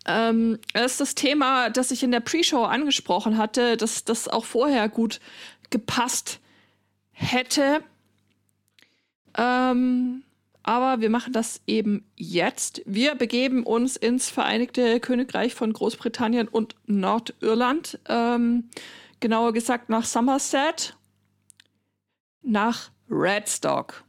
Ähm, 0.05 0.59
das 0.73 0.91
ist 0.91 1.01
das 1.01 1.15
Thema, 1.15 1.71
das 1.71 1.89
ich 1.89 2.03
in 2.03 2.11
der 2.11 2.19
Pre-Show 2.19 2.63
angesprochen 2.63 3.39
hatte, 3.39 3.77
dass 3.77 4.05
das 4.05 4.27
auch 4.27 4.45
vorher 4.45 4.87
gut 4.87 5.19
gepasst 5.71 6.39
hätte. 7.11 7.83
Ähm, 9.35 10.23
aber 10.63 11.01
wir 11.01 11.09
machen 11.09 11.33
das 11.33 11.61
eben 11.65 12.05
jetzt. 12.15 12.81
Wir 12.85 13.15
begeben 13.15 13.63
uns 13.63 13.95
ins 13.95 14.29
Vereinigte 14.29 14.99
Königreich 14.99 15.55
von 15.55 15.73
Großbritannien 15.73 16.47
und 16.47 16.75
Nordirland. 16.85 17.99
Ähm, 18.07 18.69
genauer 19.19 19.53
gesagt 19.53 19.89
nach 19.89 20.05
Somerset, 20.05 20.95
nach 22.41 22.91
Redstock. 23.09 24.03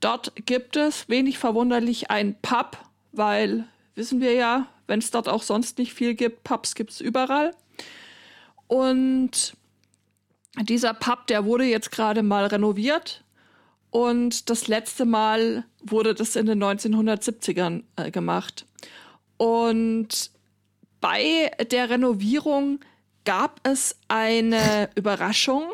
Dort 0.00 0.32
gibt 0.46 0.76
es 0.76 1.08
wenig 1.08 1.38
verwunderlich 1.38 2.10
ein 2.10 2.36
Pub, 2.40 2.78
weil 3.12 3.66
wissen 3.94 4.20
wir 4.20 4.32
ja, 4.32 4.66
wenn 4.86 4.98
es 4.98 5.10
dort 5.10 5.28
auch 5.28 5.42
sonst 5.42 5.78
nicht 5.78 5.92
viel 5.92 6.14
gibt, 6.14 6.42
Pubs 6.42 6.74
gibt 6.74 6.90
es 6.90 7.00
überall. 7.00 7.54
Und 8.66 9.54
dieser 10.62 10.94
Pub, 10.94 11.26
der 11.28 11.44
wurde 11.44 11.64
jetzt 11.64 11.92
gerade 11.92 12.22
mal 12.22 12.46
renoviert 12.46 13.24
und 13.90 14.48
das 14.50 14.68
letzte 14.68 15.04
Mal 15.04 15.64
wurde 15.82 16.14
das 16.14 16.36
in 16.36 16.46
den 16.46 16.62
1970ern 16.62 17.82
äh, 17.96 18.10
gemacht. 18.10 18.66
Und 19.36 20.30
bei 21.00 21.50
der 21.70 21.90
Renovierung 21.90 22.80
gab 23.24 23.60
es 23.66 23.96
eine 24.08 24.90
Überraschung. 24.94 25.64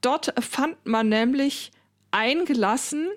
Dort 0.00 0.32
fand 0.42 0.84
man 0.84 1.08
nämlich 1.08 1.70
eingelassen 2.10 3.08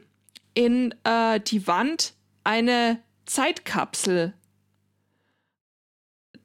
in 0.54 0.94
äh, 1.04 1.40
die 1.40 1.66
Wand 1.66 2.14
eine 2.44 3.00
Zeitkapsel. 3.26 4.34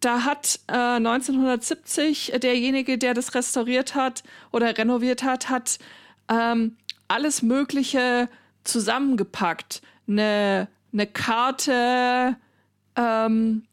Da 0.00 0.24
hat 0.24 0.60
äh, 0.68 0.72
1970 0.72 2.34
derjenige, 2.40 2.96
der 2.98 3.14
das 3.14 3.34
restauriert 3.34 3.96
hat 3.96 4.22
oder 4.52 4.78
renoviert 4.78 5.24
hat, 5.24 5.50
hat 5.50 5.78
ähm, 6.28 6.76
alles 7.08 7.42
Mögliche 7.42 8.28
zusammengepackt. 8.64 9.82
Eine, 10.06 10.68
eine 10.92 11.06
Karte, 11.06 12.36
ähm, 12.96 13.64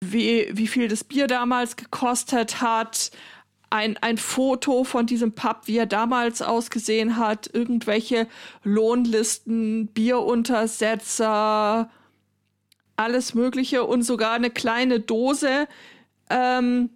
wie, 0.00 0.48
wie 0.52 0.66
viel 0.66 0.88
das 0.88 1.04
Bier 1.04 1.26
damals 1.26 1.76
gekostet 1.76 2.60
hat, 2.60 3.10
ein, 3.70 3.96
ein 3.98 4.18
Foto 4.18 4.84
von 4.84 5.06
diesem 5.06 5.32
Pub, 5.32 5.62
wie 5.66 5.78
er 5.78 5.86
damals 5.86 6.42
ausgesehen 6.42 7.16
hat, 7.16 7.48
irgendwelche 7.52 8.26
Lohnlisten, 8.64 9.86
Bieruntersetzer, 9.88 11.90
alles 12.96 13.34
Mögliche 13.34 13.84
und 13.84 14.02
sogar 14.02 14.32
eine 14.32 14.50
kleine 14.50 15.00
Dose 15.00 15.68
ähm, 16.28 16.90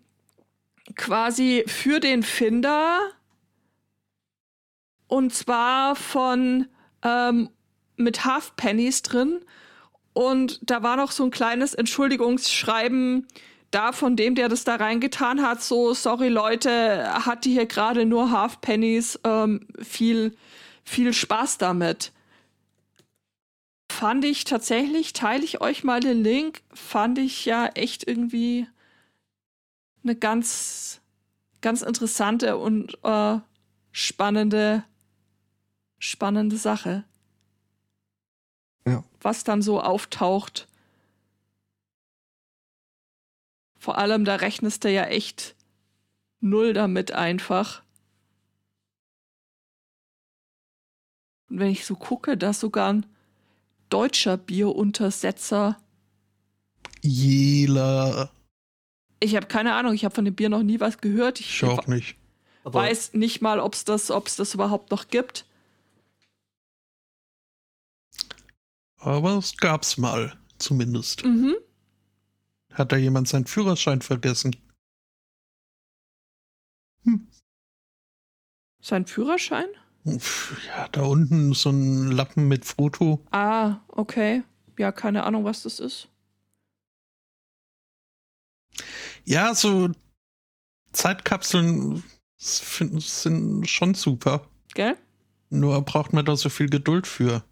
quasi 0.96 1.64
für 1.66 2.00
den 2.00 2.22
Finder. 2.22 2.98
Und 5.06 5.34
zwar 5.34 5.96
von 5.96 6.66
ähm, 7.02 7.50
mit 7.96 8.24
Halfpennies 8.24 9.02
drin. 9.02 9.40
Und 10.12 10.60
da 10.62 10.82
war 10.82 10.96
noch 10.96 11.10
so 11.10 11.24
ein 11.24 11.30
kleines 11.30 11.74
Entschuldigungsschreiben 11.74 13.26
da 13.70 13.90
von 13.90 14.14
dem, 14.14 14.36
der 14.36 14.48
das 14.48 14.64
da 14.64 14.76
reingetan 14.76 15.42
hat. 15.42 15.62
So, 15.62 15.94
sorry 15.94 16.28
Leute, 16.28 17.12
hatte 17.26 17.48
hier 17.48 17.66
gerade 17.66 18.06
nur 18.06 18.30
Halfpennies. 18.30 19.18
Ähm, 19.24 19.66
viel, 19.82 20.36
viel 20.84 21.12
Spaß 21.12 21.58
damit. 21.58 22.12
Fand 23.90 24.24
ich 24.24 24.44
tatsächlich, 24.44 25.12
teile 25.12 25.44
ich 25.44 25.60
euch 25.60 25.84
mal 25.84 26.00
den 26.00 26.22
Link, 26.22 26.62
fand 26.72 27.18
ich 27.18 27.44
ja 27.44 27.66
echt 27.66 28.06
irgendwie 28.06 28.66
eine 30.02 30.16
ganz, 30.16 31.00
ganz 31.60 31.82
interessante 31.82 32.56
und 32.56 32.98
äh, 33.04 33.38
spannende, 33.92 34.84
spannende 36.04 36.58
Sache. 36.58 37.04
Ja. 38.86 39.02
Was 39.22 39.44
dann 39.44 39.62
so 39.62 39.80
auftaucht. 39.80 40.68
Vor 43.78 43.96
allem, 43.98 44.24
da 44.24 44.36
rechnest 44.36 44.84
du 44.84 44.90
ja 44.90 45.04
echt 45.04 45.54
null 46.40 46.74
damit 46.74 47.12
einfach. 47.12 47.82
Und 51.48 51.60
wenn 51.60 51.70
ich 51.70 51.86
so 51.86 51.96
gucke, 51.96 52.36
dass 52.36 52.60
sogar 52.60 52.92
ein 52.92 53.06
deutscher 53.88 54.36
Bieruntersetzer. 54.36 55.78
Jela. 57.00 58.30
Ich 59.20 59.36
habe 59.36 59.46
keine 59.46 59.74
Ahnung, 59.74 59.94
ich 59.94 60.04
habe 60.04 60.14
von 60.14 60.24
dem 60.24 60.34
Bier 60.34 60.50
noch 60.50 60.62
nie 60.62 60.80
was 60.80 60.98
gehört. 60.98 61.40
Ich 61.40 61.62
Ich 61.62 61.64
auch 61.64 61.86
nicht. 61.86 62.16
Aber 62.64 62.80
weiß 62.80 63.14
nicht 63.14 63.40
mal, 63.40 63.60
ob 63.60 63.74
es 63.74 63.84
das, 63.84 64.10
ob's 64.10 64.36
das 64.36 64.52
überhaupt 64.52 64.90
noch 64.90 65.08
gibt. 65.08 65.46
Aber 69.04 69.36
es 69.36 69.58
gab's 69.58 69.98
mal, 69.98 70.34
zumindest. 70.56 71.26
Mhm. 71.26 71.54
Hat 72.72 72.90
da 72.90 72.96
jemand 72.96 73.28
seinen 73.28 73.46
Führerschein 73.46 74.00
vergessen? 74.00 74.56
Sein 78.80 79.04
Führerschein? 79.04 79.68
Ja, 80.04 80.88
da 80.88 81.02
unten 81.02 81.52
so 81.52 81.68
ein 81.68 82.12
Lappen 82.12 82.48
mit 82.48 82.64
Foto. 82.64 83.22
Ah, 83.30 83.80
okay. 83.88 84.42
Ja, 84.78 84.90
keine 84.90 85.24
Ahnung, 85.24 85.44
was 85.44 85.64
das 85.64 85.80
ist. 85.80 86.08
Ja, 89.26 89.54
so 89.54 89.90
Zeitkapseln 90.92 92.02
sind 92.38 93.68
schon 93.68 93.94
super. 93.94 94.48
Gell? 94.72 94.96
Nur 95.50 95.80
braucht 95.82 96.14
man 96.14 96.24
da 96.24 96.36
so 96.36 96.48
viel 96.48 96.70
Geduld 96.70 97.06
für. 97.06 97.44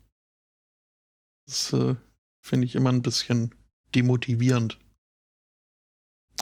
Das 1.47 1.72
äh, 1.72 1.95
finde 2.40 2.66
ich 2.66 2.74
immer 2.74 2.90
ein 2.90 3.03
bisschen 3.03 3.55
demotivierend. 3.95 4.78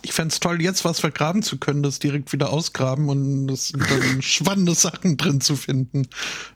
Ich 0.02 0.12
fände 0.12 0.32
es 0.32 0.40
toll, 0.40 0.62
jetzt 0.62 0.84
was 0.84 1.00
vergraben 1.00 1.42
zu 1.42 1.58
können, 1.58 1.82
das 1.82 1.98
direkt 1.98 2.32
wieder 2.32 2.50
ausgraben 2.50 3.08
und 3.10 3.50
es 3.50 3.68
sind 3.68 3.82
dann 3.90 4.22
spannende 4.22 4.74
Sachen 4.74 5.16
drin 5.16 5.40
zu 5.40 5.56
finden. 5.56 6.06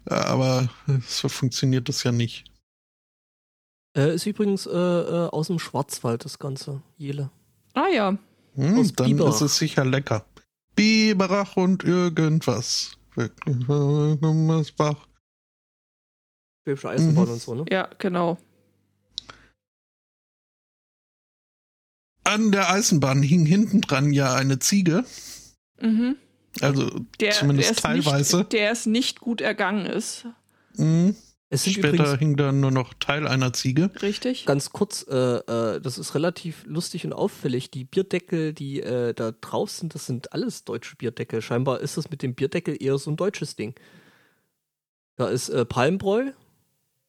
Äh, 0.07 0.15
Aber 0.15 0.71
so 1.07 1.29
funktioniert 1.29 1.89
das 1.89 2.05
ja 2.05 2.13
nicht. 2.13 2.45
äh, 3.97 4.15
ist 4.15 4.27
übrigens 4.27 4.67
äh, 4.67 4.71
äh, 4.71 5.29
aus 5.29 5.49
dem 5.49 5.59
Schwarzwald 5.59 6.25
das 6.25 6.39
Ganze. 6.39 6.81
Jele. 6.97 7.31
Ah 7.75 7.89
ja. 7.93 8.17
Hm, 8.55 8.79
Aus 8.79 8.93
dann 8.93 9.09
Biberach. 9.09 9.35
ist 9.35 9.41
es 9.43 9.57
sicher 9.59 9.85
lecker. 9.85 10.25
Biberach 10.77 11.57
und 11.57 11.83
irgendwas. 11.85 12.97
Bach. 14.77 15.07
Schwäbische 16.65 16.89
Eisenbahn 16.89 17.27
Mhm. 17.27 17.33
und 17.33 17.41
so, 17.43 17.55
ne? 17.55 17.65
Ja, 17.71 17.89
genau. 17.99 18.39
An 22.25 22.53
der 22.53 22.71
Eisenbahn 22.71 23.23
hing 23.23 23.45
hinten 23.45 23.83
dran 23.83 24.12
ja 24.12 24.35
eine 24.35 24.59
Ziege. 24.59 25.05
Mhm. 25.81 26.17
Also 26.61 26.89
Der, 27.21 27.33
zumindest 27.33 27.71
der 27.71 27.77
teilweise. 27.77 28.39
Nicht, 28.39 28.53
der 28.53 28.71
es 28.71 28.87
nicht 28.87 29.21
gut 29.21 29.41
ergangen 29.41 29.85
ist. 29.87 30.27
Mhm. 30.77 31.17
Es 31.51 31.65
sind 31.65 31.75
Später 31.75 31.89
übrigens 31.93 32.19
hing 32.19 32.37
da 32.37 32.51
nur 32.51 32.71
noch 32.71 32.95
Teil 32.95 33.29
einer 33.29 33.53
Ziege. 33.53 33.91
Richtig? 34.01 34.47
ganz 34.47 34.71
kurz, 34.71 35.05
äh, 35.09 35.15
äh, 35.15 35.81
das 35.81 35.99
ist 35.99 36.15
relativ 36.15 36.65
lustig 36.67 37.05
und 37.05 37.12
auffällig. 37.12 37.71
Die 37.71 37.85
Bierdeckel, 37.85 38.55
die 38.55 38.81
äh, 38.81 39.12
da 39.15 39.33
drauf 39.33 39.71
sind, 39.71 39.95
das 39.95 40.07
sind 40.07 40.33
alles 40.33 40.65
deutsche 40.65 40.97
Bierdeckel. 40.97 41.43
Scheinbar 41.43 41.81
ist 41.81 41.97
das 41.99 42.11
mit 42.11 42.23
dem 42.23 42.35
Bierdeckel 42.35 42.83
eher 42.83 42.97
so 42.99 43.11
ein 43.11 43.17
deutsches 43.17 43.55
Ding. 43.55 43.75
Da 45.17 45.29
ist 45.29 45.49
äh, 45.51 45.65
Palmbräu, 45.65 46.33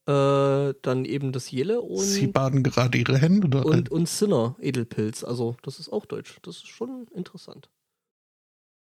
äh, 0.06 0.74
dann 0.82 1.04
eben 1.04 1.32
das 1.32 1.50
Jele 1.50 1.80
Sie 1.96 2.26
und, 2.26 2.32
baden 2.32 2.62
gerade 2.62 2.96
ihre 2.98 3.18
Hände 3.18 3.48
da 3.48 3.58
rein. 3.60 3.66
und, 3.66 3.90
und 3.90 4.08
Sinner 4.08 4.56
Edelpilz. 4.60 5.24
Also, 5.24 5.56
das 5.62 5.78
ist 5.78 5.88
auch 5.92 6.06
deutsch. 6.06 6.38
Das 6.42 6.56
ist 6.56 6.68
schon 6.68 7.06
interessant. 7.14 7.68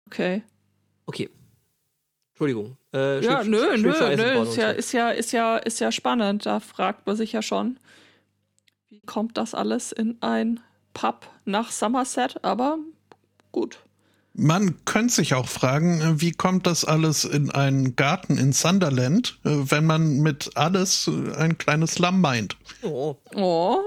Okay. 0.07 0.43
Okay. 1.05 1.29
Entschuldigung. 2.33 2.77
Äh, 2.93 3.23
Ja, 3.23 3.43
nö, 3.43 3.77
nö, 3.77 3.91
nö. 4.17 4.41
Ist 4.43 4.57
ja, 4.57 4.71
so. 4.73 4.77
ist, 4.77 4.91
ja, 4.91 5.09
ist, 5.11 5.31
ja, 5.31 5.57
ist 5.57 5.79
ja 5.79 5.91
spannend. 5.91 6.45
Da 6.45 6.59
fragt 6.59 7.05
man 7.07 7.15
sich 7.15 7.31
ja 7.31 7.41
schon, 7.41 7.79
wie 8.89 8.99
kommt 9.01 9.37
das 9.37 9.53
alles 9.53 9.91
in 9.91 10.17
ein 10.21 10.59
Pub 10.93 11.27
nach 11.45 11.71
Somerset? 11.71 12.43
Aber 12.43 12.79
gut. 13.51 13.79
Man 14.35 14.83
könnte 14.85 15.13
sich 15.13 15.35
auch 15.35 15.47
fragen, 15.47 16.01
äh, 16.01 16.21
wie 16.21 16.31
kommt 16.31 16.65
das 16.65 16.85
alles 16.85 17.23
in 17.23 17.51
einen 17.51 17.95
Garten 17.95 18.37
in 18.37 18.51
Sunderland, 18.51 19.39
äh, 19.45 19.49
wenn 19.51 19.85
man 19.85 20.21
mit 20.21 20.51
alles 20.55 21.07
äh, 21.07 21.35
ein 21.35 21.59
kleines 21.59 21.99
Lamm 21.99 22.19
meint? 22.19 22.57
Oh. 22.81 23.15
Oh. 23.35 23.77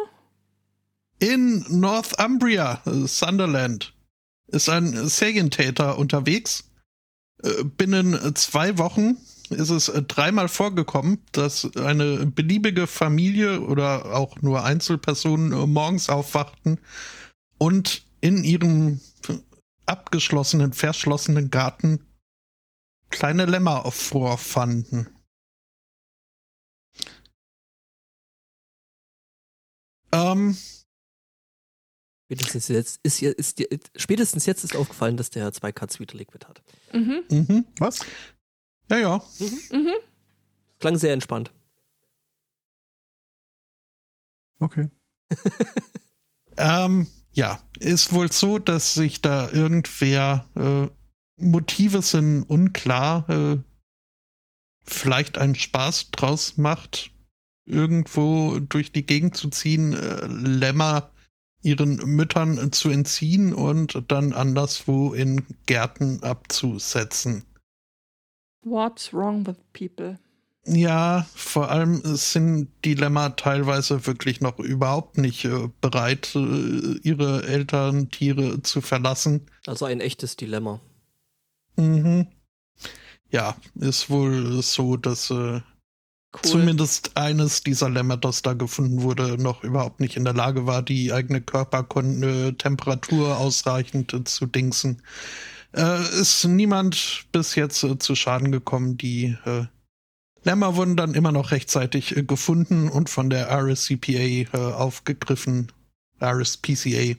In 1.18 1.64
Northumbria, 1.68 2.82
Sunderland, 2.84 3.92
ist 4.48 4.68
ein 4.68 5.08
Serientäter 5.08 5.98
unterwegs. 5.98 6.64
Binnen 7.78 8.34
zwei 8.34 8.76
Wochen 8.78 9.16
ist 9.50 9.70
es 9.70 9.90
dreimal 10.08 10.48
vorgekommen, 10.48 11.18
dass 11.32 11.74
eine 11.76 12.26
beliebige 12.26 12.86
Familie 12.86 13.62
oder 13.62 14.14
auch 14.14 14.40
nur 14.42 14.64
Einzelpersonen 14.64 15.70
morgens 15.70 16.10
aufwachten 16.10 16.78
und 17.58 18.02
in 18.20 18.44
ihrem 18.44 19.00
abgeschlossenen, 19.86 20.72
verschlossenen 20.72 21.50
Garten 21.50 22.04
kleine 23.10 23.46
Lämmer 23.46 23.90
vorfanden. 23.90 25.08
Ähm, 30.12 30.56
Spätestens 32.28 32.66
jetzt 32.68 32.98
ist, 33.04 33.22
ist, 33.22 33.58
dir- 33.60 33.68
spätestens 33.94 34.46
jetzt 34.46 34.64
ist 34.64 34.74
aufgefallen, 34.74 35.16
dass 35.16 35.30
der 35.30 35.44
Herr 35.44 35.52
zwei 35.52 35.70
Katz 35.70 36.00
wieder 36.00 36.16
Liquid 36.16 36.44
hat. 36.46 36.60
Mhm. 36.92 37.22
mhm. 37.30 37.64
Was? 37.78 38.00
Ja, 38.90 38.96
ja. 38.98 39.22
Mhm. 39.70 39.92
Klang 40.80 40.98
sehr 40.98 41.12
entspannt. 41.12 41.52
Okay. 44.58 44.90
Ähm, 46.58 47.06
ja, 47.36 47.60
ist 47.78 48.12
wohl 48.14 48.32
so, 48.32 48.58
dass 48.58 48.94
sich 48.94 49.20
da 49.20 49.50
irgendwer 49.50 50.46
äh, 50.56 50.88
Motive 51.38 52.00
sind 52.00 52.44
unklar, 52.44 53.28
äh, 53.28 53.58
vielleicht 54.82 55.36
einen 55.36 55.54
Spaß 55.54 56.12
draus 56.12 56.56
macht, 56.56 57.10
irgendwo 57.66 58.58
durch 58.58 58.90
die 58.90 59.04
Gegend 59.04 59.36
zu 59.36 59.50
ziehen, 59.50 59.92
äh, 59.92 60.26
Lämmer 60.26 61.10
ihren 61.62 61.96
Müttern 61.96 62.72
zu 62.72 62.88
entziehen 62.88 63.52
und 63.52 64.02
dann 64.08 64.32
anderswo 64.32 65.12
in 65.12 65.44
Gärten 65.66 66.22
abzusetzen. 66.22 67.44
What's 68.64 69.12
wrong 69.12 69.46
with 69.46 69.56
people? 69.74 70.18
Ja, 70.66 71.26
vor 71.34 71.70
allem 71.70 72.00
sind 72.04 72.68
die 72.84 72.94
Lämmer 72.94 73.36
teilweise 73.36 74.06
wirklich 74.06 74.40
noch 74.40 74.58
überhaupt 74.58 75.16
nicht 75.16 75.44
äh, 75.44 75.68
bereit, 75.80 76.34
äh, 76.34 76.98
ihre 77.02 77.46
Elterntiere 77.46 78.62
zu 78.62 78.80
verlassen. 78.80 79.42
Also 79.66 79.84
ein 79.84 80.00
echtes 80.00 80.36
Dilemma. 80.36 80.80
Mhm. 81.76 82.26
Ja, 83.30 83.56
ist 83.76 84.10
wohl 84.10 84.60
so, 84.62 84.96
dass 84.96 85.30
äh, 85.30 85.60
Cool. 86.36 86.50
zumindest 86.50 87.16
eines 87.16 87.62
dieser 87.62 87.88
Lämmer, 87.88 88.16
das 88.18 88.42
da 88.42 88.52
gefunden 88.52 89.00
wurde, 89.02 89.40
noch 89.40 89.64
überhaupt 89.64 90.00
nicht 90.00 90.16
in 90.16 90.24
der 90.24 90.34
Lage 90.34 90.66
war, 90.66 90.82
die 90.82 91.12
eigene 91.12 91.40
Körpertemperatur 91.40 93.38
ausreichend 93.38 94.12
äh, 94.12 94.24
zu 94.24 94.44
dingsen. 94.46 95.00
Äh, 95.74 96.02
ist 96.20 96.44
niemand 96.44 97.26
bis 97.32 97.54
jetzt 97.54 97.82
äh, 97.84 97.98
zu 97.98 98.14
Schaden 98.14 98.52
gekommen. 98.52 98.98
Die 98.98 99.36
äh, 99.46 99.64
Lämmer 100.46 100.76
wurden 100.76 100.96
dann 100.96 101.14
immer 101.14 101.32
noch 101.32 101.50
rechtzeitig 101.50 102.16
äh, 102.16 102.22
gefunden 102.22 102.88
und 102.88 103.10
von 103.10 103.30
der 103.30 103.50
RSCPA 103.50 104.10
äh, 104.12 104.48
aufgegriffen. 104.54 105.72
RSPCA, 106.22 107.16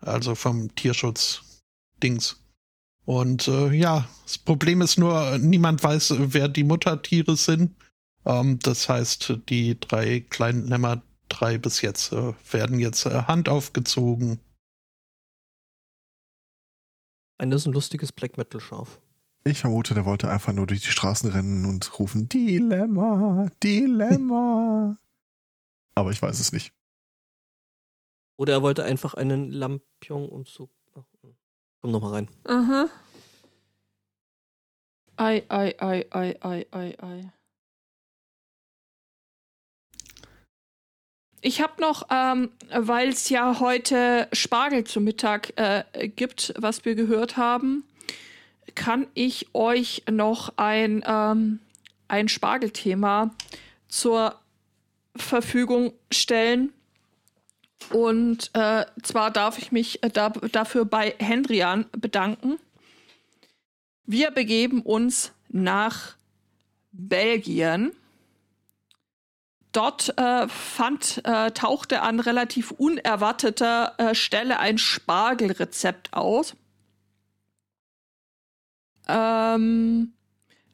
also 0.00 0.34
vom 0.34 0.72
Tierschutz-Dings. 0.74 2.36
Und 3.06 3.48
äh, 3.48 3.72
ja, 3.72 4.06
das 4.24 4.36
Problem 4.36 4.82
ist 4.82 4.98
nur, 4.98 5.38
niemand 5.38 5.82
weiß, 5.82 6.14
wer 6.18 6.48
die 6.48 6.64
Muttertiere 6.64 7.34
sind. 7.36 7.74
Ähm, 8.26 8.58
das 8.58 8.90
heißt, 8.90 9.38
die 9.48 9.80
drei 9.80 10.20
kleinen 10.20 10.68
Lämmer, 10.68 11.02
drei 11.30 11.56
bis 11.56 11.80
jetzt, 11.80 12.12
äh, 12.12 12.34
werden 12.52 12.78
jetzt 12.78 13.06
äh, 13.06 13.22
Hand 13.22 13.48
aufgezogen. 13.48 14.38
Ein 17.38 17.52
ist 17.52 17.66
ein 17.66 17.72
lustiges 17.72 18.12
Black 18.12 18.36
Metal 18.36 18.60
Schaf. 18.60 19.00
Ich 19.44 19.60
vermute, 19.60 19.94
der 19.94 20.04
wollte 20.04 20.30
einfach 20.30 20.52
nur 20.52 20.66
durch 20.66 20.82
die 20.82 20.90
Straßen 20.90 21.30
rennen 21.30 21.64
und 21.64 21.98
rufen 21.98 22.28
Dilemma, 22.28 23.50
Dilemma. 23.62 24.98
Aber 25.94 26.10
ich 26.10 26.20
weiß 26.20 26.38
es 26.38 26.52
nicht. 26.52 26.74
Oder 28.36 28.54
er 28.54 28.62
wollte 28.62 28.84
einfach 28.84 29.14
einen 29.14 29.50
Lampion-Umzug 29.50 30.70
machen. 30.94 31.36
Komm 31.80 31.90
noch 31.90 32.02
mal 32.02 32.12
rein. 32.12 32.28
Aha. 32.44 32.88
Ei, 35.16 35.42
ei, 35.48 35.74
ei, 35.78 36.06
ei, 36.10 36.36
ei, 36.40 36.66
ei, 36.70 36.96
ei. 37.02 37.32
Ich 41.42 41.62
habe 41.62 41.80
noch, 41.80 42.06
ähm, 42.10 42.50
weil 42.70 43.08
es 43.08 43.30
ja 43.30 43.60
heute 43.60 44.28
Spargel 44.32 44.84
zum 44.84 45.04
Mittag 45.04 45.52
äh, 45.56 46.08
gibt, 46.08 46.52
was 46.58 46.84
wir 46.84 46.94
gehört 46.94 47.38
haben, 47.38 47.84
kann 48.74 49.06
ich 49.14 49.54
euch 49.54 50.04
noch 50.10 50.54
ein, 50.56 51.02
ähm, 51.06 51.60
ein 52.08 52.28
Spargelthema 52.28 53.30
zur 53.88 54.38
Verfügung 55.16 55.92
stellen. 56.10 56.72
Und 57.92 58.50
äh, 58.54 58.84
zwar 59.02 59.30
darf 59.30 59.58
ich 59.58 59.72
mich 59.72 60.02
äh, 60.02 60.10
da, 60.10 60.28
dafür 60.28 60.84
bei 60.84 61.14
Hendrian 61.18 61.86
bedanken. 61.92 62.58
Wir 64.04 64.30
begeben 64.30 64.82
uns 64.82 65.32
nach 65.48 66.16
Belgien. 66.92 67.92
Dort 69.72 70.18
äh, 70.18 70.48
fand, 70.48 71.22
äh, 71.24 71.52
tauchte 71.52 72.02
an 72.02 72.18
relativ 72.18 72.72
unerwarteter 72.72 73.94
äh, 73.98 74.14
Stelle 74.16 74.58
ein 74.58 74.78
Spargelrezept 74.78 76.12
aus. 76.12 76.56
Ähm, 79.10 80.12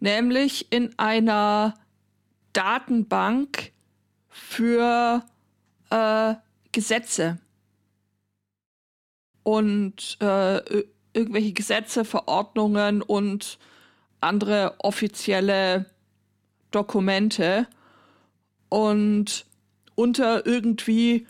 nämlich 0.00 0.70
in 0.70 0.98
einer 0.98 1.74
Datenbank 2.52 3.72
für 4.28 5.24
äh, 5.90 6.34
Gesetze. 6.72 7.38
Und 9.42 10.18
äh, 10.20 10.58
irgendwelche 11.14 11.52
Gesetze, 11.52 12.04
Verordnungen 12.04 13.00
und 13.00 13.58
andere 14.20 14.74
offizielle 14.78 15.86
Dokumente. 16.70 17.66
Und 18.68 19.46
unter 19.94 20.44
irgendwie 20.44 21.26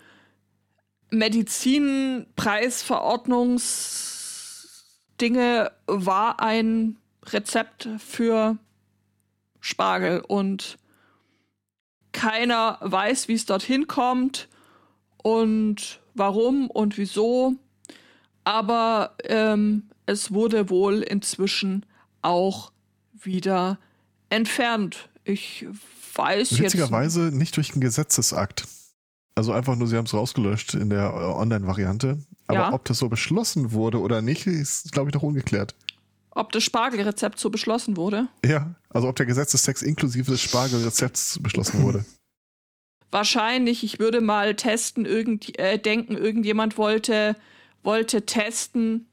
Medizinpreisverordnungsdinge 5.17 5.71
war 5.87 6.39
ein 6.39 6.97
Rezept 7.25 7.89
für 7.99 8.57
Spargel 9.59 10.21
und 10.27 10.77
keiner 12.11 12.77
weiß, 12.81 13.27
wie 13.27 13.33
es 13.33 13.45
dorthin 13.45 13.87
kommt 13.87 14.47
und 15.17 15.99
warum 16.13 16.69
und 16.69 16.97
wieso. 16.97 17.55
Aber 18.43 19.15
ähm, 19.25 19.89
es 20.05 20.31
wurde 20.31 20.69
wohl 20.69 21.01
inzwischen 21.01 21.85
auch 22.21 22.71
wieder 23.13 23.77
entfernt. 24.29 25.09
Ich 25.25 25.65
weiß 26.15 26.51
jetzt. 26.51 26.61
Witzigerweise 26.61 27.31
nicht 27.33 27.57
durch 27.57 27.73
einen 27.73 27.81
Gesetzesakt. 27.81 28.67
Also 29.37 29.51
einfach 29.51 29.75
nur, 29.75 29.87
sie 29.87 29.95
haben 29.95 30.05
es 30.05 30.15
rausgelöscht 30.15 30.73
in 30.73 30.89
der 30.89 31.11
äh, 31.13 31.39
Online-Variante. 31.39 32.17
Aber 32.47 32.57
Ja. 32.57 32.73
ob 32.73 32.85
das 32.85 32.97
so 32.97 33.07
beschlossen 33.07 33.71
wurde 33.71 33.99
oder 34.01 34.23
nicht, 34.23 34.47
ist, 34.47 34.91
glaube 34.93 35.11
ich, 35.11 35.13
noch 35.13 35.21
ungeklärt. 35.21 35.75
Ob 36.31 36.51
das 36.51 36.63
Spargelrezept 36.63 37.37
so 37.39 37.51
beschlossen 37.51 37.97
wurde? 37.97 38.29
Ja, 38.43 38.73
also 38.89 39.07
ob 39.07 39.15
der 39.15 39.27
Gesetzestext 39.27 39.83
inklusive 39.83 40.31
des 40.31 40.41
Spargelrezepts 40.41 41.37
beschlossen 41.43 41.83
wurde. 41.83 42.03
Wahrscheinlich, 43.11 43.83
ich 43.83 43.99
würde 43.99 44.21
mal 44.21 44.55
testen, 44.55 45.05
irgend, 45.05 45.57
äh, 45.59 45.77
denken, 45.77 46.17
irgendjemand 46.17 46.79
wollte, 46.79 47.35
wollte 47.83 48.25
testen, 48.25 49.05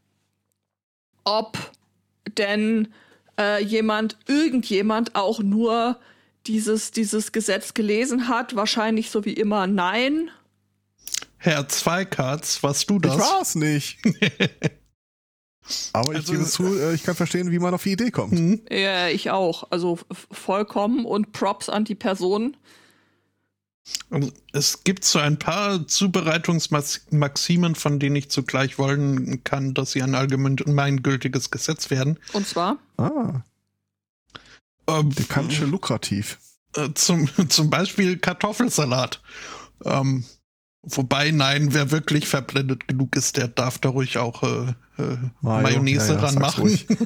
ob 1.25 1.59
denn 2.39 2.89
äh, 3.39 3.63
jemand, 3.63 4.17
irgendjemand 4.27 5.17
auch 5.17 5.41
nur 5.41 5.99
dieses, 6.47 6.91
dieses 6.91 7.33
Gesetz 7.33 7.75
gelesen 7.75 8.29
hat. 8.29 8.55
Wahrscheinlich 8.57 9.11
so 9.11 9.25
wie 9.25 9.33
immer 9.35 9.67
nein. 9.67 10.31
Herr 11.39 11.69
Zweikatz, 11.69 12.63
was 12.63 12.87
du 12.87 12.99
das? 12.99 13.15
Ich 13.15 13.21
war's 13.21 13.55
nicht. 13.55 13.99
Aber 15.93 16.13
ich 16.13 16.19
Also- 16.19 16.33
gebe 16.33 16.45
zu, 16.45 16.79
äh, 16.79 16.95
ich 16.95 17.03
kann 17.05 17.15
verstehen, 17.15 17.51
wie 17.51 17.59
man 17.59 17.73
auf 17.75 17.83
die 17.83 17.93
Idee 17.93 18.11
kommt. 18.11 18.33
Hm? 18.39 18.61
Ja, 18.71 19.09
ich 19.09 19.31
auch. 19.31 19.71
Also 19.71 19.99
vollkommen 20.31 21.05
und 21.07 21.33
Props 21.33 21.69
an 21.69 21.85
die 21.85 21.95
Person. 21.95 22.57
Es 24.53 24.85
gibt 24.85 25.05
so 25.05 25.19
ein 25.19 25.39
paar 25.39 25.87
Zubereitungsmaximen, 25.87 27.75
von 27.75 27.99
denen 27.99 28.17
ich 28.17 28.31
zugleich 28.31 28.79
wollen 28.79 29.45
kann, 29.45 29.75
dass 29.75 29.93
sie 29.93 30.03
ein 30.03 30.15
allgemeingültiges 30.15 31.51
Gesetz 31.51 31.91
werden. 31.91 32.19
Und 32.33 32.47
zwar, 32.47 32.79
Ah, 32.97 33.43
Ähm, 34.87 35.11
dekanische 35.15 35.65
lukrativ. 35.65 36.39
äh, 36.77 36.91
zum, 36.95 37.29
zum 37.49 37.71
Beispiel 37.71 38.19
Kartoffelsalat. 38.19 39.23
Ähm, 39.85 40.25
wobei, 40.83 41.31
nein, 41.31 41.73
wer 41.73 41.91
wirklich 41.91 42.27
verblendet 42.29 42.87
genug 42.89 43.17
ist, 43.17 43.37
der 43.37 43.49
darf 43.49 43.79
da 43.79 43.89
ruhig 43.91 44.19
auch 44.19 44.43
äh, 44.43 44.75
äh, 44.99 45.17
Mayo, 45.41 45.63
Mayonnaise 45.63 46.09
ja, 46.09 46.15
ja, 46.15 46.21
sag's 46.21 46.35
ranmachen. 46.35 46.63
ruhig. 46.63 46.87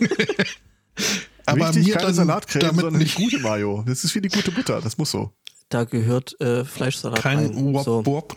Aber 1.47 1.69
Wichtig, 1.69 1.87
mir 1.87 1.95
keine 1.95 2.07
dann 2.07 2.15
Salatcreme, 2.15 2.61
damit 2.63 2.81
sondern 2.81 2.99
nicht 3.03 3.17
die 3.19 3.23
gute 3.25 3.39
Mayo. 3.39 3.83
Das 3.87 4.05
ist 4.05 4.15
wie 4.15 4.21
die 4.21 4.29
gute 4.29 4.51
Butter, 4.51 4.81
das 4.83 4.99
muss 4.99 5.11
so. 5.11 5.33
Da 5.71 5.85
gehört 5.85 6.39
äh, 6.41 6.65
Fleischsalat 6.65 7.21
kein 7.21 7.39
rein. 7.39 7.73
Wop 7.75 7.85
So. 7.85 8.05
Wop. 8.07 8.37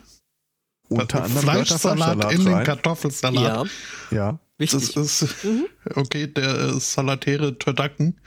Unter 0.87 1.23
anderem 1.23 1.45
gehört 1.45 1.71
da 1.71 1.77
Fleischsalat 1.77 2.33
in 2.33 2.45
den. 2.45 2.63
Kartoffelsalat. 2.63 3.67
Ja, 4.11 4.17
Ja. 4.17 4.39
Das 4.57 4.73
wichtig. 4.73 4.95
ist 4.95 5.43
Mhm. 5.43 5.65
okay, 5.95 6.27
der 6.27 6.49
äh, 6.53 6.79
Salatäre 6.79 7.57
Turdacken. 7.57 8.19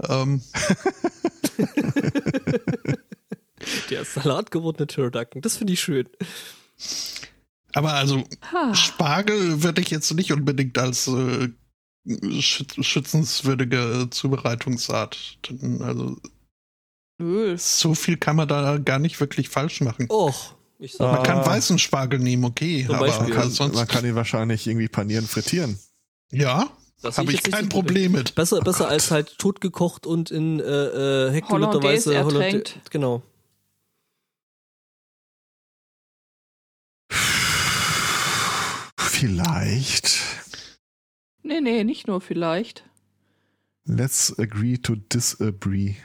Ähm, 0.00 0.42
Der 3.90 4.04
salatgewordene 4.04 4.86
Turducken. 4.86 5.40
Das 5.42 5.56
finde 5.56 5.72
ich 5.72 5.80
schön. 5.80 6.08
aber 7.72 7.94
also 7.94 8.22
ha, 8.52 8.74
Spargel 8.74 9.62
würde 9.62 9.80
ich 9.80 9.90
jetzt 9.90 10.12
nicht 10.14 10.32
unbedingt 10.32 10.76
als 10.78 11.06
äh, 11.06 11.48
schüt- 12.06 12.82
schützenswürdige 12.82 14.08
Zubereitungsart. 14.10 15.38
denn, 15.48 15.80
Also 15.82 16.16
nö. 17.18 17.56
so 17.56 17.94
viel 17.94 18.16
kann 18.16 18.36
man 18.36 18.48
da 18.48 18.78
gar 18.78 18.98
nicht 18.98 19.18
wirklich 19.20 19.48
falsch 19.48 19.80
machen. 19.80 20.06
Och, 20.10 20.54
ich 20.78 20.92
sag. 20.94 21.12
Man 21.12 21.22
kann 21.22 21.38
Ah. 21.38 21.46
weißen 21.46 21.78
Spargel 21.78 22.18
nehmen, 22.18 22.44
okay, 22.44 22.84
Zum 22.86 22.96
aber 22.96 23.06
Beispiel. 23.06 23.28
Man 23.28 23.36
kann, 23.36 23.50
sonst 23.50 23.74
man 23.76 23.88
kann 23.88 24.04
ihn 24.04 24.14
wahrscheinlich 24.14 24.66
irgendwie 24.66 24.88
panieren, 24.88 25.26
frittieren. 25.26 25.78
ja, 26.32 26.68
das 27.04 27.18
habe 27.18 27.32
ich 27.32 27.42
nicht 27.42 27.54
kein 27.54 27.64
so 27.64 27.70
Problem 27.70 28.12
mit. 28.12 28.34
Besser, 28.34 28.60
besser 28.60 28.84
Gott. 28.84 28.92
als 28.92 29.10
halt 29.10 29.38
totgekocht 29.38 30.06
und 30.06 30.30
in 30.30 30.58
äh, 30.58 30.62
äh, 30.64 31.32
Hektoliterweise 31.32 32.14
ertränkt. 32.14 32.80
Genau. 32.90 33.22
Vielleicht. 38.98 40.20
Nee, 41.42 41.60
nee, 41.60 41.84
nicht 41.84 42.06
nur 42.06 42.20
vielleicht. 42.20 42.84
Let's 43.84 44.36
agree 44.38 44.78
to 44.78 44.96
disagree. 44.96 45.96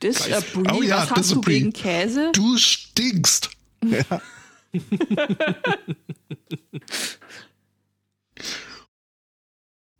Disagree. 0.00 0.62
Oh 0.72 0.82
ja, 0.82 0.98
Was 0.98 1.10
hast 1.10 1.10
du 1.10 1.20
disagree. 1.40 1.58
gegen 1.58 1.72
Käse? 1.72 2.30
Du 2.32 2.56
stinkst. 2.56 3.50
Ja. 3.84 4.20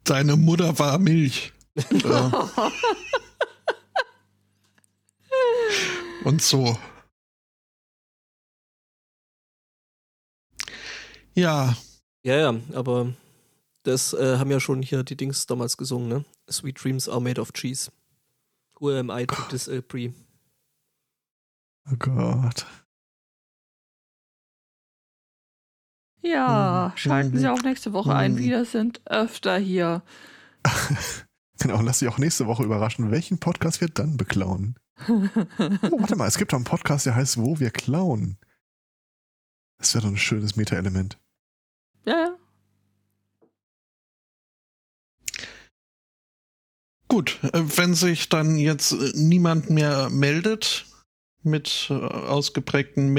Deine 0.05 0.37
Mutter 0.37 0.79
war 0.79 0.99
Milch. 0.99 1.53
Und 6.24 6.43
so. 6.43 6.79
Ja, 11.35 11.77
Ja, 12.24 12.37
ja, 12.37 12.55
aber 12.74 13.12
das 13.85 14.12
äh, 14.12 14.37
haben 14.39 14.51
ja 14.51 14.61
schon 14.61 14.83
hier 14.83 15.03
die 15.03 15.16
Dings 15.16 15.47
damals 15.47 15.77
gesungen, 15.77 16.09
ne? 16.09 16.24
Sweet 16.49 16.83
Dreams 16.83 17.09
are 17.09 17.20
made 17.20 17.41
of 17.41 17.53
cheese. 17.53 17.91
Who 18.79 18.91
am 18.91 19.11
I 19.11 19.27
to 19.27 19.43
disagree? 19.51 20.12
Oh 21.91 21.97
Gott. 21.99 22.66
Ja, 26.23 26.89
Mhm. 26.94 26.97
schalten 26.99 27.39
Sie 27.39 27.49
auch 27.49 27.62
nächste 27.62 27.93
Woche 27.93 28.15
ein. 28.15 28.35
Mhm. 28.35 28.39
Wir 28.39 28.65
sind 28.65 29.01
öfter 29.07 29.59
hier. 29.59 30.03
Genau, 31.61 31.81
lass 31.81 32.01
dich 32.01 32.09
auch 32.09 32.19
nächste 32.19 32.49
Woche 32.49 32.65
überraschen, 32.65 33.12
welchen 33.12 33.39
Podcast 33.39 33.81
wir 33.81 33.89
dann 33.89 34.16
beklauen. 34.16 34.77
Oh, 35.09 35.99
warte 36.01 36.16
mal, 36.16 36.27
es 36.27 36.36
gibt 36.39 36.53
doch 36.53 36.57
einen 36.57 36.65
Podcast, 36.65 37.07
der 37.07 37.15
heißt 37.15 37.36
Wo 37.39 37.61
wir 37.61 37.70
klauen. 37.70 38.36
Das 39.78 39.94
wäre 39.94 40.03
doch 40.03 40.11
ein 40.11 40.16
schönes 40.16 40.57
Meta-Element. 40.57 41.19
ja, 42.05 42.12
ja. 42.19 42.36
Gut, 47.09 47.39
äh, 47.44 47.62
wenn 47.78 47.94
sich 47.94 48.28
dann 48.28 48.57
jetzt 48.57 48.93
äh, 48.93 49.12
niemand 49.15 49.70
mehr 49.70 50.09
meldet 50.11 50.86
mit 51.43 51.89
äh, 51.90 51.94
ausgeprägtem 51.94 53.12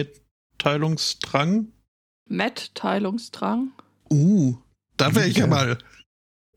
Mitteilungsdrang, 2.26 3.72
Matt-Teilungsdrang. 3.72 3.72
uh, 4.12 4.56
da 4.98 5.14
wäre 5.16 5.28
ich 5.28 5.38
ja 5.38 5.46
Ja. 5.46 5.48
mal 5.48 5.78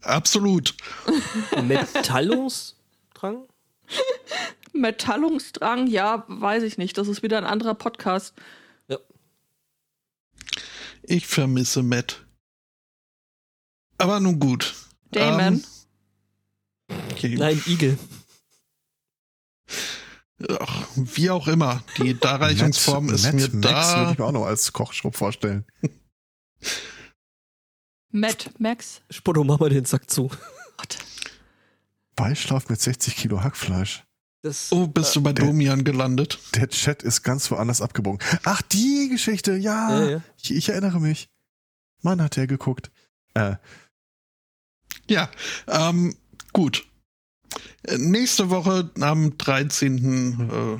absolut. 0.03 0.75
Metallungsdrang? 1.63 3.47
Metallungsdrang, 4.73 5.87
ja, 5.87 6.25
weiß 6.29 6.63
ich 6.65 6.77
nicht. 6.79 6.99
Das 6.99 7.09
ist 7.09 7.23
wieder 7.23 7.39
ein 7.39 7.45
anderer 7.45 7.75
Podcast. 7.75 8.35
Ich 11.09 11.27
vermisse 11.29 11.85
Matt. 11.85 12.27
Aber 13.97 14.19
nun 14.19 14.41
gut. 14.41 14.75
Damon. 15.13 15.63
Ähm, 16.91 16.97
okay. 17.13 17.37
Nein, 17.37 17.63
Igel. 17.67 17.97
Ach, 20.61 20.87
wie 20.97 21.31
auch 21.31 21.49
immer. 21.49 21.83
Die 21.99 22.19
Darreichungsform 22.19 23.07
Matt- 23.07 23.15
ist 23.15 23.25
Matt 23.25 23.35
mir 23.35 23.41
Max 23.41 23.55
würde 23.55 23.69
da. 23.69 24.13
ich 24.13 24.19
mir 24.19 24.25
auch 24.27 24.33
noch 24.33 24.45
als 24.47 24.73
Kochschrupp 24.73 25.17
vorstellen. 25.17 25.65
Matt, 28.11 28.51
Max. 28.59 29.03
Spotto, 29.11 29.45
mach 29.45 29.59
mal 29.59 29.71
den 29.71 29.85
Sack 29.85 30.11
zu. 30.11 30.29
Gott. 30.77 30.99
Beischlaf 32.15 32.69
mit 32.69 32.81
60 32.81 33.17
Kilo 33.17 33.43
Hackfleisch. 33.43 34.05
Das, 34.43 34.71
Oh, 34.73 34.87
bist 34.87 35.17
du 35.17 35.23
bei 35.23 35.33
Der- 35.33 35.47
Domian 35.47 35.85
gelandet? 35.85 36.39
Der 36.55 36.69
Chat 36.69 37.03
ist 37.03 37.23
ganz 37.23 37.51
woanders 37.51 37.81
abgebogen. 37.83 38.21
Ach, 38.45 38.63
die 38.63 39.09
Geschichte, 39.11 39.57
ja. 39.57 39.99
Ja, 40.01 40.11
ja. 40.11 40.23
Ich, 40.41 40.51
ich 40.55 40.69
erinnere 40.69 41.01
mich. 41.01 41.29
Mann, 42.03 42.23
hat 42.23 42.37
der 42.37 42.47
geguckt. 42.47 42.91
Äh, 43.35 43.57
Ja, 45.09 45.31
ähm, 45.69 46.17
gut. 46.53 46.87
Nächste 47.97 48.51
Woche 48.51 48.91
am 49.01 49.39
13. 49.39 50.51
Äh, 50.51 50.79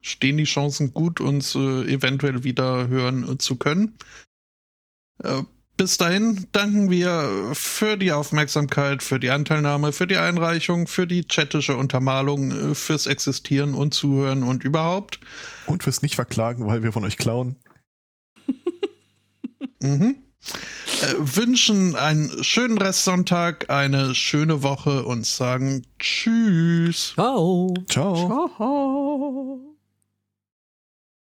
stehen 0.00 0.36
die 0.36 0.44
Chancen 0.44 0.92
gut, 0.92 1.20
uns 1.20 1.54
äh, 1.54 1.58
eventuell 1.58 2.44
wieder 2.44 2.88
hören 2.88 3.28
äh, 3.28 3.38
zu 3.38 3.56
können. 3.56 3.96
Bis 5.76 5.96
dahin 5.96 6.48
danken 6.50 6.90
wir 6.90 7.52
für 7.54 7.96
die 7.96 8.10
Aufmerksamkeit, 8.10 9.00
für 9.00 9.20
die 9.20 9.30
Anteilnahme, 9.30 9.92
für 9.92 10.08
die 10.08 10.16
Einreichung, 10.16 10.88
für 10.88 11.06
die 11.06 11.22
chattische 11.22 11.76
Untermalung, 11.76 12.74
fürs 12.74 13.06
Existieren 13.06 13.74
und 13.74 13.94
Zuhören 13.94 14.42
und 14.42 14.64
überhaupt. 14.64 15.20
und 15.66 15.84
fürs 15.84 16.02
nicht 16.02 16.16
verklagen, 16.16 16.66
weil 16.66 16.82
wir 16.82 16.92
von 16.92 17.04
euch 17.04 17.16
klauen. 17.16 17.54
Mhm. 19.80 20.23
Äh, 21.02 21.14
wünschen 21.18 21.96
einen 21.96 22.44
schönen 22.44 22.78
Restsonntag, 22.78 23.70
eine 23.70 24.14
schöne 24.14 24.62
Woche 24.62 25.04
und 25.04 25.26
sagen 25.26 25.84
Tschüss. 25.98 27.12
Ciao. 27.14 27.74
Ciao. 27.88 28.50
Ciao. 28.56 29.73